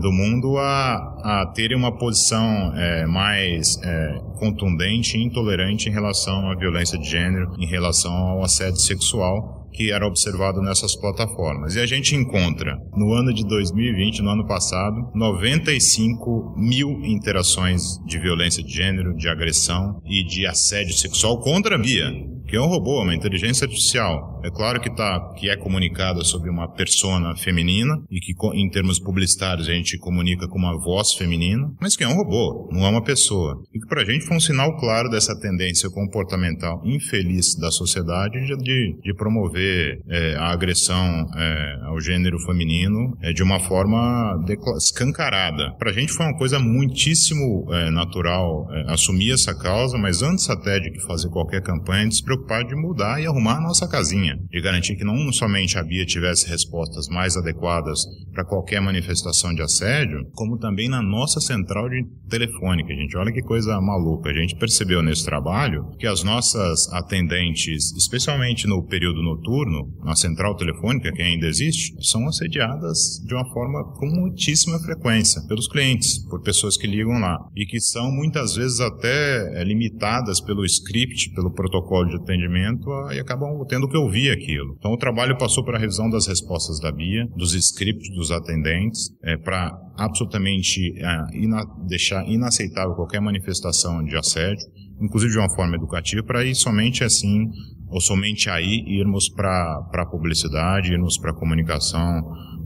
do 0.00 0.12
mundo 0.12 0.58
a, 0.58 1.40
a 1.42 1.52
terem 1.54 1.76
uma 1.76 1.96
posição 1.96 2.72
é, 2.76 3.06
mais 3.06 3.78
é, 3.82 4.18
contundente 4.38 5.16
e 5.16 5.24
intolerante 5.24 5.88
em 5.88 5.92
relação 5.92 6.50
à 6.50 6.56
violência 6.56 6.98
de 6.98 7.08
gênero, 7.08 7.52
em 7.58 7.66
relação 7.66 8.12
ao 8.12 8.44
assédio 8.44 8.80
sexual 8.80 9.62
que 9.72 9.90
era 9.90 10.06
observado 10.06 10.62
nessas 10.62 10.94
plataformas. 10.94 11.74
E 11.74 11.80
a 11.80 11.86
gente 11.86 12.14
encontra, 12.14 12.78
no 12.96 13.12
ano 13.12 13.34
de 13.34 13.44
2020, 13.44 14.22
no 14.22 14.30
ano 14.30 14.46
passado, 14.46 15.10
95 15.16 16.54
mil 16.56 17.00
interações 17.02 17.98
de 18.06 18.16
violência 18.20 18.62
de 18.62 18.72
gênero, 18.72 19.16
de 19.16 19.28
agressão 19.28 20.00
e 20.06 20.24
de 20.24 20.46
assédio 20.46 20.94
sexual 20.94 21.40
contra 21.40 21.74
a 21.74 21.78
Bia 21.78 22.34
que 22.46 22.56
é 22.56 22.60
um 22.60 22.66
robô, 22.66 23.02
uma 23.02 23.14
inteligência 23.14 23.64
artificial. 23.64 24.33
É 24.44 24.50
claro 24.50 24.80
que, 24.80 24.94
tá, 24.94 25.32
que 25.36 25.48
é 25.48 25.56
comunicada 25.56 26.22
sobre 26.22 26.50
uma 26.50 26.68
persona 26.68 27.36
feminina 27.36 27.94
e 28.10 28.20
que 28.20 28.32
em 28.54 28.68
termos 28.70 28.98
publicitários 28.98 29.68
a 29.68 29.72
gente 29.72 29.98
comunica 29.98 30.46
com 30.48 30.58
uma 30.58 30.78
voz 30.78 31.14
feminina, 31.14 31.72
mas 31.80 31.96
que 31.96 32.04
é 32.04 32.08
um 32.08 32.14
robô, 32.14 32.68
não 32.72 32.86
é 32.86 32.88
uma 32.88 33.02
pessoa. 33.02 33.60
E 33.74 33.80
que 33.80 33.86
para 33.86 34.02
a 34.02 34.04
gente 34.04 34.24
foi 34.24 34.36
um 34.36 34.40
sinal 34.40 34.76
claro 34.78 35.08
dessa 35.10 35.38
tendência 35.38 35.90
comportamental 35.90 36.80
infeliz 36.84 37.56
da 37.58 37.70
sociedade 37.70 38.38
de, 38.46 39.00
de 39.02 39.14
promover 39.14 40.00
é, 40.08 40.36
a 40.36 40.52
agressão 40.52 41.26
é, 41.36 41.78
ao 41.86 42.00
gênero 42.00 42.38
feminino 42.38 43.16
é, 43.22 43.32
de 43.32 43.42
uma 43.42 43.58
forma 43.58 44.38
escancarada. 44.76 45.72
Para 45.78 45.90
a 45.90 45.94
gente 45.94 46.12
foi 46.12 46.26
uma 46.26 46.36
coisa 46.36 46.58
muitíssimo 46.58 47.66
é, 47.72 47.90
natural 47.90 48.68
é, 48.70 48.92
assumir 48.92 49.32
essa 49.32 49.54
causa, 49.54 49.98
mas 49.98 50.22
antes 50.22 50.48
até 50.48 50.78
de 50.78 51.00
fazer 51.06 51.28
qualquer 51.28 51.62
campanha, 51.62 52.04
gente 52.04 52.16
se 52.16 52.24
preocupar 52.24 52.64
de 52.64 52.74
mudar 52.76 53.20
e 53.20 53.26
arrumar 53.26 53.56
a 53.56 53.60
nossa 53.60 53.88
casinha, 53.88 54.33
de 54.50 54.60
garantir 54.60 54.96
que 54.96 55.04
não 55.04 55.32
somente 55.32 55.78
a 55.78 55.82
Bia 55.82 56.04
tivesse 56.04 56.48
respostas 56.48 57.08
mais 57.08 57.36
adequadas 57.36 58.00
para 58.32 58.44
qualquer 58.44 58.80
manifestação 58.80 59.54
de 59.54 59.62
assédio, 59.62 60.24
como 60.34 60.58
também 60.58 60.88
na 60.88 61.02
nossa 61.02 61.40
central 61.40 61.88
de 61.88 62.04
telefônica, 62.28 62.92
gente. 62.94 63.16
Olha 63.16 63.32
que 63.32 63.42
coisa 63.42 63.80
maluca. 63.80 64.30
A 64.30 64.34
gente 64.34 64.56
percebeu 64.56 65.02
nesse 65.02 65.24
trabalho 65.24 65.84
que 65.98 66.06
as 66.06 66.22
nossas 66.22 66.92
atendentes, 66.92 67.92
especialmente 67.96 68.66
no 68.66 68.84
período 68.86 69.22
noturno, 69.22 69.92
na 70.04 70.16
central 70.16 70.56
telefônica, 70.56 71.12
que 71.12 71.22
ainda 71.22 71.46
existe, 71.46 71.94
são 72.00 72.26
assediadas 72.26 73.20
de 73.26 73.34
uma 73.34 73.48
forma 73.52 73.84
com 73.94 74.06
muitíssima 74.06 74.78
frequência 74.80 75.40
pelos 75.46 75.68
clientes, 75.68 76.18
por 76.28 76.42
pessoas 76.42 76.76
que 76.76 76.86
ligam 76.86 77.18
lá 77.18 77.38
e 77.56 77.64
que 77.66 77.80
são 77.80 78.10
muitas 78.10 78.54
vezes 78.54 78.80
até 78.80 79.60
é, 79.60 79.64
limitadas 79.64 80.40
pelo 80.40 80.64
script, 80.64 81.30
pelo 81.34 81.52
protocolo 81.52 82.08
de 82.08 82.16
atendimento 82.16 82.88
e 83.12 83.20
acabam 83.20 83.64
tendo 83.68 83.88
que 83.88 83.96
ouvir 83.96 84.23
aquilo. 84.30 84.74
Então 84.78 84.92
o 84.92 84.96
trabalho 84.96 85.36
passou 85.38 85.64
para 85.64 85.76
a 85.76 85.80
revisão 85.80 86.08
das 86.08 86.26
respostas 86.26 86.80
da 86.80 86.90
BIA, 86.92 87.26
dos 87.36 87.54
scripts 87.54 88.14
dos 88.14 88.30
atendentes, 88.30 89.10
é, 89.22 89.36
para 89.36 89.70
absolutamente 89.96 90.80
é, 90.98 91.38
ina 91.38 91.64
deixar 91.86 92.26
inaceitável 92.28 92.94
qualquer 92.94 93.20
manifestação 93.20 94.02
de 94.04 94.16
assédio, 94.16 94.64
inclusive 95.00 95.32
de 95.32 95.38
uma 95.38 95.54
forma 95.54 95.76
educativa, 95.76 96.22
para 96.22 96.44
ir 96.44 96.54
somente 96.54 97.04
assim, 97.04 97.48
ou 97.88 98.00
somente 98.00 98.50
aí, 98.50 98.82
irmos 98.88 99.28
para 99.28 99.88
a 99.92 100.06
publicidade, 100.06 100.92
irmos 100.92 101.18
para 101.18 101.30
a 101.30 101.34
comunicação, 101.34 102.22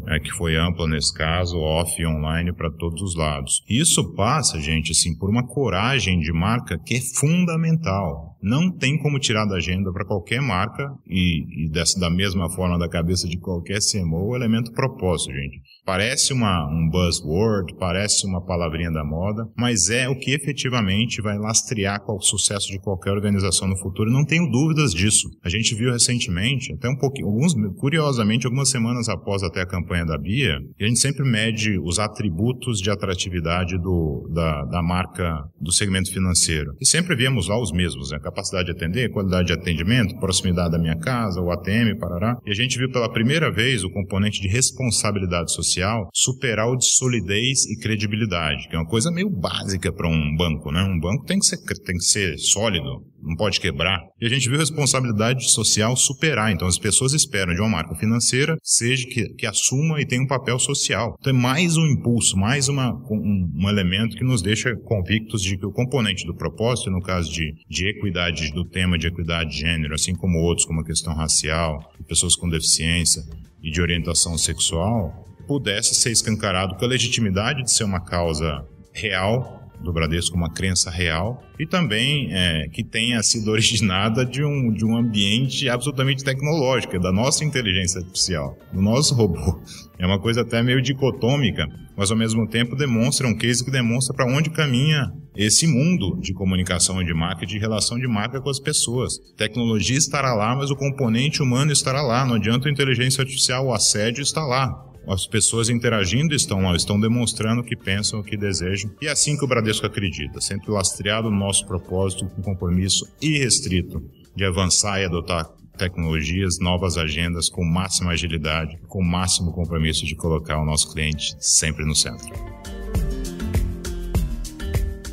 é, 0.09 0.19
que 0.19 0.31
foi 0.33 0.57
ampla 0.57 0.89
nesse 0.89 1.13
caso, 1.13 1.59
off 1.59 1.91
e 2.01 2.07
online 2.07 2.53
para 2.53 2.71
todos 2.71 3.03
os 3.03 3.15
lados. 3.15 3.63
Isso 3.69 4.15
passa, 4.15 4.59
gente, 4.61 4.93
assim, 4.93 5.17
por 5.17 5.29
uma 5.29 5.47
coragem 5.47 6.19
de 6.19 6.33
marca 6.33 6.79
que 6.79 6.95
é 6.95 7.01
fundamental. 7.01 8.37
Não 8.43 8.71
tem 8.71 8.97
como 8.99 9.19
tirar 9.19 9.45
da 9.47 9.57
agenda 9.57 9.93
para 9.93 10.07
qualquer 10.07 10.41
marca 10.41 10.85
e, 11.07 11.67
e 11.67 11.71
dessa, 11.71 11.99
da 11.99 12.09
mesma 12.09 12.49
forma 12.51 12.79
da 12.79 12.89
cabeça 12.89 13.29
de 13.29 13.39
qualquer 13.39 13.79
CMO 13.81 14.31
o 14.31 14.37
elemento 14.37 14.73
propósito, 14.73 15.33
gente. 15.33 15.61
Parece 15.89 16.35
uma, 16.35 16.69
um 16.71 16.87
buzzword, 16.87 17.75
parece 17.79 18.27
uma 18.27 18.45
palavrinha 18.45 18.93
da 18.93 19.03
moda, 19.03 19.49
mas 19.57 19.89
é 19.89 20.07
o 20.07 20.19
que 20.19 20.33
efetivamente 20.33 21.23
vai 21.23 21.39
lastrear 21.39 21.99
o 22.07 22.21
sucesso 22.21 22.67
de 22.67 22.79
qualquer 22.79 23.11
organização 23.13 23.67
no 23.67 23.79
futuro. 23.79 24.11
Não 24.11 24.23
tenho 24.23 24.51
dúvidas 24.51 24.93
disso. 24.93 25.31
A 25.43 25.49
gente 25.49 25.75
viu 25.75 25.91
recentemente, 25.91 26.75
até 26.75 26.91
um 26.91 26.99
pouquinho, 26.99 27.29
alguns, 27.29 27.55
curiosamente, 27.79 28.45
algumas 28.45 28.69
semanas 28.69 29.09
após 29.09 29.43
até 29.43 29.63
a 29.63 29.67
campanha 29.67 30.05
da 30.05 30.19
Bia, 30.19 30.59
a 30.79 30.85
gente 30.85 31.01
sempre 31.01 31.25
mede 31.25 31.79
os 31.79 31.99
atributos 31.99 32.81
de 32.81 32.91
atratividade 32.91 33.79
do, 33.79 34.31
da, 34.31 34.67
da 34.67 34.83
marca 34.83 35.43
do 35.59 35.73
segmento 35.73 36.13
financeiro. 36.13 36.71
E 36.79 36.87
sempre 36.87 37.17
vemos 37.17 37.49
lá 37.49 37.59
os 37.59 37.73
mesmos, 37.73 38.11
né? 38.11 38.19
Capacidade 38.19 38.67
de 38.67 38.73
atender, 38.73 39.11
qualidade 39.11 39.47
de 39.47 39.55
atendimento, 39.55 40.19
proximidade 40.19 40.71
da 40.71 40.79
minha 40.79 40.99
casa, 40.99 41.41
o 41.41 41.51
ATM, 41.51 41.97
parará. 41.99 42.37
E 42.45 42.51
a 42.51 42.55
gente 42.55 42.77
viu 42.77 42.93
pela 42.93 43.11
primeira 43.11 43.51
vez 43.51 43.85
o 43.85 43.91
componente 43.91 44.43
de 44.43 44.49
responsabilidade 44.49 45.51
social 45.51 45.78
social 45.79 46.11
superar 46.13 46.69
o 46.69 46.77
de 46.77 46.85
solidez 46.85 47.65
e 47.67 47.79
credibilidade, 47.81 48.69
que 48.69 48.75
é 48.75 48.79
uma 48.79 48.87
coisa 48.87 49.11
meio 49.11 49.31
básica 49.31 49.93
para 49.93 50.09
um 50.09 50.37
banco, 50.37 50.71
né? 50.73 50.83
Um 50.83 50.99
banco 50.99 51.25
tem 51.25 51.39
que 51.39 51.47
ser, 51.47 51.59
tem 51.85 51.97
que 51.97 52.05
ser 52.05 52.37
sólido, 52.39 53.03
não 53.23 53.37
pode 53.37 53.61
quebrar. 53.61 54.01
E 54.21 54.27
a 54.27 54.29
gente 54.29 54.49
viu 54.49 54.57
a 54.57 54.61
responsabilidade 54.61 55.51
social 55.51 55.97
superar. 55.97 56.53
Então 56.53 56.67
as 56.67 56.79
pessoas 56.79 57.13
esperam 57.13 57.55
de 57.55 57.61
uma 57.61 57.69
marca 57.69 57.95
financeira 57.95 58.57
seja 58.63 59.07
que, 59.07 59.29
que 59.35 59.47
assuma 59.47 60.01
e 60.01 60.07
tenha 60.07 60.23
um 60.23 60.27
papel 60.27 60.59
social. 60.59 61.17
Então 61.21 61.33
é 61.33 61.37
mais 61.37 61.77
um 61.77 61.87
impulso, 61.87 62.37
mais 62.37 62.69
uma, 62.69 62.93
um, 63.11 63.51
um 63.63 63.69
elemento 63.69 64.17
que 64.17 64.25
nos 64.25 64.43
deixa 64.43 64.75
convictos 64.85 65.43
de 65.43 65.57
que 65.57 65.67
o 65.67 65.73
componente 65.73 66.27
do 66.27 66.35
propósito, 66.35 66.91
no 66.91 67.01
caso 67.01 67.33
de, 67.33 67.55
de 67.69 67.89
equidade, 67.89 68.53
do 68.53 68.65
tema 68.65 68.99
de 68.99 69.07
equidade 69.07 69.51
de 69.51 69.59
gênero, 69.59 69.95
assim 69.95 70.15
como 70.15 70.39
outros, 70.39 70.67
como 70.67 70.81
a 70.81 70.85
questão 70.85 71.15
racial, 71.15 71.79
pessoas 72.07 72.35
com 72.37 72.49
deficiência 72.49 73.23
e 73.63 73.71
de 73.71 73.81
orientação 73.81 74.39
sexual, 74.39 75.29
pudesse 75.49 75.95
ser 75.95 76.13
escancarado 76.13 76.77
com 76.77 76.85
a 76.85 76.89
legitimidade 76.89 77.65
de 77.65 77.73
ser 77.73 77.85
uma 77.85 78.01
causa 78.01 78.65
real 78.93 79.59
do 79.81 79.93
Bradesco 79.93 80.37
uma 80.37 80.51
crença 80.51 80.91
real 80.91 81.43
e 81.59 81.67
também 81.67 82.29
é, 82.33 82.69
que 82.69 82.83
tenha 82.83 83.23
sido 83.23 83.51
originada 83.51 84.25
de 84.25 84.45
um, 84.45 84.73
de 84.73 84.85
um 84.85 84.97
ambiente 84.97 85.69
absolutamente 85.69 86.25
tecnológico, 86.25 86.99
da 86.99 87.13
nossa 87.13 87.45
inteligência 87.45 88.01
artificial, 88.01 88.57
do 88.73 88.81
nosso 88.81 89.15
robô. 89.15 89.61
É 89.99 90.07
uma 90.07 90.21
coisa 90.21 90.43
até 90.43 90.63
meio 90.63 90.83
dicotômica, 90.83 91.67
mas 91.97 92.11
ao 92.11 92.17
mesmo 92.17 92.47
tempo 92.49 92.77
demonstra 92.77 93.27
um 93.27 93.37
case 93.37 93.65
que 93.65 93.71
demonstra 93.71 94.15
para 94.15 94.27
onde 94.27 94.51
caminha 94.51 95.13
esse 95.37 95.67
mundo 95.67 96.19
de 96.21 96.33
comunicação 96.33 97.03
de 97.03 97.15
marca, 97.15 97.47
de 97.47 97.59
relação 97.59 97.99
de 97.99 98.09
marca 98.09 98.41
com 98.41 98.51
as 98.51 98.61
pessoas. 98.61 99.19
Tecnologia 99.37 99.97
estará 99.97 100.35
lá, 100.35 100.57
mas 100.57 100.71
o 100.71 100.77
componente 100.77 101.43
humano 101.43 101.73
estará 101.73 102.03
lá. 102.03 102.25
Não 102.25 102.35
adianta 102.35 102.69
a 102.69 102.73
inteligência 102.73 103.23
artificial, 103.23 103.67
o 103.67 103.73
assédio 103.73 104.23
está 104.23 104.45
lá 104.45 104.88
as 105.09 105.27
pessoas 105.27 105.69
interagindo 105.69 106.35
estão 106.35 106.63
lá, 106.63 106.77
estão 106.77 107.01
demonstrando 107.01 107.63
o 107.63 107.65
que 107.65 107.77
pensam, 107.77 108.21
o 108.21 108.25
que 108.25 108.37
desejam. 108.37 108.91
E 109.01 109.07
é 109.07 109.11
assim 109.11 109.37
que 109.37 109.45
o 109.45 109.49
Bradesco 109.49 109.87
acredita, 109.87 110.41
sempre 110.41 110.71
lastreado 110.71 111.31
no 111.31 111.37
nosso 111.37 111.67
propósito, 111.67 112.27
com 112.27 112.41
um 112.41 112.45
compromisso 112.45 113.07
irrestrito 113.21 114.03
de 114.37 114.45
avançar 114.45 115.01
e 115.01 115.05
adotar 115.05 115.49
tecnologias, 115.77 116.59
novas 116.59 116.99
agendas 116.99 117.49
com 117.49 117.65
máxima 117.65 118.13
agilidade, 118.13 118.79
com 118.89 119.03
máximo 119.03 119.53
compromisso 119.53 120.05
de 120.05 120.15
colocar 120.15 120.61
o 120.61 120.65
nosso 120.65 120.93
cliente 120.93 121.37
sempre 121.39 121.85
no 121.85 121.95
centro. 121.95 122.29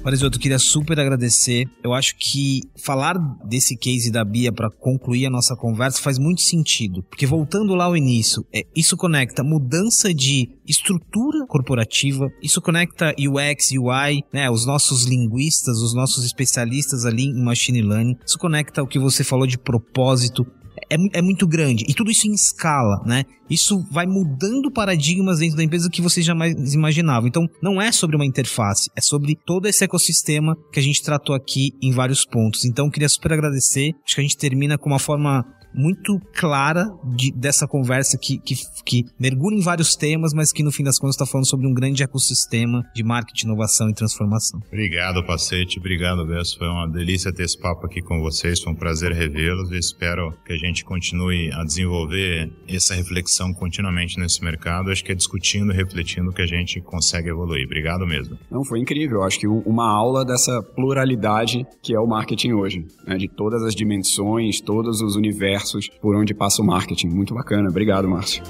Marisoto, 0.05 0.37
queria 0.37 0.59
super 0.59 0.99
agradecer. 0.99 1.67
Eu 1.83 1.91
acho 1.91 2.15
que 2.19 2.61
falar 2.77 3.17
desse 3.43 3.75
case 3.75 4.11
da 4.11 4.23
Bia 4.23 4.51
para 4.51 4.69
concluir 4.69 5.25
a 5.25 5.31
nossa 5.31 5.55
conversa 5.55 5.99
faz 5.99 6.19
muito 6.19 6.41
sentido. 6.41 7.01
Porque 7.09 7.25
voltando 7.25 7.73
lá 7.73 7.85
ao 7.85 7.97
início, 7.97 8.45
é, 8.53 8.61
isso 8.75 8.95
conecta 8.95 9.43
mudança 9.43 10.13
de 10.13 10.47
estrutura 10.63 11.47
corporativa, 11.47 12.27
isso 12.39 12.61
conecta 12.61 13.15
UX, 13.17 13.71
UI, 13.71 14.23
né, 14.31 14.47
os 14.47 14.63
nossos 14.63 15.05
linguistas, 15.05 15.79
os 15.79 15.95
nossos 15.95 16.23
especialistas 16.23 17.03
ali 17.03 17.23
em 17.23 17.43
machine 17.43 17.81
learning, 17.81 18.15
isso 18.23 18.37
conecta 18.37 18.83
o 18.83 18.87
que 18.87 18.99
você 18.99 19.23
falou 19.23 19.47
de 19.47 19.57
propósito, 19.57 20.45
é, 20.89 21.19
é 21.19 21.21
muito 21.21 21.47
grande. 21.47 21.85
E 21.87 21.93
tudo 21.93 22.11
isso 22.11 22.27
em 22.27 22.33
escala, 22.33 23.01
né? 23.05 23.25
Isso 23.49 23.85
vai 23.91 24.05
mudando 24.05 24.71
paradigmas 24.71 25.39
dentro 25.39 25.57
da 25.57 25.63
empresa 25.63 25.89
que 25.89 26.01
você 26.01 26.21
jamais 26.21 26.73
imaginava. 26.73 27.27
Então, 27.27 27.47
não 27.61 27.81
é 27.81 27.91
sobre 27.91 28.15
uma 28.15 28.25
interface, 28.25 28.89
é 28.95 29.01
sobre 29.01 29.37
todo 29.45 29.67
esse 29.67 29.83
ecossistema 29.83 30.57
que 30.71 30.79
a 30.79 30.83
gente 30.83 31.03
tratou 31.03 31.35
aqui 31.35 31.71
em 31.81 31.91
vários 31.91 32.25
pontos. 32.25 32.65
Então, 32.65 32.89
queria 32.89 33.09
super 33.09 33.33
agradecer. 33.33 33.93
Acho 34.05 34.15
que 34.15 34.21
a 34.21 34.23
gente 34.23 34.37
termina 34.37 34.77
com 34.77 34.89
uma 34.89 34.99
forma 34.99 35.45
muito 35.75 36.19
clara 36.33 36.89
de, 37.03 37.31
dessa 37.31 37.67
conversa 37.67 38.17
que, 38.17 38.39
que, 38.39 38.55
que 38.85 39.05
mergulha 39.19 39.55
em 39.55 39.61
vários 39.61 39.95
temas, 39.95 40.33
mas 40.33 40.51
que 40.51 40.63
no 40.63 40.71
fim 40.71 40.83
das 40.83 40.97
contas 40.97 41.15
está 41.15 41.25
falando 41.25 41.47
sobre 41.47 41.67
um 41.67 41.73
grande 41.73 42.03
ecossistema 42.03 42.83
de 42.95 43.03
marketing, 43.03 43.47
inovação 43.47 43.89
e 43.89 43.93
transformação. 43.93 44.61
Obrigado, 44.67 45.23
Pacete. 45.25 45.79
Obrigado, 45.79 46.25
Besso. 46.25 46.57
Foi 46.57 46.67
uma 46.67 46.87
delícia 46.87 47.33
ter 47.33 47.43
esse 47.43 47.59
papo 47.59 47.85
aqui 47.85 48.01
com 48.01 48.19
vocês. 48.21 48.61
Foi 48.61 48.71
um 48.71 48.75
prazer 48.75 49.11
revê-los 49.11 49.71
e 49.71 49.77
espero 49.77 50.33
que 50.45 50.53
a 50.53 50.57
gente 50.57 50.83
continue 50.83 51.51
a 51.51 51.63
desenvolver 51.63 52.51
essa 52.67 52.95
reflexão 52.95 53.53
continuamente 53.53 54.19
nesse 54.19 54.43
mercado. 54.43 54.91
Acho 54.91 55.03
que 55.03 55.11
é 55.11 55.15
discutindo, 55.15 55.71
refletindo 55.71 56.31
que 56.31 56.41
a 56.41 56.47
gente 56.47 56.79
consegue 56.81 57.29
evoluir. 57.29 57.65
Obrigado 57.65 58.05
mesmo. 58.05 58.37
Não, 58.49 58.63
foi 58.63 58.79
incrível. 58.79 59.23
Acho 59.23 59.39
que 59.39 59.47
uma 59.47 59.89
aula 59.89 60.23
dessa 60.23 60.61
pluralidade 60.61 61.65
que 61.81 61.93
é 61.93 61.99
o 61.99 62.07
marketing 62.07 62.53
hoje, 62.53 62.85
né? 63.05 63.17
de 63.17 63.27
todas 63.27 63.63
as 63.63 63.75
dimensões, 63.75 64.61
todos 64.61 65.01
os 65.01 65.15
universos 65.15 65.64
por 66.01 66.15
onde 66.15 66.33
passa 66.33 66.61
o 66.61 66.65
marketing. 66.65 67.07
Muito 67.07 67.33
bacana. 67.33 67.69
Obrigado, 67.69 68.07
Márcio. 68.07 68.43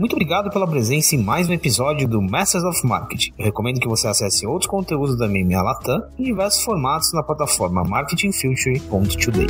Muito 0.00 0.14
obrigado 0.14 0.50
pela 0.50 0.66
presença 0.66 1.14
em 1.14 1.22
mais 1.22 1.46
um 1.46 1.52
episódio 1.52 2.08
do 2.08 2.22
Masters 2.22 2.64
of 2.64 2.86
Marketing. 2.86 3.34
Eu 3.38 3.44
recomendo 3.44 3.78
que 3.78 3.86
você 3.86 4.08
acesse 4.08 4.46
outros 4.46 4.66
conteúdos 4.66 5.18
da 5.18 5.28
MMA 5.28 5.60
Latam 5.60 6.02
em 6.18 6.24
diversos 6.24 6.64
formatos 6.64 7.12
na 7.12 7.22
plataforma 7.22 7.84
marketingfuture.today. 7.84 9.46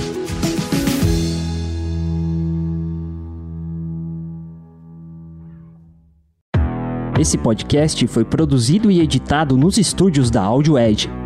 Esse 7.17 7.39
podcast 7.39 8.05
foi 8.09 8.25
produzido 8.25 8.91
e 8.91 9.01
editado 9.01 9.57
nos 9.57 9.79
estúdios 9.79 10.33
da 10.33 10.43
Audio 10.43 10.77
Edge 10.77 11.20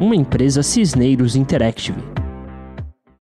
uma 0.00 0.16
empresa 0.16 0.62
Cisneiros 0.62 1.36
Interactive. 1.36 2.13